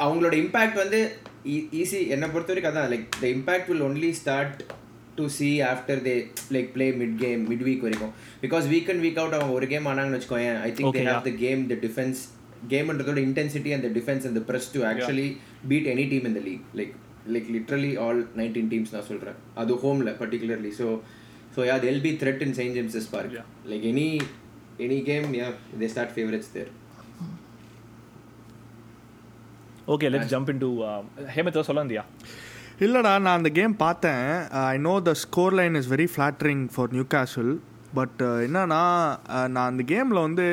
[0.05, 1.01] அவங்களோட இம்பாக்ட் வந்து
[1.80, 4.62] ஈஸி என்னை பொறுத்த வரைக்கும் அதான் like the impact will only start
[5.16, 6.14] to see after they
[6.54, 8.12] like play mid game mid week வரைக்கும்.
[8.44, 11.22] Because week and week out அவங்க ஒரு game ஆனாங்கன்னு வச்சுக்கோயேன் I think they have.
[11.26, 12.20] The game the defence
[12.72, 15.28] கேம்ன்றதோட intensity அந்த defence அந்த press to actually
[15.70, 16.92] beat any team இந்த league like
[17.34, 20.86] like literally all nineteen teams நான் சொல்கிறேன் அது ஹோமில் particularly so
[21.56, 23.34] so yeah they'll be threat in Saint James's Park.
[23.70, 24.06] Like any
[24.84, 25.48] any game yeah
[25.80, 26.70] they start favourites there
[29.88, 30.70] okay let's jump in to
[31.34, 32.04] Hemath சொல்ல வந்தியா
[32.82, 34.24] இல்லைடா நான் அந்த game பார்த்தேன்.
[34.66, 37.50] I know the score line is very flattering for Newcastle
[37.94, 38.80] but என்னன்னா
[39.32, 40.46] uh, நான் அந்த கேமில் வந்து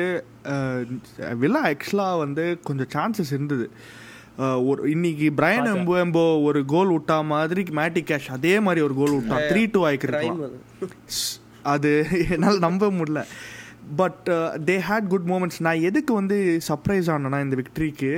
[1.40, 3.66] வில்லா ஆக்சுவலாக வந்து கொஞ்சம் சான்சஸ் இருந்தது.
[4.38, 5.68] அஹ், ஒரு இன்னைக்கு பிரைன்
[5.98, 10.42] எம்போ ஒரு கோல் விட்டா மாதிரி மேட்டி கேஷ் அதே மாதிரி ஒரு கோல் விட்டான் த்ரீ டூ ஆயிக்கிருக்கலாம்
[11.72, 11.92] அது.
[12.34, 13.22] என்னால் நம்ப முடியல.
[13.98, 14.26] But
[14.66, 16.36] they had good moments நான் எதுக்கு வந்து
[16.68, 18.12] சர்ப்ரைஸ் ஆனேன்னா இந்த விக்ட்ரிக்கு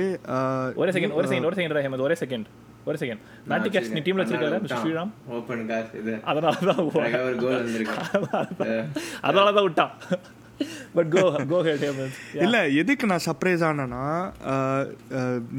[0.81, 2.47] ஒரே செகண்ட் ஒரு செகண்ட் ஒரு செகண்ட் ஒரே செகண்ட்
[2.89, 3.21] ஒரு செகண்ட்
[3.51, 5.11] நாட்டி கேஷ் நீ டீம்ல வச்சிருக்காரு மிஸ்டர் ஸ்ரீராம்.
[5.37, 6.13] ஓப்பன் கார் இது.
[6.31, 7.97] அதனால தான் ஒரு கோல் வந்திருக்கு
[9.27, 9.93] அதனால தான் விட்டான்.
[10.95, 11.83] பட் கோ கோ ஹெட்
[12.45, 14.03] இல்லை எதுக்கு நான் சர்ப்ரைஸ் ஆனேன்னா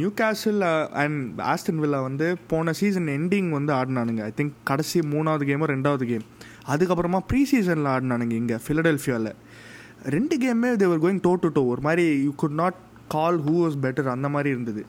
[0.00, 0.64] Newcastle
[1.02, 4.22] and Aston Villa வந்து போன சீசன் எண்டிங் வந்து ஆடினானுங்க.
[4.28, 6.26] ஐ திங்க் கடைசி மூணாவது கேமோ ரெண்டாவது கேம்
[6.74, 9.32] அதுக்கப்புறமா ப்ரீ சீசனில் ஆடினானுங்க இங்கே ஃபிலடெல்ஃபியாவில்
[10.16, 12.78] ரெண்டு கேமே they were going toe to toe ஒரு மாதிரி you could not
[13.16, 14.82] call who was better அந்த மாதிரி இருந்தது.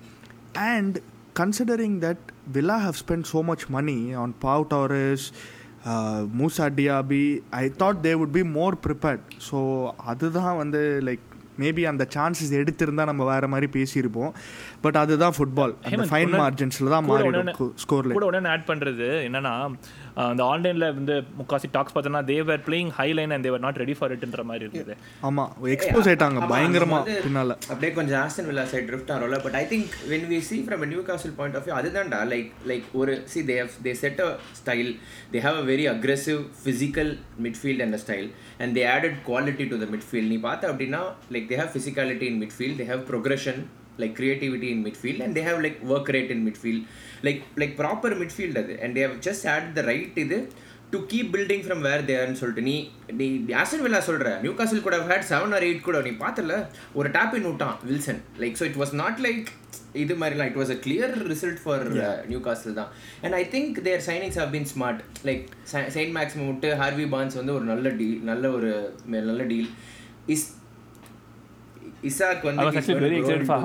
[0.71, 0.97] And
[1.35, 5.27] considering that Villa have spent so much money on Pau Torres
[6.37, 7.23] Moussa Diaby
[7.57, 9.57] I thought they would be more prepared so
[10.05, 11.25] அதுதான் வந்து like
[11.59, 14.31] maybe அந்த chances எடுத்திருந்தா நம்ம வேற மாதிரி பேசியிருப்போம்.
[14.81, 15.73] பட் அதுதான் ஃபுட்பால்
[16.09, 19.53] ஃபைன் மார்ஜின்ஸில் தான் ஒண்ணு- ஸ்கோரில் கூட உடனே ஆட் பண்றது என்னன்னா
[20.17, 23.95] அஹ், இந்த ஆன்லைன்ல வந்து முக்காசி டாக்ஸ் பார்த்தோன்னா they were playing high line and they were not ready
[23.97, 24.93] for இட்ன்ற மாதிரி இருக்குது
[25.23, 27.55] ஆமாம் எக்ஸ்போஸ் ஆயிட்டாங்க பயங்கரமா பின்னால.
[27.67, 31.35] அப்படியே கொஞ்சம் Aston Villa side drift ஆகிறோம்ல but I think when we see from Newcastle
[31.37, 34.29] point of view அதுதான்டா லைக் லைக் ஒரு see they have they set a
[34.61, 34.91] style
[35.33, 37.11] they have a very aggressive physical
[37.45, 41.01] midfield and style and they added quality to the midfield நீ பார்த்த அப்படின்னா
[41.31, 43.63] like they have physicality in midfield they have progression
[43.97, 46.79] like creativity in midfield and they have like work rate in midfield.
[47.27, 48.73] Like like proper midfield அது.
[48.83, 50.37] And they have just had the right இது
[50.91, 52.63] to keep building from where தேர்னு சொல்லிட்டு.
[52.67, 52.75] நீ
[53.19, 53.27] நீ
[53.61, 55.99] Hassan villa சொல்கிற new காசில் கூட had seven R eight கூட.
[56.07, 56.57] நீ பார்த்தல
[56.99, 59.47] ஒரு டேப் இன் விட்டான் Wilson like so it was not like
[60.03, 60.49] இது மாதிரிலாம்.
[60.51, 61.85] It was a clear result for
[62.47, 62.91] Newcastle தான்.
[63.23, 65.45] And I think their signings have been smart like
[65.97, 68.71] Saint Maximin விட்டு Harvey Barnes வந்து ஒரு நல்ல டீல் நல்ல ஒரு
[69.15, 69.71] நல்ல டீல்
[70.35, 70.47] இஸ்
[71.87, 71.94] இசாக் வந்து I was actually very excited for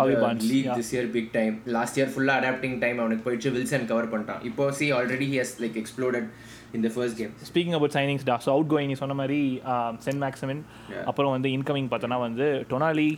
[0.01, 0.45] Harvey Barnes.
[0.53, 0.68] League.
[0.78, 3.53] This year big time last year ஃபுல்லாக adapting time அவனுக்கு போயிடுச்சு.
[3.57, 4.41] வில்சன் கவர் பண்ணிட்டான்.
[4.51, 6.28] இப்போ see already he has like exploded
[6.76, 9.41] in the first game speaking about signings டா so out going சொன்ன மாதிரி
[10.07, 10.62] send maximin
[10.93, 11.03] Yeah.
[11.11, 13.09] அப்புறம் வந்து இன்கமிங் பார்த்தோன்னா வந்து டொனாலி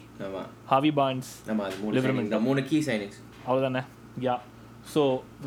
[0.72, 3.82] ஹாவி பான்ஸ் signing, இந்த மூணு கீ சைனிங்ஸ் அவ்வளோதானே
[4.26, 4.36] யா
[4.92, 5.02] ஸோ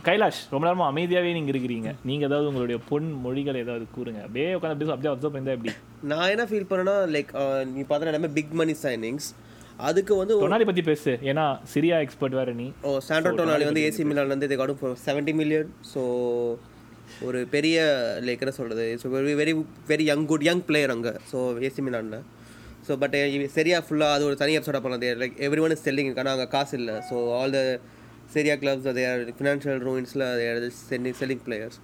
[0.07, 1.89] கைலாஷ் ரொம்ப நேரமாக அமைதியாகவே நீங்கள் இருக்கிறீங்க.
[2.09, 4.19] நீங்கள் ஏதாவது உங்களுடைய பொன் மொழிகள் ஏதாவது கூறுங்க.
[4.28, 5.73] அப்படியே உட்காந்து அப்படியே அப்படியே அப்சர்வ் பண்ணி எப்படி?
[6.11, 7.32] நான் என்ன ஃபீல் பண்ணேன்னா லைக்
[7.73, 9.28] நீ பார்த்தா எல்லாமே பிக் மணி சைனிங்ஸ்
[9.88, 11.11] அதுக்கு வந்து டொனாலி பற்றி பேசு.
[11.30, 12.67] ஏன்னா சிரியா எக்ஸ்பர்ட் வேறு நீ.
[12.88, 16.01] ஓ சாண்ட்ரோ டோனாலி வந்து ஏசி மிலான்லேருந்து இதை காடும் செவன்ட்டி மில்லியன் ஸோ
[17.28, 17.78] ஒரு பெரிய
[18.28, 19.53] லைக் என்ன சொல்கிறது so very very
[19.91, 21.13] very young good young player அங்கே.
[21.32, 22.23] ஸோ ஏசி மிலானில்.
[22.88, 23.17] ஸோ பட்
[23.57, 25.19] சரியா ஃபுல்லாக அது ஒரு தனி எபிசோட பண்ணலாம்.
[25.23, 26.95] Like every one is selling ஆனால் அங்கே காசு இல்லை.
[27.09, 27.61] ஸோ ஆல் த
[28.36, 29.05] சரியா கிளப்ஸ் அதே
[29.39, 30.26] ஃபினான்ஷியல் ரூயின்ஸில்
[31.21, 31.80] செல்லிங் பிளேயர்ஸ்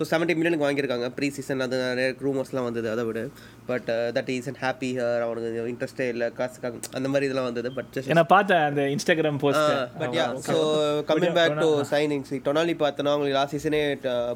[0.00, 1.06] ஸோ செவன்ட்டி மில்லியனுக்கு வாங்கியிருக்காங்க.
[1.16, 3.22] ப்ரீ சீசன் அது நிறைய ரூமர்ஸ்லாம் வந்தது அதை விட.
[3.70, 6.28] But that is and happy her அவனுக்கு இன்ட்ரெஸ்டே இல்லை.
[6.38, 10.56] காசுக்காக அந்த மாதிரி இதெல்லாம் வந்தது பட் என்ன பார்த்தேன் அந்த Instagram post but yeah so
[11.10, 13.82] coming back to signings Tonali பார்த்தோன்னா அவங்களுக்கு last சீசனே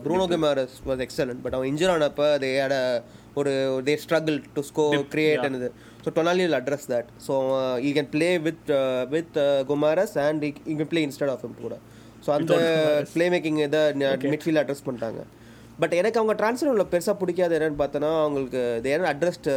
[0.06, 2.76] Bruno Guimarães was excellent but அவன் இன்ஜூர் ஆனப்போ தே ஹேட்
[3.42, 3.54] ஒரு
[3.88, 5.66] they struggle to score create and
[6.04, 7.36] so Tonali will address that so
[7.88, 8.70] he can play with
[9.14, 9.38] with
[9.70, 11.76] Guimarães and he can play instead of him கூட.
[12.26, 12.54] So அந்த
[13.14, 13.80] play making இதை
[14.34, 15.22] midfield address பண்ணிட்டாங்க.
[15.82, 19.50] But எனக்கு அவங்க transfer உள்ள பெருசாக பிடிக்காது என்னன்னு பார்த்தோன்னா அவங்களுக்கு தேர் அட்ரஸ்ட்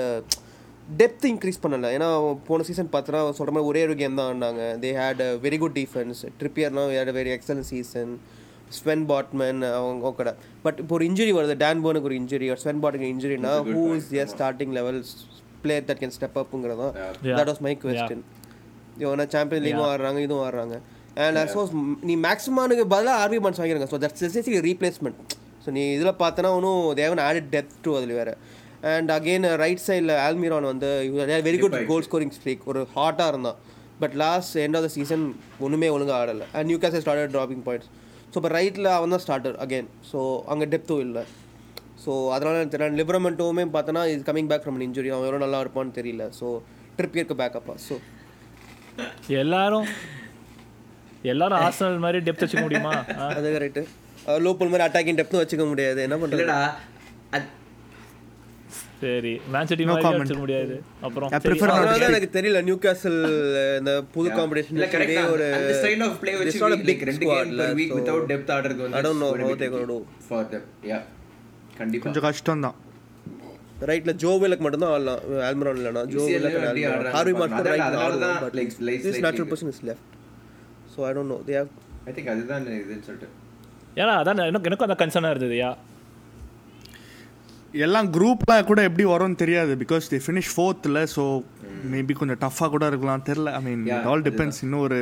[1.00, 1.88] டெப்த் இன்க்ரீஸ் பண்ணல.
[1.96, 2.08] ஏன்னா
[2.48, 4.64] போன சீசன் பார்த்தோன்னா சொல்கிற மாதிரி ஒரே ஒரு கேம் தான் ஆடினாங்க.
[4.84, 8.12] They had very good defence ட்ரிப்பியர்லாம் had very excellent season
[8.78, 10.32] Sven Botman அவங்க கூட.
[10.66, 11.56] பட் இப்போ ஒரு இன்ஜுரி வருது.
[11.64, 15.00] டேன் போனுக்கு ஒரு இன்ஜுரி ஸ்வென் பாட்டுக்கு இன்ஜுரினா who is as starting level
[15.64, 16.96] player that can step அப்புங்கிறது தான்
[17.40, 18.24] தட் வாஸ் மை கொஸ்டின்
[19.04, 20.78] இவனா சாம்பியன் லீகும் ஆடுறாங்க இதுவும் ஆடுறாங்க.
[21.26, 21.72] அண்ட் சோஸ்
[22.10, 23.90] நீ மேக்ஸிமானுக்கு பதிலாக ஆர்வி பான்ஸ் வாங்கிருங்க.
[23.94, 25.20] ஸோ தட்ஸ் ரீப்ளேஸ்மெண்ட்
[25.68, 28.34] ஸோ நீ இதில் பார்த்தனா ஒன்றும் தேவன் ஆடட் டெப்த் டு அதில் வேறு.
[28.92, 30.90] அண்ட் அகெயின் ரைட் சைடில் ஆல்மிரான் வந்து
[31.48, 33.58] very good goal scoring streak ஒரு ஹாட்டாக இருந்தான்.
[34.02, 35.26] But last end of the season
[35.66, 36.46] ஒன்றுமே ஒழுங்காக ஆடலை.
[36.56, 37.90] And Newcastle started dropping points
[38.32, 40.20] so இப்போ ரைட்டில் அவன் தான் ஸ்டார்டர் அகெயின் ஸோ
[40.54, 41.24] அங்கே டெப்த்தும் இல்லை.
[42.04, 45.98] ஸோ அதனால எனக்கு தெரியல லிபரமெண்ட்டோமே பார்த்தோன்னா is coming back from injury அவன் எவ்வளோ நல்லா இருப்பான்னு
[46.00, 46.26] தெரியல.
[46.40, 46.48] ஸோ
[47.00, 47.98] ட்ரிப்பியருக்கு பேக்கப்பா ஸோ
[49.42, 49.88] எல்லாரும்
[51.32, 52.94] எல்லாரும் ஆர்சனல் மாதிரி டெப்த் வச்சுக்க முடியுமா?
[53.38, 53.82] அது கரெக்டு
[54.46, 56.46] லோப்பல் மாதிரி அட்டாக்கிங் டெப்த்தும் வச்சுக்க முடியாது என்ன பண்ணுறது
[59.02, 60.76] சரி மேன் சிட்டி மாதிரி வச்சுக்க முடியாது
[61.08, 61.30] அப்புறம்
[61.74, 63.18] அதனால எனக்கு தெரியல நியூ கேசல்
[63.80, 64.80] இந்த புது காம்படிஷன்.
[65.36, 66.62] ஒரு அந்த style of play வச்சு
[67.10, 67.28] ரெண்டு
[67.60, 69.86] per week so without depth ஆடுறது வந்து I don't know it's how very they gonna
[69.86, 70.28] difficult do.
[70.32, 70.64] for them.
[70.92, 71.04] Yeah.
[71.80, 72.78] கண்டிப்பா கொஞ்சம் கஷ்டம் தான்
[73.90, 75.20] ரைட்ல ஜோ விலக் மட்டும் தான் ஆடலாம்
[75.50, 76.56] ஆல்மரான் இல்லனா Joe Willock
[77.18, 77.34] Harvey.
[77.42, 79.52] Mark right அதனால தான் திஸ் slightly நேச்சுரல் இது.
[79.54, 80.08] Person is left
[80.96, 81.70] so I don't know they have
[82.10, 83.30] I think அதுதான் இதுன்னு சொல்லிட்டு
[83.98, 85.72] ஏன்னா அதான் எனக்கு எனக்கும் அந்த கன்சர்னாக இருந்தது யா?
[87.80, 91.24] எல்லாம் குரூப்லாம் கூட எப்படி வரும்னு தெரியாது பிகாஸ் தி ஃபினிஷ் ஃபோர்த்தில் ஸோ
[91.92, 95.00] மேபி கொஞ்சம் டஃப்பாக கூட இருக்கலாம் தெரில I mean Yeah, all depends இன்னும் ஒரு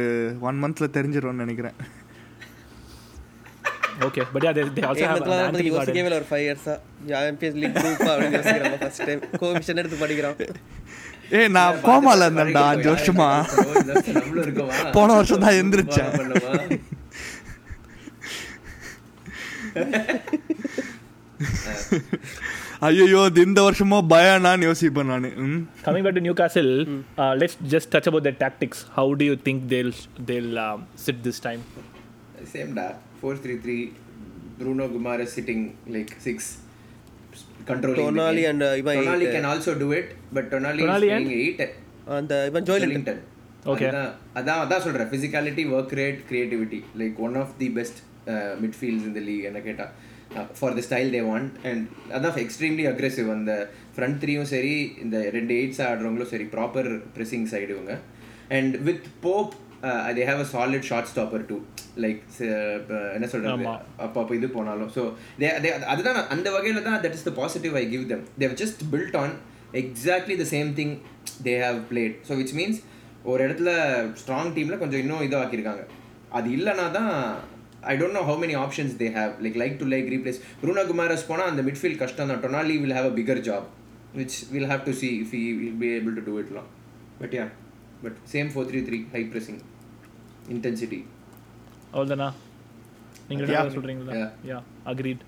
[0.48, 1.78] ஒன் மந்த்ல தெரிஞ்சிரும்னு நினைக்கிறேன்.
[4.06, 6.74] Okay but yeah they they also have யோசிக்கவே கார்டன் இல்லை ஒரு ஃபைவ் இயர்ஸா
[7.12, 10.36] சாம்பியன்ஸ் லீக் குரூப்பா அப்படின்னு யோசிக்கிறேன் ஃபர்ஸ்ட் டைம் கோவிஷன் எடுத்து படிக்கிறோம்.
[11.38, 13.30] ஏய் நான் கோமால இருந்தேன்டா அஞ்சு வருஷமா
[14.98, 16.12] போன வருஷம் தான் எந்திரிச்சேன்
[22.88, 23.06] ஐயோ
[23.44, 25.28] இந்த வருஷமா பயானான்னு யோசிப்பேன் நான்.
[25.46, 25.60] ம்?
[25.86, 26.72] Coming back to Newcastle,
[27.18, 28.78] uh, let's just touch about their tactics.
[28.98, 29.94] How do you think they'll
[30.28, 31.62] they'll um, sit this time?
[32.54, 32.86] Same டா
[33.20, 33.78] four three three
[34.60, 35.64] Bruno Guimarães sitting
[35.96, 36.50] like six
[37.70, 39.36] controlling Tonali and, uh, இவன் Tonali eight.
[39.36, 41.32] Can also do it but Tonali Tonali is and?
[41.40, 41.64] Eight
[42.18, 43.24] அந்த இவன் Joelinton
[43.66, 43.88] Okay.
[43.90, 44.10] அதான்
[44.40, 45.08] அதான் அதான் சொல்றேன்.
[45.12, 48.00] Physicality work rate creativity like one of the best
[48.64, 49.88] midfields இந்த league என்ன கேட்டா.
[50.60, 51.84] For the style they want and
[52.18, 53.52] அதான் எக்ஸ்ட்ரீம்லி அக்ரெசிவ் அந்த
[53.96, 54.74] ஃப்ரண்ட் த்ரீயும் சரி
[55.04, 57.94] இந்த ரெண்டு எயிட்ஸ் ஆடுறவங்களும் சரி ப்ராப்பர் ப்ரெஸ்ஸிங் சைடு இவங்க.
[58.58, 59.54] And with Pope
[60.18, 61.58] they have a solid shot stopper too
[62.04, 62.22] like
[63.16, 63.74] என்ன ஆமா.
[64.06, 64.92] அப்போ அப்போ இது போனாலும்.
[64.96, 65.02] ஸோ
[65.42, 65.50] தே
[65.94, 69.18] அதுதான் நான் அந்த வகையில் தான் that is the positive I give them they've just build
[69.24, 69.36] on
[69.82, 70.94] exactly the same thing
[71.48, 72.80] they have played so which means
[73.32, 73.72] ஒரு இடத்துல
[74.22, 75.84] ஸ்ட்ராங் டீமில் கொஞ்சம் இன்னும் இதாக்கியிருக்காங்க.
[76.38, 77.14] அது இல்லைனா தான்
[77.86, 81.26] I don't know how many options they have like like to like replace Bruno Guimarães
[81.30, 82.42] போனால் அந்த மிட்ஃபீல்ட் கஷ்டம் தான்.
[82.46, 83.68] Tonali will have a bigger job
[84.20, 86.70] which will have to see if he will be able to do இட்லாம்
[87.22, 87.46] but yeah
[88.04, 89.62] but same four three three high pressing
[90.56, 91.00] intensity
[91.94, 92.30] அவ்வளோதானா
[93.30, 93.60] நீங்கள் Yeah.
[93.60, 93.76] yeah.
[93.76, 94.16] சொல்கிறீங்களா.
[94.50, 94.58] யா
[94.92, 95.22] agreed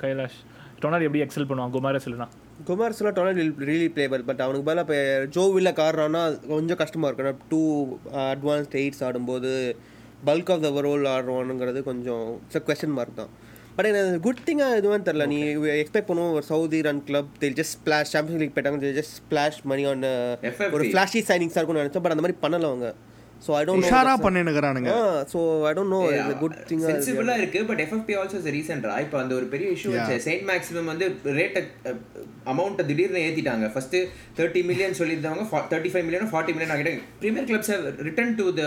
[0.00, 0.38] Kailash.
[0.80, 1.74] டொனாலி எப்படி XL பண்ணுவான்?
[1.76, 2.26] குமாரஸ் இல்லைனா
[2.68, 4.98] குமார்ஸ்லாம் டொனாலி really பிளேபல் but அவனுக்கு பதிலாக இப்போ
[5.36, 7.60] Joe வில்ல காடுறான்னா கொஞ்சம் கஷ்டமாக இருக்கும் டூ
[8.32, 9.52] அட்வான்ஸ்ட் எயிட்ஸ் ஆடும்போது
[10.26, 12.26] பல்க் ஆஃப் த ரோல் ஆடுறோனுங்கிறது கொஞ்சம்
[12.68, 13.32] கொஸ்டின் மார்க் தான்.
[13.76, 15.38] பட் எனக்கு குட் திங்காக எதுவும் தெரில நீ
[15.82, 19.84] எக்ஸ்பெக்ட் பண்ணுவோம் ஒரு சவுதி ரன் கிளப் தில் ஜஸ்ட் ஸ்பிளாஷ் சாம்பியன்ஸ் லீக் போயிட்டாங்க ஜஸ்ட் ஸ்பிளாஷ் மணி
[19.92, 20.04] ஆன்.
[20.76, 22.04] ஒரு ஃப்ளாஷி சைனிங்ஸாக இருக்கும்னு நினச்சேன்.
[22.06, 22.88] பட் அந்த மாதிரி பண்ணல அவங்க.
[23.44, 24.90] ஸோ ஐ டோன்ட் உஷாரா பண்ணினுக்கிறானுங்க
[25.32, 25.38] so
[25.68, 26.00] I don't know
[26.42, 30.16] good திங்காக சென்சிபிளா இருக்கு பட் எஃப்எஃப்பி ஆல்சோ இஸ் ரீசெண்டா இப்போ அந்த ஒரு பெரிய இஷ்யூ வச்சு
[30.26, 31.06] செயின்ட் மேக்ஸிமம் வந்து
[31.38, 31.62] ரேட்டை
[32.52, 33.66] அமௌண்ட்டை திடீர்னு ஏத்திட்டாங்க.
[33.74, 33.96] First
[34.38, 37.72] thirty million சொல்லியிருந்தவங்க thirty five million forty million ஆகிட்டாங்க Premier clubs
[38.08, 38.64] return to the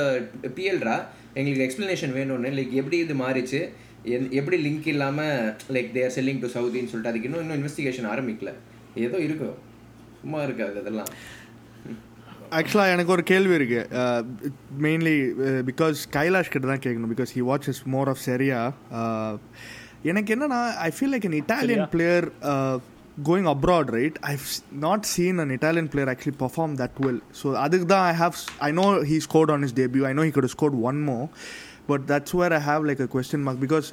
[0.58, 0.96] பிஎல்ரா
[1.40, 3.62] எங்களுக்கு எக்ஸ்பிளனேஷன் வேணும்னு லைக் எப்படி இது மாறிச்சு?
[4.40, 5.20] எப்படி லிங்க் இல்லாம
[5.76, 8.52] லைக் தேர் செல்லிங் டு சவுதின்னு சொல்லிட்டு அதுக்கு இன்னும் இன்னும் இன்வெஸ்டிகேஷன் ஆரம்பிக்கல.
[9.06, 9.56] ஏதோ இருக்கும்
[10.22, 11.12] சும்மா இருக்காது அதெல்லாம்.
[12.52, 13.82] ஆக்சுவலாக எனக்கு ஒரு கேள்வி இருக்கு.
[14.82, 15.16] மெயின்லி
[15.66, 18.60] பிகாஸ் கைலாஷ் கிட்ட தான் கேட்கணும் because he watches more of சரியா
[20.04, 22.28] எனக்கு என்னன்னா I feel like an Italian player
[23.26, 24.38] going abroad right I
[24.80, 28.72] not seen an Italian player actually perform that well so அதுக்கு தான் I have I
[28.72, 31.30] know he scored on his debut I know he could scored one more
[31.88, 33.88] but that's where I have like a question mark because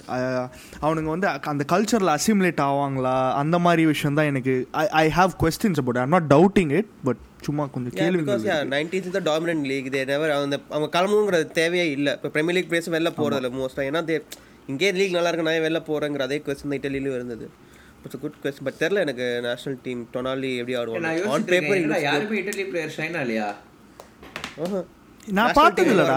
[0.83, 3.33] அவனுங்க வந்து அந்த கல்ச்சரில் assimilate ஆவாங்களா?
[3.33, 7.17] அந்த மாதிரி விஷயம் தான் எனக்கு I I have questions about I'm not doubting it but
[7.47, 9.89] சும்மா கொஞ்சம் கேள்வி yeah, 90s is the dominant league.
[9.95, 12.13] They never அவங்க அவங்க கிளம்பணுங்கிறது தேவையே இல்லை.
[12.19, 14.17] இப்போ பிரீமியர் லீக் பிளேஸ் வெளில போகிறதில்ல மோஸ்ட்டாக ஏன்னா தே
[14.73, 17.47] இங்கே லீக் நல்லா இருக்கு நான் வெளில போகிறேங்கிற அதே கொஸ்டின் தான் இட்டலியிலும் இருந்தது.
[18.05, 21.13] இட்ஸ் குட் கொஸ்டின் பட் தெரில எனக்கு நேஷனல் டீம் டொனாலி எப்படி ஆடுவாங்க.
[21.35, 23.49] ஆன் பேப்பர் யாருமே இட்டலி பிளேயர் ஷைனா இல்லையா?
[25.37, 26.17] நான் பார்த்தது இல்லடா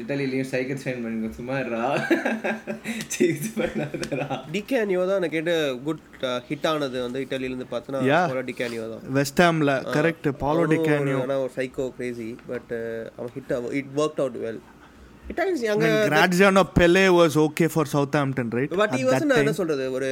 [0.00, 1.82] இட்டாலியிலயும் சைக்கிள் சைன் பண்ணுங்க சும்மா இருடா.
[3.14, 4.26] சீஸ் பண்ணாதடா.
[4.54, 5.54] டிகே அனியோ தான் எனக்கு கேட்டு
[5.86, 6.02] குட்
[6.48, 7.74] ஹிட் ஆனது வந்து இட்டலியிலேருந்து Yeah.
[7.74, 9.04] பார்த்தோன்னா டிகே அனியோ தான்.
[9.18, 12.72] வெஸ்ட் ஹாம்ல கரெக்ட் பாலோ டிகானியோ ஆனால் ஒரு சைக்கோ கிரேசி பட்
[13.18, 14.60] அவன் hit it work out well
[15.30, 17.92] Italians அங்கே Graziano Pellè was okay for
[18.22, 19.86] Southampton right but he wasn't என்ன சொல்றது?
[19.98, 20.10] ஒரு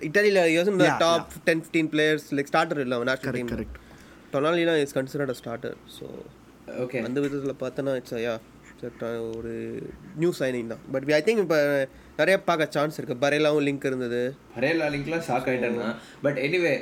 [0.00, 3.76] இட்டாலியில் யூஸ் இந்த top ten fifteen players like starter இல்லை national team correct.
[4.34, 6.04] டொனாலிலாம் is considered a starter so
[6.84, 8.36] okay அந்த விதத்தில் பார்த்தோன்னா இட்ஸ் யா
[9.38, 9.52] ஒரு
[10.20, 10.82] நியூ சைனிங் தான்.
[10.92, 11.58] பட் ஐ திங்க் இப்போ
[12.20, 13.16] நிறைய பார்க்க சான்ஸ் இருக்கு.
[13.24, 14.20] பரேலாவும் லிங்க் இருந்தது.
[14.56, 15.88] ஹரேலா லிங்க்லாம் ஷாக் ஆயிட்டேன்னா.
[16.24, 16.72] பட் எனிவே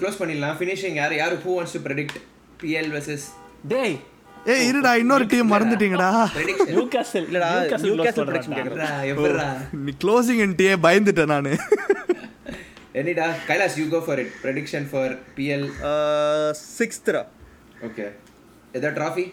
[0.00, 0.56] க்ளோஸ் பண்ணிடலாம்.
[0.60, 2.18] ஃபினிஷிங் யார் யார் who wants to predict
[2.62, 3.26] PL versus
[3.72, 3.96] டேய்
[4.52, 6.10] ஏய் இருடா இன்னொரு டீம் மறந்துட்டீங்கடா.
[6.74, 7.50] நியூகாசல் இல்லடா
[7.86, 9.48] நியூகாசல் ப்ரெடிக்ஷன் கேட்குறேன் எப்படா
[9.86, 11.50] நீ க்ளோசிங் இன்ட்டியே பயந்துட்டேன் நான்.
[13.00, 15.68] எனிடா Kailash you go for it prediction for PL
[16.78, 17.22] சிக்ஸ்த்ரா
[17.88, 18.06] okay
[18.78, 19.24] எதா ட்ராஃபி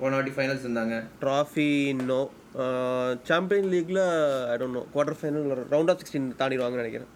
[0.00, 0.94] போன வாட்டி ஃபைனல்ஸ் இருந்தாங்க.
[1.22, 1.68] Trophy
[2.10, 2.20] no
[3.28, 4.00] champion லீக்ல
[4.52, 7.10] I don't know quarter final round of sixteen தாண்டிடுவாங்கன்னு நினைக்கிறேன்.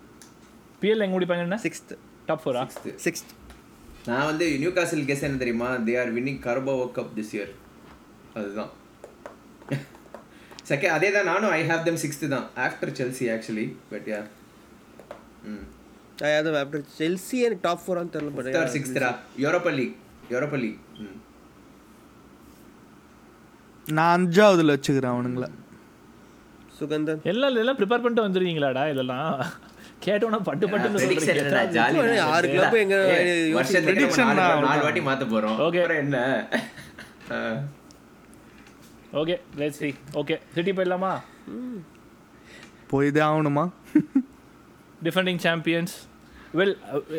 [0.82, 1.92] பிஎல் எங்க முடிப்பாங்கன்னா சிக்ஸ்த்
[2.28, 2.62] டாப் ஃபோரா
[3.06, 3.32] சிக்ஸ்த்
[4.08, 5.68] நான் வந்து நியூ காசல் கெஸ் என்ன தெரியுமா?
[5.86, 7.52] They are winning Carabao cup this year
[8.34, 8.72] அதுதான்.
[10.70, 11.52] செகண்ட் அதே தான் நானும்.
[11.52, 12.46] ஐ ஹேவ் தம் சிக்ஸ்த்து தான்.
[12.66, 14.20] After Chelsea actually but yeah
[15.50, 15.64] ம்.
[16.32, 19.10] அது ஆஃப்டர் செல்சி எனக்கு டாப் ஃபோரான்னு தெரியல பட் சிக்ஸ்த்ரா
[19.44, 19.96] யூரோப்பா லீக்
[20.30, 21.16] யூரோப்பா லீக் ம்.
[23.86, 25.48] நான் அஞ்சாவதுல வச்சுக்கிறேன் அவனுங்கள.
[26.80, 27.22] சுகந்தன்.
[27.22, 29.44] எல்லாம் எல்லாம் ப்ரிப்பேர் பண்ணிட்டு வந்துருவீங்களாடா இதெல்லாம்?
[30.04, 31.52] கேட்டோன்னா பட்டு பட்டுன்னு Prediction
[31.90, 32.18] சொல்றீங்க.
[32.20, 36.48] ஆறு எங்க வருஷத்துக்கு prediction நாலு- வாட்டி மாத்த போறோம் என்ன.
[39.12, 39.94] Okay let's see.
[40.14, 41.20] Okay City போயிடலாமா?
[42.86, 43.70] போய் தான் ஆகணுமா
[45.04, 46.08] டிஃபெண்டிங் சாம்பியன்ஸ்
[46.54, 46.76] வெல்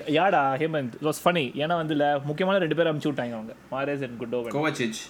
[0.08, 0.92] யாடா ஹேமந்த்?
[1.02, 3.54] வாஸ் ஃபனி ஏன்னா வந்து இல்ல, முக்கியமான ரெண்டு பேர் அமுச்சு விட்டாங்க அவங்க.
[3.72, 5.02] Mahrez and Gundogan Kovacic.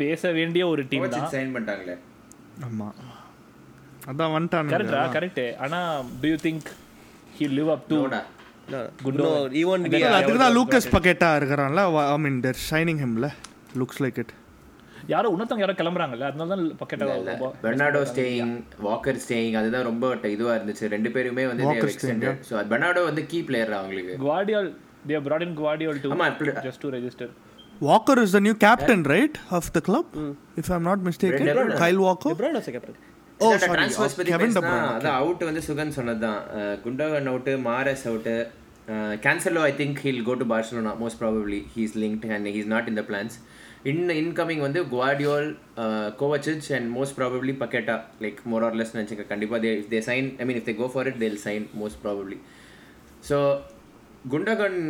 [0.00, 1.30] பேச வேண்டிய ஒரு டீம் தான்.
[1.34, 1.96] சைன் பண்ணிட்டாங்களே.
[2.68, 2.88] ஆமா.
[4.10, 4.74] அதான் வந்துட்டானுங்க.
[4.74, 5.80] கரெக்டா கரெக்ட் ஆனா
[6.22, 6.68] do you think
[7.38, 7.98] he live up to
[10.18, 13.28] அதுக்கு தான் லூக்கஸ் பக்கெட்டா இருக்கிறான்ல ஐ மீன் தேர் ஷைனிங் ஹிம்ல
[13.80, 14.32] லுக்ஸ் லைக் இட்
[15.12, 17.06] யாரோ இன்னொருத்தவங்க யாரோ கிளம்புறாங்கல்ல அதனால தான் Paqueta
[17.64, 18.52] Bernardo staying
[18.86, 20.04] Walker staying அதுதான் ரொம்ப
[20.36, 20.84] இதுவா இருந்துச்சு.
[20.94, 24.14] ரெண்டு பேருமே வந்து எக்ஸ்டெண்டட் ஸோ பெர்னாடோ வந்து கீ பிளேயர் அவங்களுக்கு.
[24.26, 24.70] Gvardiol
[25.10, 26.10] they brought in Gvardiol to
[26.68, 27.32] just to register
[27.82, 30.10] Walker is the new captain right of the club
[30.60, 31.72] if I am not mistaken Bruyne.
[31.82, 32.98] Kyle Walker LeBron was a captain.
[33.40, 36.40] Oh sorry Kevin De Bruyne அதான் out வந்து சுகன் சொன்னதுதான்.
[36.84, 38.28] Gundogan out Mahrez out
[39.24, 42.98] Cancelo I think he'll go to Barcelona most probably he's linked and he's not in
[43.00, 43.36] the plans
[43.90, 45.48] in incoming வந்து Gvardiol
[46.20, 50.28] Kovacic and most probably Paqueta like more or less நினச்சிக்க கண்டிப்பாக they if they sign
[50.38, 52.38] I mean if they go for it they'll sign most probably
[53.30, 53.38] so
[54.32, 54.80] Gundogan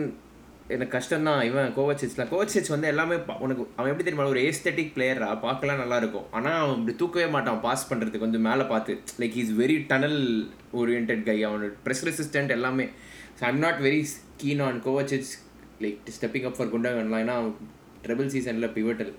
[0.75, 4.27] எனக்கு கஷ்டம் தான் இவன் கோவச்சிச்லாம் கோவச்சிச் வந்து எல்லாமே உனக்கு அவன் எப்படி தெரியுமா?
[4.33, 6.27] ஒரு ஏஸ்தட்டிக் பிளேயரா பார்க்கலாம் நல்லா இருக்கும்.
[6.39, 7.61] ஆனால் அவன் இப்படி தூக்கவே மாட்டான்.
[7.67, 8.95] பாஸ் பண்ணுறதுக்கு வந்து மேலே பார்த்து.
[9.23, 10.21] Like is very tunnel
[10.83, 12.87] oriented guy அவனோட ப்ரெஸ் ரெசிஸ்டன்ட் எல்லாமே.
[13.39, 14.03] So I'm not very
[14.43, 15.33] keen on Kovacic
[15.85, 17.37] like stepping up for குண்டகன்லாம் ஏன்னா
[18.07, 19.13] ட்ரிபிள் சீசனில் pivotal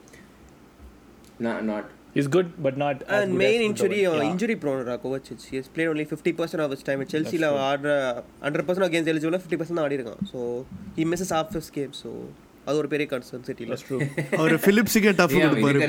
[1.70, 5.40] not is good but not And main injury, uh, injury prone Kovacic.
[5.52, 7.40] He has played only 50% of his time at Chelsea.
[7.44, 7.90] ல ஆடுற
[8.44, 10.22] 100% of games eligible 50% தான் ஆடி இருக்கான்.
[10.34, 10.40] So
[10.98, 11.94] he misses half his game.
[12.02, 12.12] So
[12.68, 13.78] அது ஒரு பெரிய concern சிட்டில
[14.42, 15.80] அவர் பிலிப்ஸுக்கே tough கொடுப்பாரு?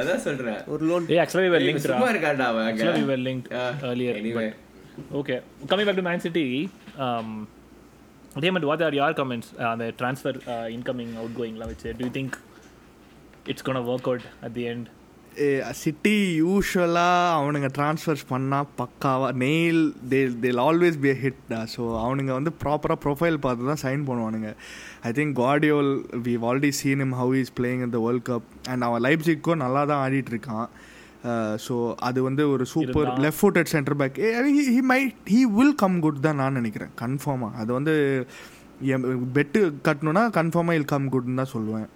[0.00, 2.80] அதான் சொல்றேன் ஒரு loan A actually we were ஏய், linked சும்மா இருக்காண்டா அவன் அங்க.
[2.82, 4.14] Actually, we were linked Yeah, earlier.
[4.22, 4.48] anyway.
[4.48, 5.38] But, okay,
[5.70, 6.46] coming back to Man City,
[7.04, 7.28] um,
[8.36, 12.36] அதே மாதிரி வாட் ஆர் யார் கமெண்ட்ஸ் அந்த ட்ரான்ஸ்ஃபர் இன்கமிங் அவுட் கோயிங்லாம் வச்சு do think
[13.46, 14.88] it's gone think it's out at out end
[15.70, 22.50] City யூஸ்வலாக அவனுங்க transfers பண்ணால் பக்காவாக nail தே தேல் ஆல்வேஸ் பி ஹிட் ஸோ அவனுங்க வந்து
[22.64, 24.54] ப்ராப்பராக ப்ரொஃபைல் பார்த்து தான் சைன் பண்ணுவானுங்க.
[25.02, 28.82] I think Gvardiol we already seen him how is playing in the world cup and
[28.82, 30.68] அவன் லைப்ஜிக்கும் நல்லா தான் ஆடிட்டுருக்கான்
[31.64, 34.18] ஸோ அது வந்து ஒரு super left footed centre back
[34.68, 36.92] he might he will come good தான் நான் நினைக்கிறேன்.
[37.00, 37.94] கன்ஃபார்மாக அது வந்து
[39.34, 41.86] பெட்டு கட்டணுன்னா கன்ஃபார்மாக இல் கம் குட்னு தான் சொல்லுவேன்.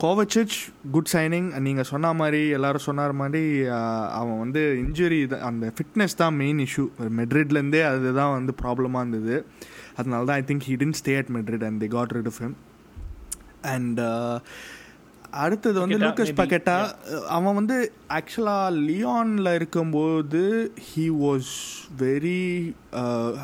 [0.00, 0.56] கோவச்சிச்
[0.90, 3.42] குட் சைனிங் நீங்கள் சொன்ன மாதிரி எல்லாரும் சொன்னார் மாதிரி
[3.74, 5.18] ஆஹ், அவன் வந்து இன்ஜுரி
[5.48, 6.84] அந்த ஃபிட்னஸ் தான் மெயின் இஷ்யூ
[7.18, 9.36] மெட்ரிட்லேருந்தே அதுதான் வந்து ப்ராப்ளமாக இருந்தது.
[9.96, 12.56] அதனால தான் I think he didn't stay at Madrid and the got rid of him
[13.72, 14.00] and
[15.40, 16.76] அடுத்தது வந்து லூக்கஸ் பக்கெட்டா
[17.28, 17.76] அவன் வந்து
[18.18, 20.42] ஆக்சுவலாக லியானில் இருக்கும்போது
[20.88, 21.52] ஹீ வாஸ்
[22.02, 22.42] வெரி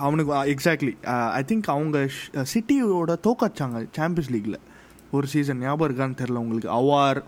[0.07, 0.93] அவனுக்கு எக்ஸாக்ட்லி
[1.39, 1.99] ஐ திங்க் அவங்க
[2.55, 4.59] சிட்டியோட தோக்கச்சாங்க சாம்பியன்ஸ் லீக்கில்
[5.11, 6.71] ஒரு சீசன் ஞாபகம் இருக்கான்னு தெரில உங்களுக்கு.
[6.81, 7.21] அவார்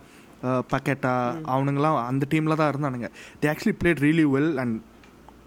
[0.73, 1.15] பக்கெட்டா
[1.55, 3.09] அவனுங்களாம் அந்த டீமில் தான் இருந்தானுங்க.
[3.41, 4.77] They actually played really well and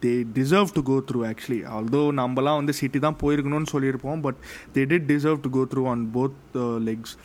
[0.03, 4.39] they deserve to go through actually although நம்மலாம் வந்து சிட்டி தான் போயிருக்கணும்னு சொல்லியிருப்போம் but
[4.75, 6.57] they did deserve to go through on both
[6.89, 7.15] legs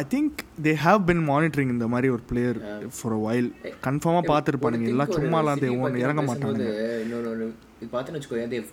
[0.00, 2.58] I think they have been monitoring இந்த மாதிரி ஒரு பிளேயர்
[2.98, 3.48] ஃபார் அ வைல்
[3.86, 4.88] கன்ஃபார்மாக பார்த்துருப்பானுங்க.
[4.92, 6.68] எல்லாம் சும்மாலாம் தே பத்தி இறங்க மாட்டானுங்க.
[7.04, 7.48] இன்னொரு
[7.80, 8.70] இது பார்த்தேன்னு வச்சுக்கோ they've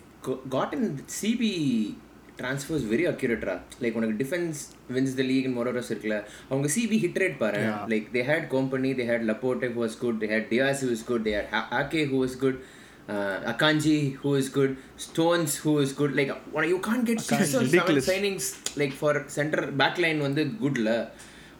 [0.49, 0.87] gotten
[1.21, 1.51] CB
[2.41, 4.59] transfers very அக்யூரேட்ரா like உனக்கு defence
[4.95, 6.17] wins the league more or less இருக்குல்ல
[6.49, 7.63] அவங்க சிபி ஹிட் ரேட் பாரு
[7.93, 11.25] like they had Kompany they had Laporte who was good they had Dias who good
[11.27, 11.49] they had
[11.79, 12.59] Ake who is good
[13.51, 14.73] Akanji who is good
[15.05, 16.31] Stones who is good like
[16.73, 18.49] you can get six seven signings
[18.81, 20.91] like for centre back line வந்து குட்ல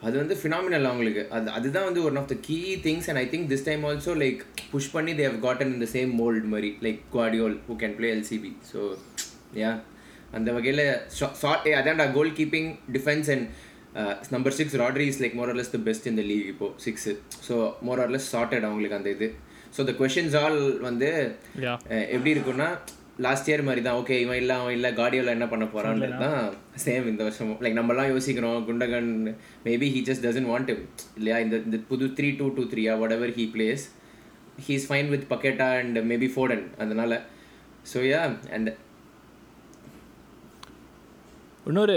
[0.06, 1.22] அது வந்து phenomenal அவங்களுக்கு.
[1.36, 4.40] அது அதுதான் வந்து one of the key things and I think this time also like
[4.72, 6.70] push பண்ணி they've gotten இந்த சேம் மோல்ட் மாதிரி.
[6.86, 8.80] Like Gvardiol who can play LCB so
[9.62, 9.72] yeah
[10.38, 10.84] அந்த வகையில்
[11.18, 13.46] ஷார்ட் அதான்டா goal keeping defence and
[14.34, 17.12] number six Rodri is like more or less the best இந்த league இப்போ six
[17.48, 17.54] so
[17.88, 19.28] more or less sorted அவங்களுக்கு அந்த இது.
[19.72, 21.08] So the questions all வந்து
[21.60, 21.76] Yeah.
[21.90, 22.68] Ah, எப்படி இருக்குன்னா
[23.18, 26.36] லாஸ்ட் இயர் மாதிரி தான் ஓகே இவன் இல்லை அவன் இல்லை கார்டியோல என்ன பண்ண போறான்னு தான்
[26.84, 27.58] சேம் இந்த வருஷமும்.
[27.62, 29.10] லைக் நம்மலாம் யோசிக்கிறோம் Gundogan
[29.66, 30.70] maybe he just doesn't want
[31.18, 31.38] இல்லையா?
[31.44, 33.84] இந்த இந்த புது three two two த்ரீயா whatever he plays
[34.64, 37.12] he is fine with Paqueta and maybe Foden அதனால.
[37.86, 38.22] ஸோ யா
[38.54, 38.70] அண்ட்
[41.66, 41.96] இன்னொரு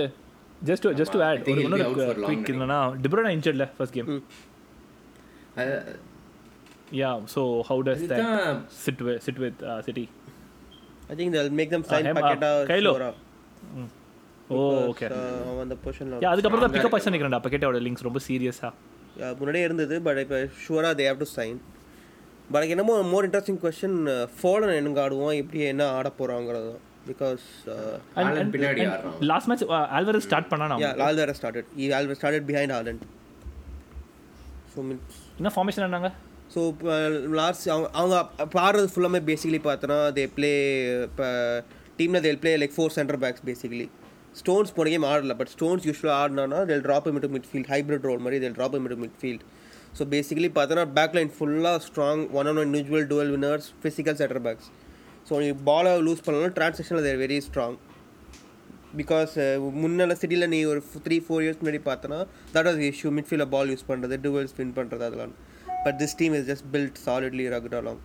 [0.61, 1.85] ஜஸ்ட் ஜஸ்ட் ஆட் இன்னொரு
[2.21, 4.09] குயிக் என்னன்னா டிப்ரோனா இன்ஜர்ட்ல first game
[6.93, 10.05] yeah so how does that அதுதான் sit sit with City
[11.05, 12.91] I think they'll make them sign Hem- Paqueta uh, Kylo.
[12.93, 13.09] sure,
[14.51, 17.39] oh okay uh, அந்த பொசிஷன்ல யா அதுக்கப்புறம் தான் pickup ஆச்சு நினைக்கிறேன்டா.
[17.45, 18.69] பக்கெட்டோட லிங்க்ஸ் ரொம்ப சீரியஸா
[19.39, 21.57] முன்னாடியே இருந்தது பட் இப்போ ஷுவராக they have to sign
[22.49, 23.97] but எனக்கு என்னமோ மோர் இன்ட்ரெஸ்டிங் கொஸ்டின்
[24.35, 27.45] ஃபோலன் என்னங்க ஆடுவோம் எப்படி என்ன ஆட போகிறாங்கிறது தான் பிகாஸ்
[28.15, 28.83] Haaland பின்னாடி.
[29.31, 29.63] லாஸ்ட் மேட்ச்
[29.97, 33.03] ஆல்வரஸ் ஸ்டார்ட் பண்ணா யா ஆல்வேர் ஸ்டார்டட் ஈ Alvarez started behind Haaland
[34.73, 36.11] so means என்ன ஃபார்மேஷன் என்னங்க
[36.53, 36.95] ஸோ இப்போ
[37.39, 40.51] லாஸ்ட் அவங்க அவங்க பாடுறது ஆடுறது ஃபுல்லாமே பேசிக்கலி பார்த்தோன்னா தே ப்ளே
[41.07, 41.27] இப்போ
[41.99, 43.87] டீமில் they'll play like four center backs basically
[44.39, 48.39] Stones போன கேம் ஆடல பட் ஸ்டோன்ஸ் யூஸ்வலாக ஆடினா they'll drop mid midfield hybrid role மாதிரி
[48.43, 49.43] they'll drop mid midfield
[49.97, 54.41] so basically பார்த்தோன்னா பேக் லைன் ஃபுல்லாக strong one on one individual duel winners physical center
[54.41, 54.69] backs
[55.29, 57.77] so நீ பாலை lose பண்ணாலும் ட்ரான்சாக்ஷனில் தேர் வெரி ஸ்ட்ராங்
[58.97, 59.33] பிகாஸ்
[59.81, 62.19] முன்னெல்லாம் சிட்டியில் நீ ஒரு த்ரீ ஃபோர் இயர்ஸ் முன்னாடி பார்த்தனா
[62.55, 65.33] தட் வாஸ் இஷ்யூ மிட்ஃபீல்டில் பால் யூஸ் பண்ணுறது டுவெல் ஸ்பின் பண்ணுறது அதெல்லாம்.
[65.85, 68.01] But this team is just built solidly ரகுட் along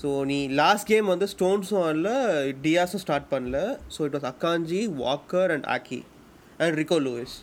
[0.00, 2.10] so நீ லாஸ்ட் கேம் வந்து ஸ்டோன்ஸும் ஆடல
[2.64, 3.58] டியாஸும் ஸ்டார்ட் பண்ணல.
[3.94, 6.00] So it was Akanji Walker and Ake
[6.62, 7.36] and Rico Lewis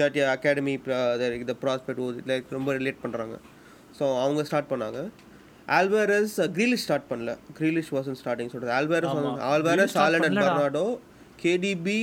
[0.00, 0.74] that academy
[1.42, 3.36] இந்த ப்ராஸ்பெக்ட் லைக் ரொம்ப ரிலேட் பண்ணுறாங்க
[3.98, 5.00] ஸோ அவங்க ஸ்டார்ட் பண்ணாங்க.
[5.78, 7.32] ஆல்வேரஸ் க்ரீலிஷ் ஸ்டார்ட் பண்ணல.
[7.58, 9.16] க்ரீலிஷ் வாசன் ஸ்டார்டிங் சொல்கிறது Alvarez.
[9.52, 10.40] Alvarez Haaland and.
[10.44, 10.86] Bernardo
[11.42, 12.00] KDB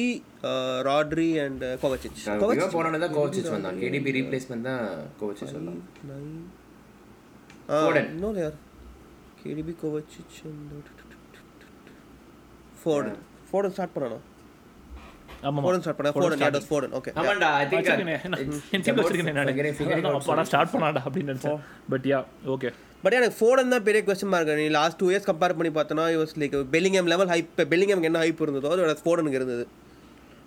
[0.88, 3.78] Rodri and Kovacic இவன் போனோன்னு தான் கோவச்சிச் வந்தான்.
[3.84, 4.86] கேடிபி ரீப்ளேஸ்மெண்ட் தான்
[5.22, 5.82] கோவச்சிச் வந்தான்.
[7.70, 8.06] Foden.
[8.14, 8.56] இன்னும் யார்
[9.42, 10.38] கேடிபி கோவச்சிச்
[12.82, 13.18] ஃபோர்டன்
[13.50, 14.24] ஃபோர்டன் ஸ்டார்ட் பண்ணணும்
[15.48, 16.12] ஆமா ஃபோர்டன் ஸ்டார்ட் பண்ண.
[16.56, 20.08] வாஸ் ஃபோர்டன் ஓகே ஆமாண்டா ஐ திங்க் என் டீம் வச்சிருக்கேன் நான்.
[20.20, 21.60] அப்பாடா ஸ்டார்ட் பண்ணாடா அப்படின்னு நினைச்சேன்.
[21.94, 22.20] பட் யா
[22.56, 22.72] ஓகே
[23.04, 26.34] பட் எனக்கு ஃபோர்டன் தான் பெரிய கொஸ்டின் மார்க் நீ லாஸ்ட் டூ இயர்ஸ் கம்பேர் பண்ணி பார்த்தோன்னா use
[26.44, 29.66] like Bellingham level hype Bellingham என்ன ஹைப் இருந்ததோ அதோட ஃபோர்டனுக்கு இருந்தது.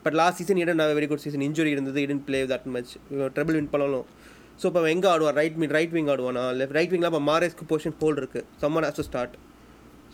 [0.05, 1.99] But last season didn't very good season injury இருந்தது.
[2.07, 2.93] Didn't play that much
[3.37, 4.07] trouble win பண்ணலாம்.
[4.61, 5.39] ஸோ இப்போ எங்கே ஆடுவான்?
[5.43, 6.45] ரைட் மீட் ரைட் விங் ஆடுவானா?
[6.59, 9.35] லெஃப்ட் ரைட் விங்கில் இப்போ மாரேஸ்க்கு பொசிஷன் ஹோல்ட் இருக்குது someone has to start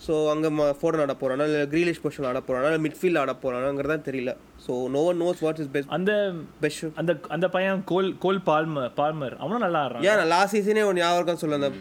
[0.03, 4.31] so அங்கே ஃபோர்டன் ஆட போகிறானா இல்லை க்ரீலிஷ் பொசிஷன் ஆட போகிறானா இல்லை மிட்ஃபீல்ட் ஆட போகிறானாங்கிறது தெரியல.
[4.65, 6.13] So no one knows what is best அந்த
[6.61, 9.35] பெஸ்ட் அந்த அந்த பையன் கோல் கோல் பால்மர் பால்மர்.
[9.43, 10.05] அவனும் நல்லா ஆடுறான்.
[10.09, 11.71] ஏன் லாஸ்ட் சீசனே ஒன்று ஞாபகம் சொல்ல அந்த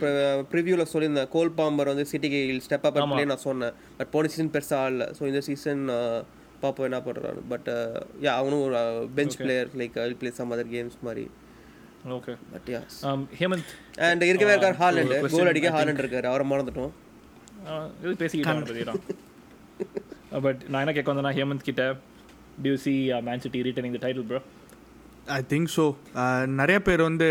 [0.53, 1.31] ப்ரிவியூவில் சொல்லியிருந்தேன்.
[1.37, 3.77] கோல் பாம்பர் வந்து சிட்டிக்கு ஸ்டெப் அப் ப்ளே நான் சொன்னேன்.
[3.99, 5.07] பட் போன சீசன் பெருசாக ஆடல.
[5.19, 5.85] ஸோ இந்த சீசன்
[6.65, 7.69] பாப்போம் என்ன பண்ணுறாரு பட்
[8.27, 8.81] யா அவனும் ஒரு
[9.19, 11.27] bench player like play some other games மாதிரி.
[12.16, 12.80] Okay but yeah
[13.38, 13.70] Hemant
[14.07, 15.70] and இருக்கவே இருக்கார் ஹாலண்ட் கோல் அடிக்க.
[15.76, 16.26] ஹாலண்ட் இருக்காரு.
[16.32, 16.92] அவரை மறந்துட்டோம்.
[18.03, 19.03] இது பேசிக்கிட்டான்
[20.44, 21.82] பட் நான் என்ன கேட்க வந்தேன்னா ஹேமந்த் கிட்ட
[22.64, 22.92] do you see
[23.28, 24.40] Man City returning the title bro
[25.34, 25.84] I think so
[26.59, 27.28] நிறைய பேர் வந்து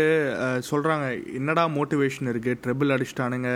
[0.68, 1.06] சொல்கிறாங்க
[1.38, 3.50] என்னடா மோட்டிவேஷன் இருக்குது ட்ரெபிள் அடிச்சிட்டானுங்க.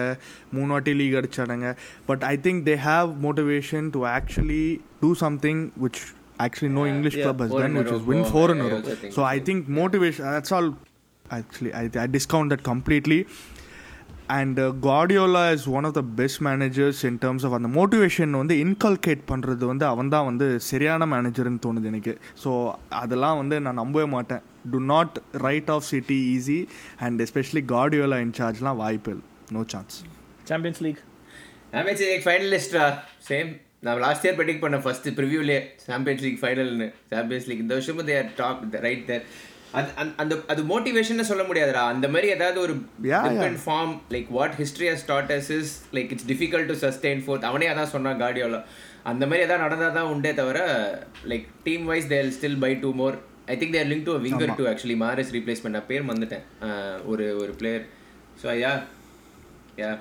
[0.54, 1.68] மூணு வாட்டி league அடிச்சானுங்க
[2.08, 4.64] but I think they have motivation to actually
[5.02, 6.02] do something which
[6.40, 7.98] actually no English club has four done in a which row.
[8.00, 8.54] Is win four
[9.16, 10.70] so I think motivation that's all
[11.38, 13.20] actually I I discount that completely
[14.36, 19.24] and Guardiola is one of the best managers in terms of அந்த motivation வந்து inculcate
[19.30, 22.12] பண்ணுறது வந்து அவன் தான் வந்து சரியான மேனேஜர்னு தோணுது எனக்கு.
[22.42, 22.50] ஸோ
[23.02, 24.42] அதெல்லாம் வந்து நான் நம்பவே மாட்டேன்.
[24.72, 25.16] To not
[25.46, 26.58] write off City easy
[27.06, 29.26] and especially Guardiola இன்சார்ஜ்லாம் வாய்ப்பு இல்லை.
[29.56, 29.96] No chance
[30.50, 31.02] Champions League
[31.74, 32.86] Champions League ஃபைனலிஸ்டா
[33.30, 33.50] same
[33.86, 35.56] நான் லாஸ்ட் இயர் ப்ரெடிக்ட் பண்ணேன் ஃபர்ஸ்ட் ப்ரிவியூலே
[35.86, 39.24] சாம்பியன்ஸ் லீக் ஃபைனல்னு சாம்பியன்ஸ் லீக் இந்த வருஷமும் தேர் டாப் ரைட் தேர்
[39.72, 41.82] அந்த- அந்த அது மோட்டிவேஷன் சொல்ல முடியாதுடா.
[41.92, 46.28] அந்த மாதிரி ஏதாவது ஒரு different form like what history has taught us is like it's
[46.30, 48.58] difficult to sustain fourth அவனே அதான் சொன்னான் கார்டியோல
[49.04, 50.58] அந்த மாதிரி ஏதாவது நடந்தால் தான் உண்டே தவிர
[51.30, 53.16] like team wise they're still buy two more
[53.46, 56.44] I think there link to winger two actually Mahrez replacement நான் பேர் வந்துட்டேன்
[57.06, 57.86] ஒரு ஒரு பிளேயர்
[58.42, 58.72] ஸோ யா
[59.78, 59.92] யா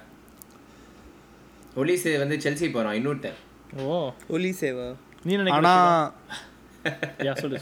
[1.76, 3.38] ஒலிஸ் வந்து செல்சி போகிறான் இன்னொருத்தன்.
[3.84, 3.98] ஓ.
[4.30, 4.88] ஒலி சேவா
[5.24, 5.70] நீ நினைக்கிற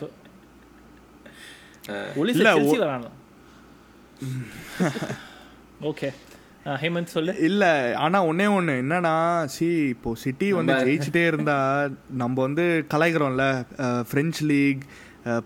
[2.56, 3.08] செல்சி ஒ- வராங்க
[5.82, 6.10] ஓகே
[6.76, 9.14] ஹேமந்த் சொல்லு இல்லை ஆனால் ஒன்றே ஒன்று என்னன்னா
[9.48, 11.58] சி இப்போ சிட்டி வந்து ஜெயிச்சுட்டே இருந்தா
[12.14, 13.46] நம்ம வந்து கலாய்க்கிறோம்ல
[14.10, 14.84] ஃப்ரெஞ்ச் லீக்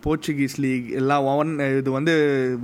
[0.04, 2.14] போர்ச்சுகீஸ் லீக் எல்லாம் ஒன் இது வந்து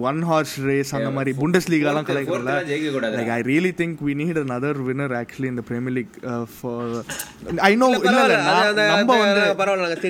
[0.10, 3.14] ஒன் ஹார்ஸ் ரேஸ் அந்த மாதிரி புண்டஸ் லீகாலாம் ஜெயிக்க கூடாதுடா.
[3.16, 6.76] Like I really think we need another winner actually in the premier league uh, for
[7.70, 8.26] i know இல்ல,
[8.92, 9.42] நம்ம வந்து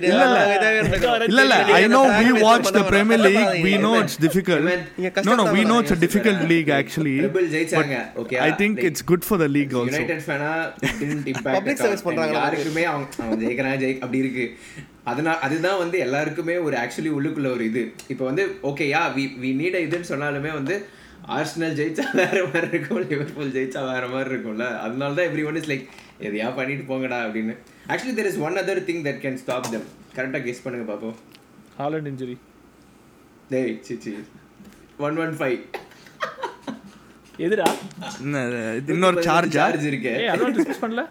[0.09, 0.39] இல்ல, இல்ல.
[1.29, 1.55] இல்ல இல்ல.
[1.79, 3.23] I know we watch the Premier.
[3.27, 5.65] League we know it's difficult no we கஷ்டப்படாதீங்க.
[5.69, 7.15] know it's a difficult league actually.
[7.21, 9.95] Treble but ஜெயிச்சாங்க okay i think it's good for the league also.
[9.95, 10.51] United ஃபேனா
[11.57, 12.43] Public service பண்றாங்களா?
[12.43, 13.07] யாருக்குமே அவங்க
[13.43, 14.45] ஜெயிக்கிறாங்க ஜெயி அப்படி இருக்கு.
[15.11, 17.83] அதனால அதுதான் வந்து எல்லாருக்குமே ஒரு ஆக்சுவலி உள்ளுக்குள்ள ஒரு இது.
[18.13, 20.75] இப்போ வந்து okay yeah we we need இதுன்னு சொன்னாலுமே வந்து
[21.37, 24.67] ஆர்சனல் ஜெயிச்சா வேற மாதிரி இருக்கும் லிவர்பூல் ஜெயிச்சா வேற மாதிரி இருக்கும்ல.
[24.85, 25.85] அதனால தான் எவ்ரி ஒன் இஸ் லைக்
[26.27, 27.55] எதையா பண்ணிட்டு போங்கடா அப்படின்னு.
[27.91, 29.87] Actually there is one other thing that can stop them
[30.17, 31.15] கரெக்டாக கெஸ் பண்ணுங்க பாப்போம்.
[31.81, 32.37] ஹாலண்ட் இன்ஜுரி
[33.53, 34.13] டேய் சிச்சி
[35.07, 35.59] ஒன் ஒன் ஃபைவ்
[37.45, 37.67] எதுடா?
[38.93, 40.13] இன்னொரு சார்ஜா சார்ஜ் இருக்கு.
[40.31, 41.03] அதெல்லாம் டிஸ்கஸ் பண்ணல?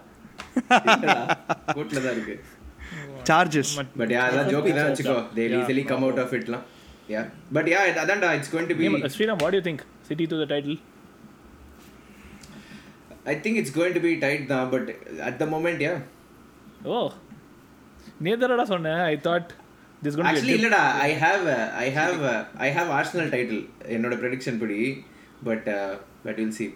[1.77, 2.35] கோட்ல தான் இருக்கு.
[3.29, 6.65] சார்ஜஸ் பட் யா அதெல்லாம் ஜோக் தான் வச்சுக்கோ they easily come out of இட்லாம்
[7.15, 7.23] yeah
[7.57, 8.89] but yeah அதான்டா it's going to be
[9.43, 9.81] what do you think?
[10.11, 10.77] City to the title?
[13.33, 14.91] I think it's going to be tight தான் but
[15.29, 15.95] at the moment yeah
[16.97, 17.07] Oh.
[18.25, 19.01] நேதரடா சொன்னேன்.
[19.13, 19.49] I thought
[20.03, 21.47] this gone actually இல்லடா I have
[21.85, 22.21] I have
[22.67, 23.63] I have Arsenal title
[23.97, 24.79] என்னோட prediction படி.
[25.49, 25.67] But
[26.27, 26.67] but will see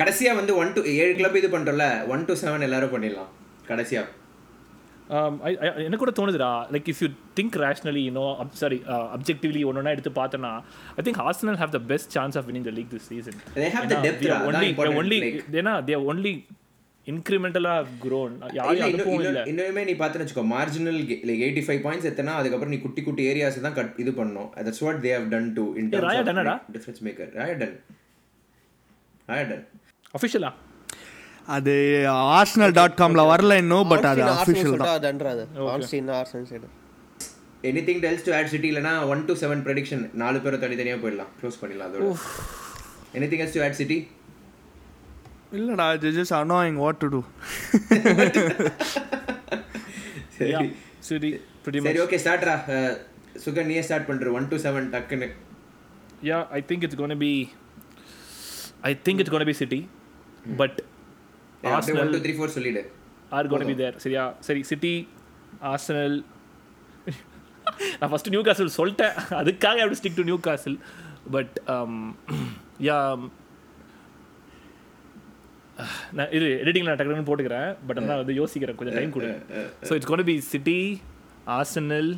[0.00, 3.30] கடைசியா வந்து one to ஏழு club இது பண்றோம்ல ஒன் டு செவன் எல்லாரும் பண்ணிடலாம்.
[3.70, 4.02] கடைசியா.
[5.86, 6.50] எனக்கு கூட தோணுதுடா.
[6.74, 8.24] Like if you think rationally you know
[8.62, 8.78] sorry
[9.16, 10.52] objectively ஒன்று எடுத்து பார்த்தோன்னா
[10.98, 13.38] I think Arsenal have the best chance of winning the league this season
[14.48, 14.70] only.
[15.00, 15.18] Only
[15.60, 16.34] ஏன்னா தே ஒன்லி
[17.06, 19.42] இன்க்ரிமெண்டலாக க்ரோன் இன்னும் அனுப்பவும் இல்லை.
[19.52, 20.98] இன்னுமே நீ பார்த்துன்னு வச்சுக்கோ marginal
[21.28, 24.82] like eighty five points எத்தனா அதுக்கப்புறம் நீ குட்டி குட்டி ஏரியாஸ் தான் கட் இது பண்ணணும் that's
[24.86, 26.56] what they have done to in Raya டன்னடா?
[26.76, 27.76] Difference maker Raya done
[29.28, 29.64] Raya done
[30.14, 30.50] அஃபிஷியலா
[31.56, 31.74] அது
[32.38, 34.94] ஆர்ஸ்னல் டாட் காம்ல வரல இன்னும் பட் அது அஃபிஷியல் தான்.
[34.98, 35.42] அதுன்றாது
[35.74, 36.68] ஆன்ஸ்டீன் Arsenal side
[37.88, 41.30] anything else to add City இல்லைனா ஒன் டு செவன் ப்ரெடிக்ஷன் நாலு பேரும் தனித்தனியாக போயிடலாம்.
[41.40, 42.10] க்ளோஸ் பண்ணிடலாம் அதோட.
[43.32, 43.98] Anything else to add City
[45.58, 45.86] இல்லடா
[46.18, 47.20] just annoying what to do
[50.38, 50.66] சரி
[51.08, 51.30] சரி
[51.64, 52.04] pretty சரி much.
[52.06, 52.54] ஓகே ஸ்டார்ட்ரா
[53.44, 54.30] சுகன் நீயே ஸ்டார்ட் பண்ற.
[54.38, 55.28] ஒன் டு செவன் டக்குன்னு.
[56.28, 57.32] Yeah i think it's going to be
[58.90, 59.56] i think it's going to be
[61.64, 62.08] one arsenal.
[62.14, 62.82] Two three four சொல்லிடு
[63.36, 63.96] are going to be there.
[64.04, 64.24] சரியா?
[64.46, 64.92] சரி City
[65.72, 66.16] Arsenal
[67.98, 69.16] நான் first Newcastle சொல்லிட்டேன்.
[69.40, 70.78] அதுக்காக அப்படி stick to Newcastle
[71.34, 71.56] but
[72.88, 72.96] yeah
[76.16, 77.68] நான் இது எடிட்டிங்கில் நான் டக்குனு போட்டுக்கிறேன்.
[77.88, 78.78] பட் ஆனால் வந்து யோசிக்கிறேன்.
[78.78, 79.28] கொஞ்சம் டைம் கொடு
[79.88, 80.78] so it's gonna be City
[81.58, 82.10] Arsenal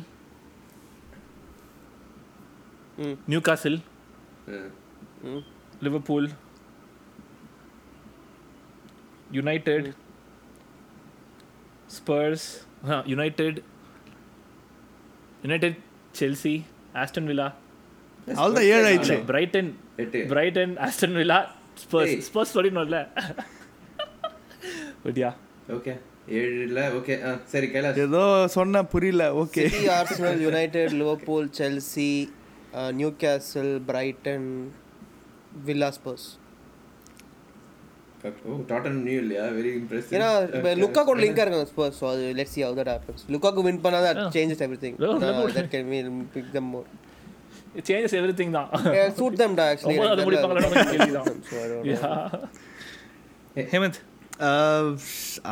[3.49, 3.79] Newcastle
[5.85, 6.27] Liverpool
[9.37, 9.89] United
[11.97, 12.47] Spurs
[13.11, 13.59] United
[15.43, 15.79] United
[16.19, 16.55] Chelsea
[17.03, 17.47] Aston Villa
[18.35, 19.71] அவ்வளோதான் ஏழு ஆயிடுச்சு Brighton
[20.31, 21.39] Brighton Aston Villa
[21.83, 22.15] Spurs.
[22.27, 22.99] Spurs சொல்லணும்ல
[25.03, 25.31] பட் யா
[25.77, 25.93] ஓகே
[26.37, 27.15] ஏழுல ஓகே
[27.53, 27.97] சரி கைலாஷ்.
[28.05, 28.23] ஏதோ
[28.55, 29.63] சொன்ன புரியல okay
[29.97, 32.11] Arsenal United Liverpool Chelsea
[33.23, 34.47] Newcastle Brighton
[35.67, 36.27] Villa Spurs
[38.69, 42.55] Tottenham new இல்லையா வெரி இம்ப்ரெசிவ் ஏன்னா இப்போ லுக்கா கூட லிங்காக இருக்காங்க ஸ்பர்ஸ் ஸோ அது let's
[42.55, 44.97] see how that happens லுக்காக்கு win பண்ணால் that changes everything.
[45.57, 46.87] That can mean pick them more
[47.87, 48.69] changes everything தான்.
[49.17, 51.29] சூட் தம் டா ஆக்சுவலி ஒன்பதாவது முடிப்பாங்களா கேள்விதான்
[53.73, 53.99] Hemant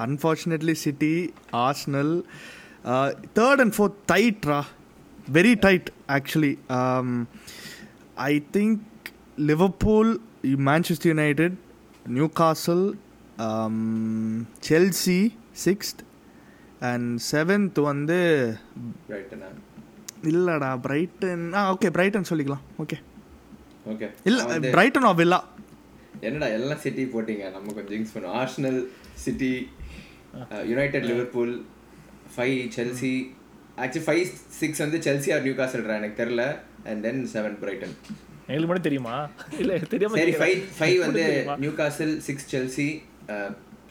[0.03, 1.13] unfortunately City
[1.65, 2.13] Arsenal
[3.39, 4.59] third and fourth tight raw
[5.31, 6.53] very tight actually
[8.25, 9.09] I think
[9.49, 10.11] Liverpool
[10.69, 11.57] Manchester United
[12.33, 12.85] Newcastle
[14.67, 15.19] Chelsea
[15.65, 16.01] sixth
[16.89, 18.19] and seventh வந்து
[20.31, 22.97] இல்லைடா Brighton ஆ okay Brighton சொல்லிக்கலாம் okay
[23.85, 24.43] okay இல்லை
[24.73, 25.39] Brighton of Villa
[26.21, 28.37] என்னடா எல்லாம் City போட்டீங்க நம்ம கொஞ்சம் ஜிங்ஸ் பண்ணுவோம்.
[28.39, 28.79] Arsenal
[29.15, 29.51] City
[30.65, 31.53] United Liverpool
[32.35, 33.13] five Chelsea
[33.77, 34.23] actually five
[34.59, 36.43] six வந்து செல்சி ஆர் நியூ காசல்ரா எனக்கு தெரில
[36.83, 37.95] அண்ட் தென் செவன் பிரைட்டன்
[38.49, 39.15] எங்களுக்கு மட்டும் தெரியுமா?
[39.61, 40.59] இல்ல தெரியாம சரி ஃபைவ்.
[40.77, 41.23] ஃபைவ் வந்து?
[41.79, 42.87] Newcastle six Chelsea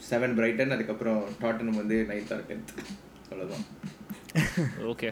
[0.09, 2.73] seven Brighton அதுக்கப்புறம் டாட்டனம் வந்து நைன்த் ஆர் டென்த்
[3.31, 3.65] அவ்வளோதான்
[4.93, 5.09] okay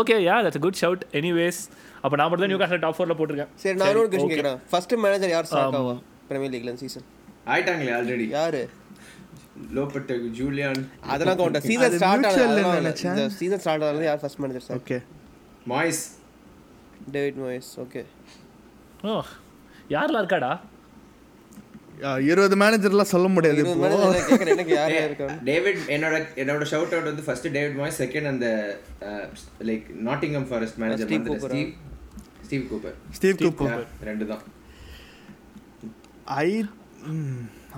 [0.00, 1.60] okay yeah that's good shout anyways
[2.02, 3.50] அப்போ நான் மட்டும் தான் நியூ காஸ்டல் டாப் ஃபோரில் போட்டிருக்கேன்.
[3.62, 4.36] சரி நான் இன்னொரு கொஸ்டின் okay.
[4.36, 5.94] கேட்குறேன் ஃபர்ஸ்ட் மேனேஜர் யார் ஸ்டார்ட் ஆவா?
[6.30, 7.06] பிரீமியர் லீக்ல சீசன்
[7.54, 8.62] ஆயிட்டாங்களே ஆல்ரெடி யாரு?
[9.76, 10.80] லோபட்ட ஜூலியான்.
[11.14, 12.92] அதெல்லாம் கவுண்ட சீசன் ஸ்டார்ட் ஆனது.
[13.40, 14.98] சீசன் ஸ்டார்ட் ஆனது யார் first manager sir okay
[15.72, 16.02] Moyes
[17.16, 18.02] David Moyes okay
[19.02, 19.12] oh
[19.90, 20.52] யாரெல்லாம் இருக்காடா?
[22.26, 23.62] இருபது மேனேஜர்லாம் சொல்ல முடியாது
[25.44, 28.46] டேவிட் என்னோட என்னோட ஷவுட் அவுட் வந்து ஃபர்ஸ்ட் டேவிட் மாய்ஸ் செகண்ட் அந்த
[29.68, 31.50] like Nottingham Forest manager Steve வந்து Cooper.
[31.50, 31.70] Steve
[32.46, 32.96] Steve Cooper.
[33.16, 33.84] Steve Cooper.
[34.04, 34.42] ரெண்டு தான்
[36.38, 36.48] ஐ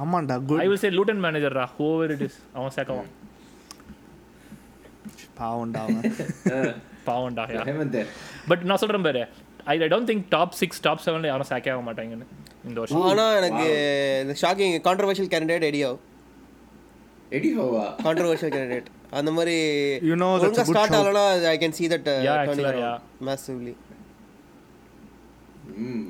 [0.03, 3.11] ஆமாண்டா I good will say Luton manager raw however it is அவன் சேக்கவான்
[5.39, 6.03] பாவம்டா அவன்.
[7.69, 7.97] ஹேமந்த்
[8.49, 9.23] பட் நான் சொல்றேன் பாரு
[9.73, 12.27] I don't think top six top செவன்ல யாரும் சேக்கே ஆக மாட்டாங்கன்னு
[12.69, 13.05] இந்த வருஷம்.
[13.11, 13.67] ஆனா எனக்கு
[14.25, 15.91] இந்த ஷாக்கிங் கான்ட்ரவர்ஷியல் கேண்டிடேட் எடியோ
[17.39, 19.57] எடி ஹோவா கான்ட்ரவர்ஷியல் கேண்டிடேட் அந்த மாதிரி
[20.11, 20.95] You know, that's a ஒழுங்கா start.
[20.99, 22.97] ஆகலனா I can see that Yeah, actually, yeah.
[23.29, 23.75] Massively
[25.87, 26.07] hmm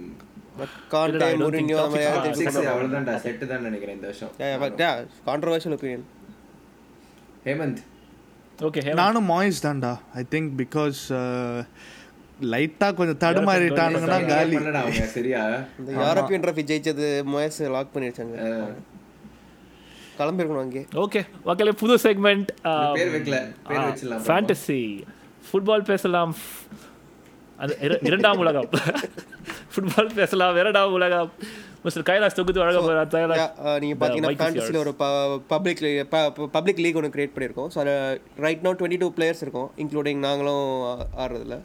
[0.60, 3.64] but Conte I don't think Mourinho அந்த top மாதிரி six யாரும் சிக்ஸ் அவ்வளோதான்டா செட்டு தான்
[3.68, 4.32] நினைக்கிறேன் இந்த வருஷம்.
[4.64, 4.92] But yeah
[5.28, 6.06] controversial opinion
[7.48, 7.80] Hemant.
[8.68, 9.92] Okay நானும் மாய்ஸ் தான்டா.
[10.20, 11.00] ஐ திங்க் பிகாஸ்
[12.42, 14.56] லைட்டா கொஞ்சம் தடுமாறிட்டானுங்கன்னா காலி.
[15.06, 15.42] சரியா
[15.78, 18.72] இந்த யூரோப்பியன் ட்ராஃபி ஜெயிச்சது மோயஸ் லாக் பண்ணி வச்சாங்க அஹ்,
[20.18, 22.48] கிளம்பிருக்கணும் அங்கே ஓகே ஓகே புது செக்மெண்ட்
[22.94, 23.38] பேர் வைக்கல.
[23.68, 24.80] பேர் வச்சிடலாம் ஃபேண்டசி
[25.44, 26.34] ஃபுட்பால் பேசலாம்.
[27.58, 28.68] இர- இரண்டாம் உலகம்.
[29.74, 31.30] ஃபுட்பால் பேசலாம் இரண்டாம் உலகம்.
[31.82, 33.80] மிஸ்டர் கைலாஷ் தொகுத்து வழங்க போகிறார் கைலாஷ்.
[33.80, 34.94] நீங்கள் பார்த்தீங்கன்னா ஃபேண்டசியில் ஒரு
[35.46, 35.82] பப்ளிக்
[36.52, 37.70] பப்ளிக் லீக் ஒன்று கிரியேட் பண்ணியிருக்கோம்.
[37.74, 37.80] So
[38.36, 41.56] right now twenty two players இருக்கோம் இன்க்ளூடிங் நாங்களும் ஆ- ஆடுறதுல.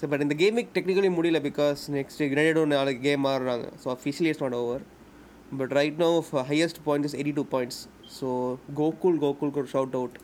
[0.00, 4.44] ஸோ பட் இந்த கேமிங் டெக்னிக்கலி முடியல பிகாஸ் நெக்ஸ்ட் யுனைடெடும் நாளைக்கு கேம் ஆடுறாங்க so officially it's
[4.44, 4.82] not over
[5.60, 6.10] but right now
[6.50, 7.80] highest point is eighty two points
[8.18, 8.28] so
[8.80, 10.16] Gokul கோகுல்க்கு ஒரு ஷவுட் அவுட்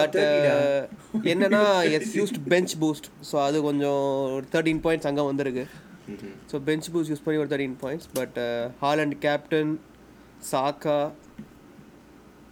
[0.00, 0.16] பட்
[1.32, 1.62] என்னன்னா
[1.96, 4.00] S used bench boost so அது கொஞ்சம்
[4.36, 5.64] ஒரு தேர்ட்டீன் பாயிண்ட்ஸ் அங்கே வந்திருக்கு.
[6.50, 8.38] ஸோ பெஞ்ச் பூஸ்ட் யூஸ் பண்ணி ஒரு thirteen points but
[8.84, 9.72] Haaland captain
[10.52, 10.98] Saka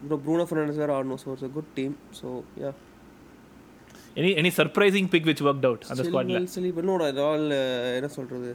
[0.01, 1.21] அப்புறம் ப்ரூனோ ஃபெர்னாண்டஸ் வேறு ஆடணும்.
[1.25, 2.29] So it's good team so
[2.65, 2.71] yeah
[4.21, 7.47] any any surprising pick which work out அந்த ஸ்குவாட்ல சொல்லி பண்ணோட ஆல்
[7.99, 8.51] என்ன சொல்கிறது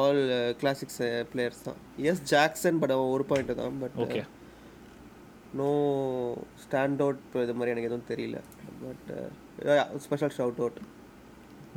[0.00, 0.22] ஆல்
[0.60, 1.00] கிளாசிக்ஸ்
[1.32, 1.78] பிளேயர்ஸ் தான்.
[2.10, 4.22] எஸ் ஜாக்சன் பட் அவன் ஒரு பாயிண்ட் தான் but okay
[5.60, 5.70] no
[6.64, 8.38] stand out இது மாதிரி எனக்கு எதுவும் தெரியல.
[8.84, 9.10] But
[10.06, 10.80] special shout out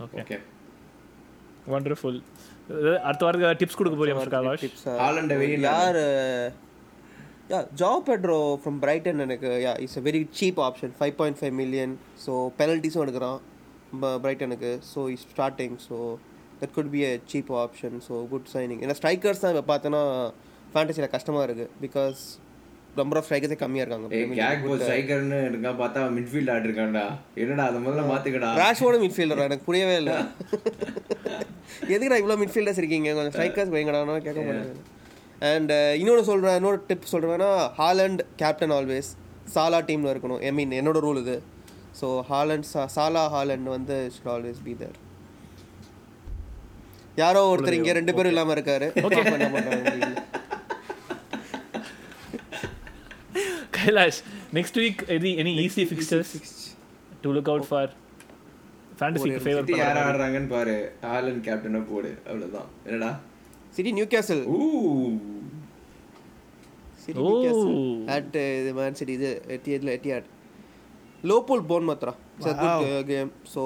[0.06, 0.40] okay okay
[1.74, 2.20] wonderful
[3.08, 4.88] அடுத்த வாரத்துக்கு டிப்ஸ் கொடுக்க கைலாஷ் டிப்ஸ்
[5.44, 6.02] வெளியில யார்?
[7.50, 11.54] Yeah João Pedro from Brighton எனக்கு yeah it's a very cheap option five point five
[11.60, 11.94] million
[12.24, 13.40] so பெனல்ட்டிஸும் எடுக்கிறான்
[14.24, 15.98] பிரைட்டனுக்கு so is starting so
[16.62, 20.04] that could be a cheap option so good signing ஏன்னா strikers தான் இப்போ பார்த்தோன்னா
[20.74, 22.22] ஃபேண்டசியில் கஷ்டமாக இருக்குது பிகாஸ்
[23.00, 24.08] நம்பர் ஆஃப் ஸ்ட்ரைக்கர்ஸே கம்மியாக இருக்காங்க.
[24.84, 27.06] ஸ்ட்ரைக்கர்னு இருக்கா பார்த்தா மிட்ஃபீல்ட் ஆட் இருக்கான்டா
[27.44, 28.50] என்னடா அதை முதல்ல மாத்துக்கடா.
[28.62, 30.18] ராஷோட மிட்ஃபீல்டர் எனக்கு புரியவே இல்லை.
[31.94, 33.10] எதுக்குடா இவ்வளோ மிட்ஃபீல்டர்ஸ் இருக்கீங்க?
[33.18, 34.96] கொஞ்சம் ஸ்ட்ரைக்கர்ஸ் வைங்கடானா கேட்க மாட்டேங்க
[35.52, 35.72] அண்ட்
[36.02, 39.10] இன்னொன்று சொல்கிறேன் இன்னொரு டிப் சொல்கிறேன்னா ஹாலண்ட் கேப்டன் ஆல்வேஸ்
[39.56, 40.42] சாலா டீமில் இருக்கணும்.
[40.48, 41.36] ஐ மீன் என்னோட ரூல் இது.
[42.00, 44.98] ஸோ ஹாலண்ட் சா சாலா ஹாலண்ட் வந்து ஷுட் ஆல்வேஸ் பி தேர்
[47.22, 48.88] யாரோ ஒருத்தர் இங்கே ரெண்டு பேரும் இல்லாமல் இருக்காரு.
[53.78, 54.20] Kailash
[54.58, 56.34] next week any any easy fixtures
[57.24, 57.92] to look out for
[59.00, 60.78] fantasy favour யார் ஆடுறாங்கன்னு பாரு.
[61.10, 62.12] ஹாலண்ட் கேப்டனை போடு.
[62.30, 62.70] அவ்வளவுதான்.
[62.88, 63.12] என்னடா?
[63.78, 64.44] City Newcastle
[67.04, 67.76] City Newcastle
[68.16, 70.28] at இது மேன் சிட்டி இது எட்டியடில் எட்டியாட்
[71.32, 73.64] லோபோல் போன் மாத்ரா it's a good game so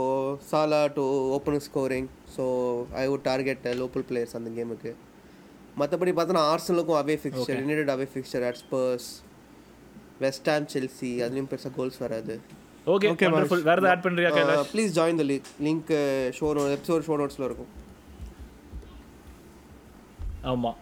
[0.52, 1.06] Salah to
[1.38, 2.44] open scoring so
[3.04, 4.94] I would target local players அந்த கேமுக்கு
[5.82, 7.16] மற்றபடி பார்த்தோன்னா ஆர்சனலுக்கும் away
[7.62, 9.10] United away fixture at Spurs
[10.24, 12.36] West Ham Chelsea அதுலேயும் பெருசாக கோல்ஸ் வராது.
[12.94, 13.28] ஓகே ஓகே
[13.70, 14.04] வேற add
[14.74, 15.92] please join the link link
[16.40, 17.72] show episode show நோட்ஸில் இருக்கும்.
[20.44, 20.74] ஆமா.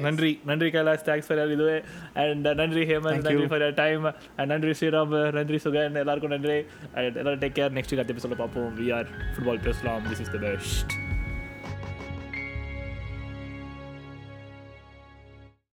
[0.00, 1.82] நன்றி நன்றி கைலாஷ் தேங்க்ஸ் ஃபார் இதுவே.
[2.14, 4.04] அண்ட் நன்றி ஹேமந்த் நன்றி ஃபார் யர் டைம்
[4.36, 6.58] அண்ட் நன்றி ஸ்ரீராம் நன்றி சுகன் எல்லாருக்கும் நன்றி.
[6.94, 8.72] அண்ட் எல்லாரும் டேக் கேர் நெக்ஸ்ட் வீக் அடுத்த எபிசோட பார்ப்போம்.
[8.80, 10.92] வி ஆர் ஃபுட்பால் பேசலாம் திஸ் இஸ் த பெஸ்ட்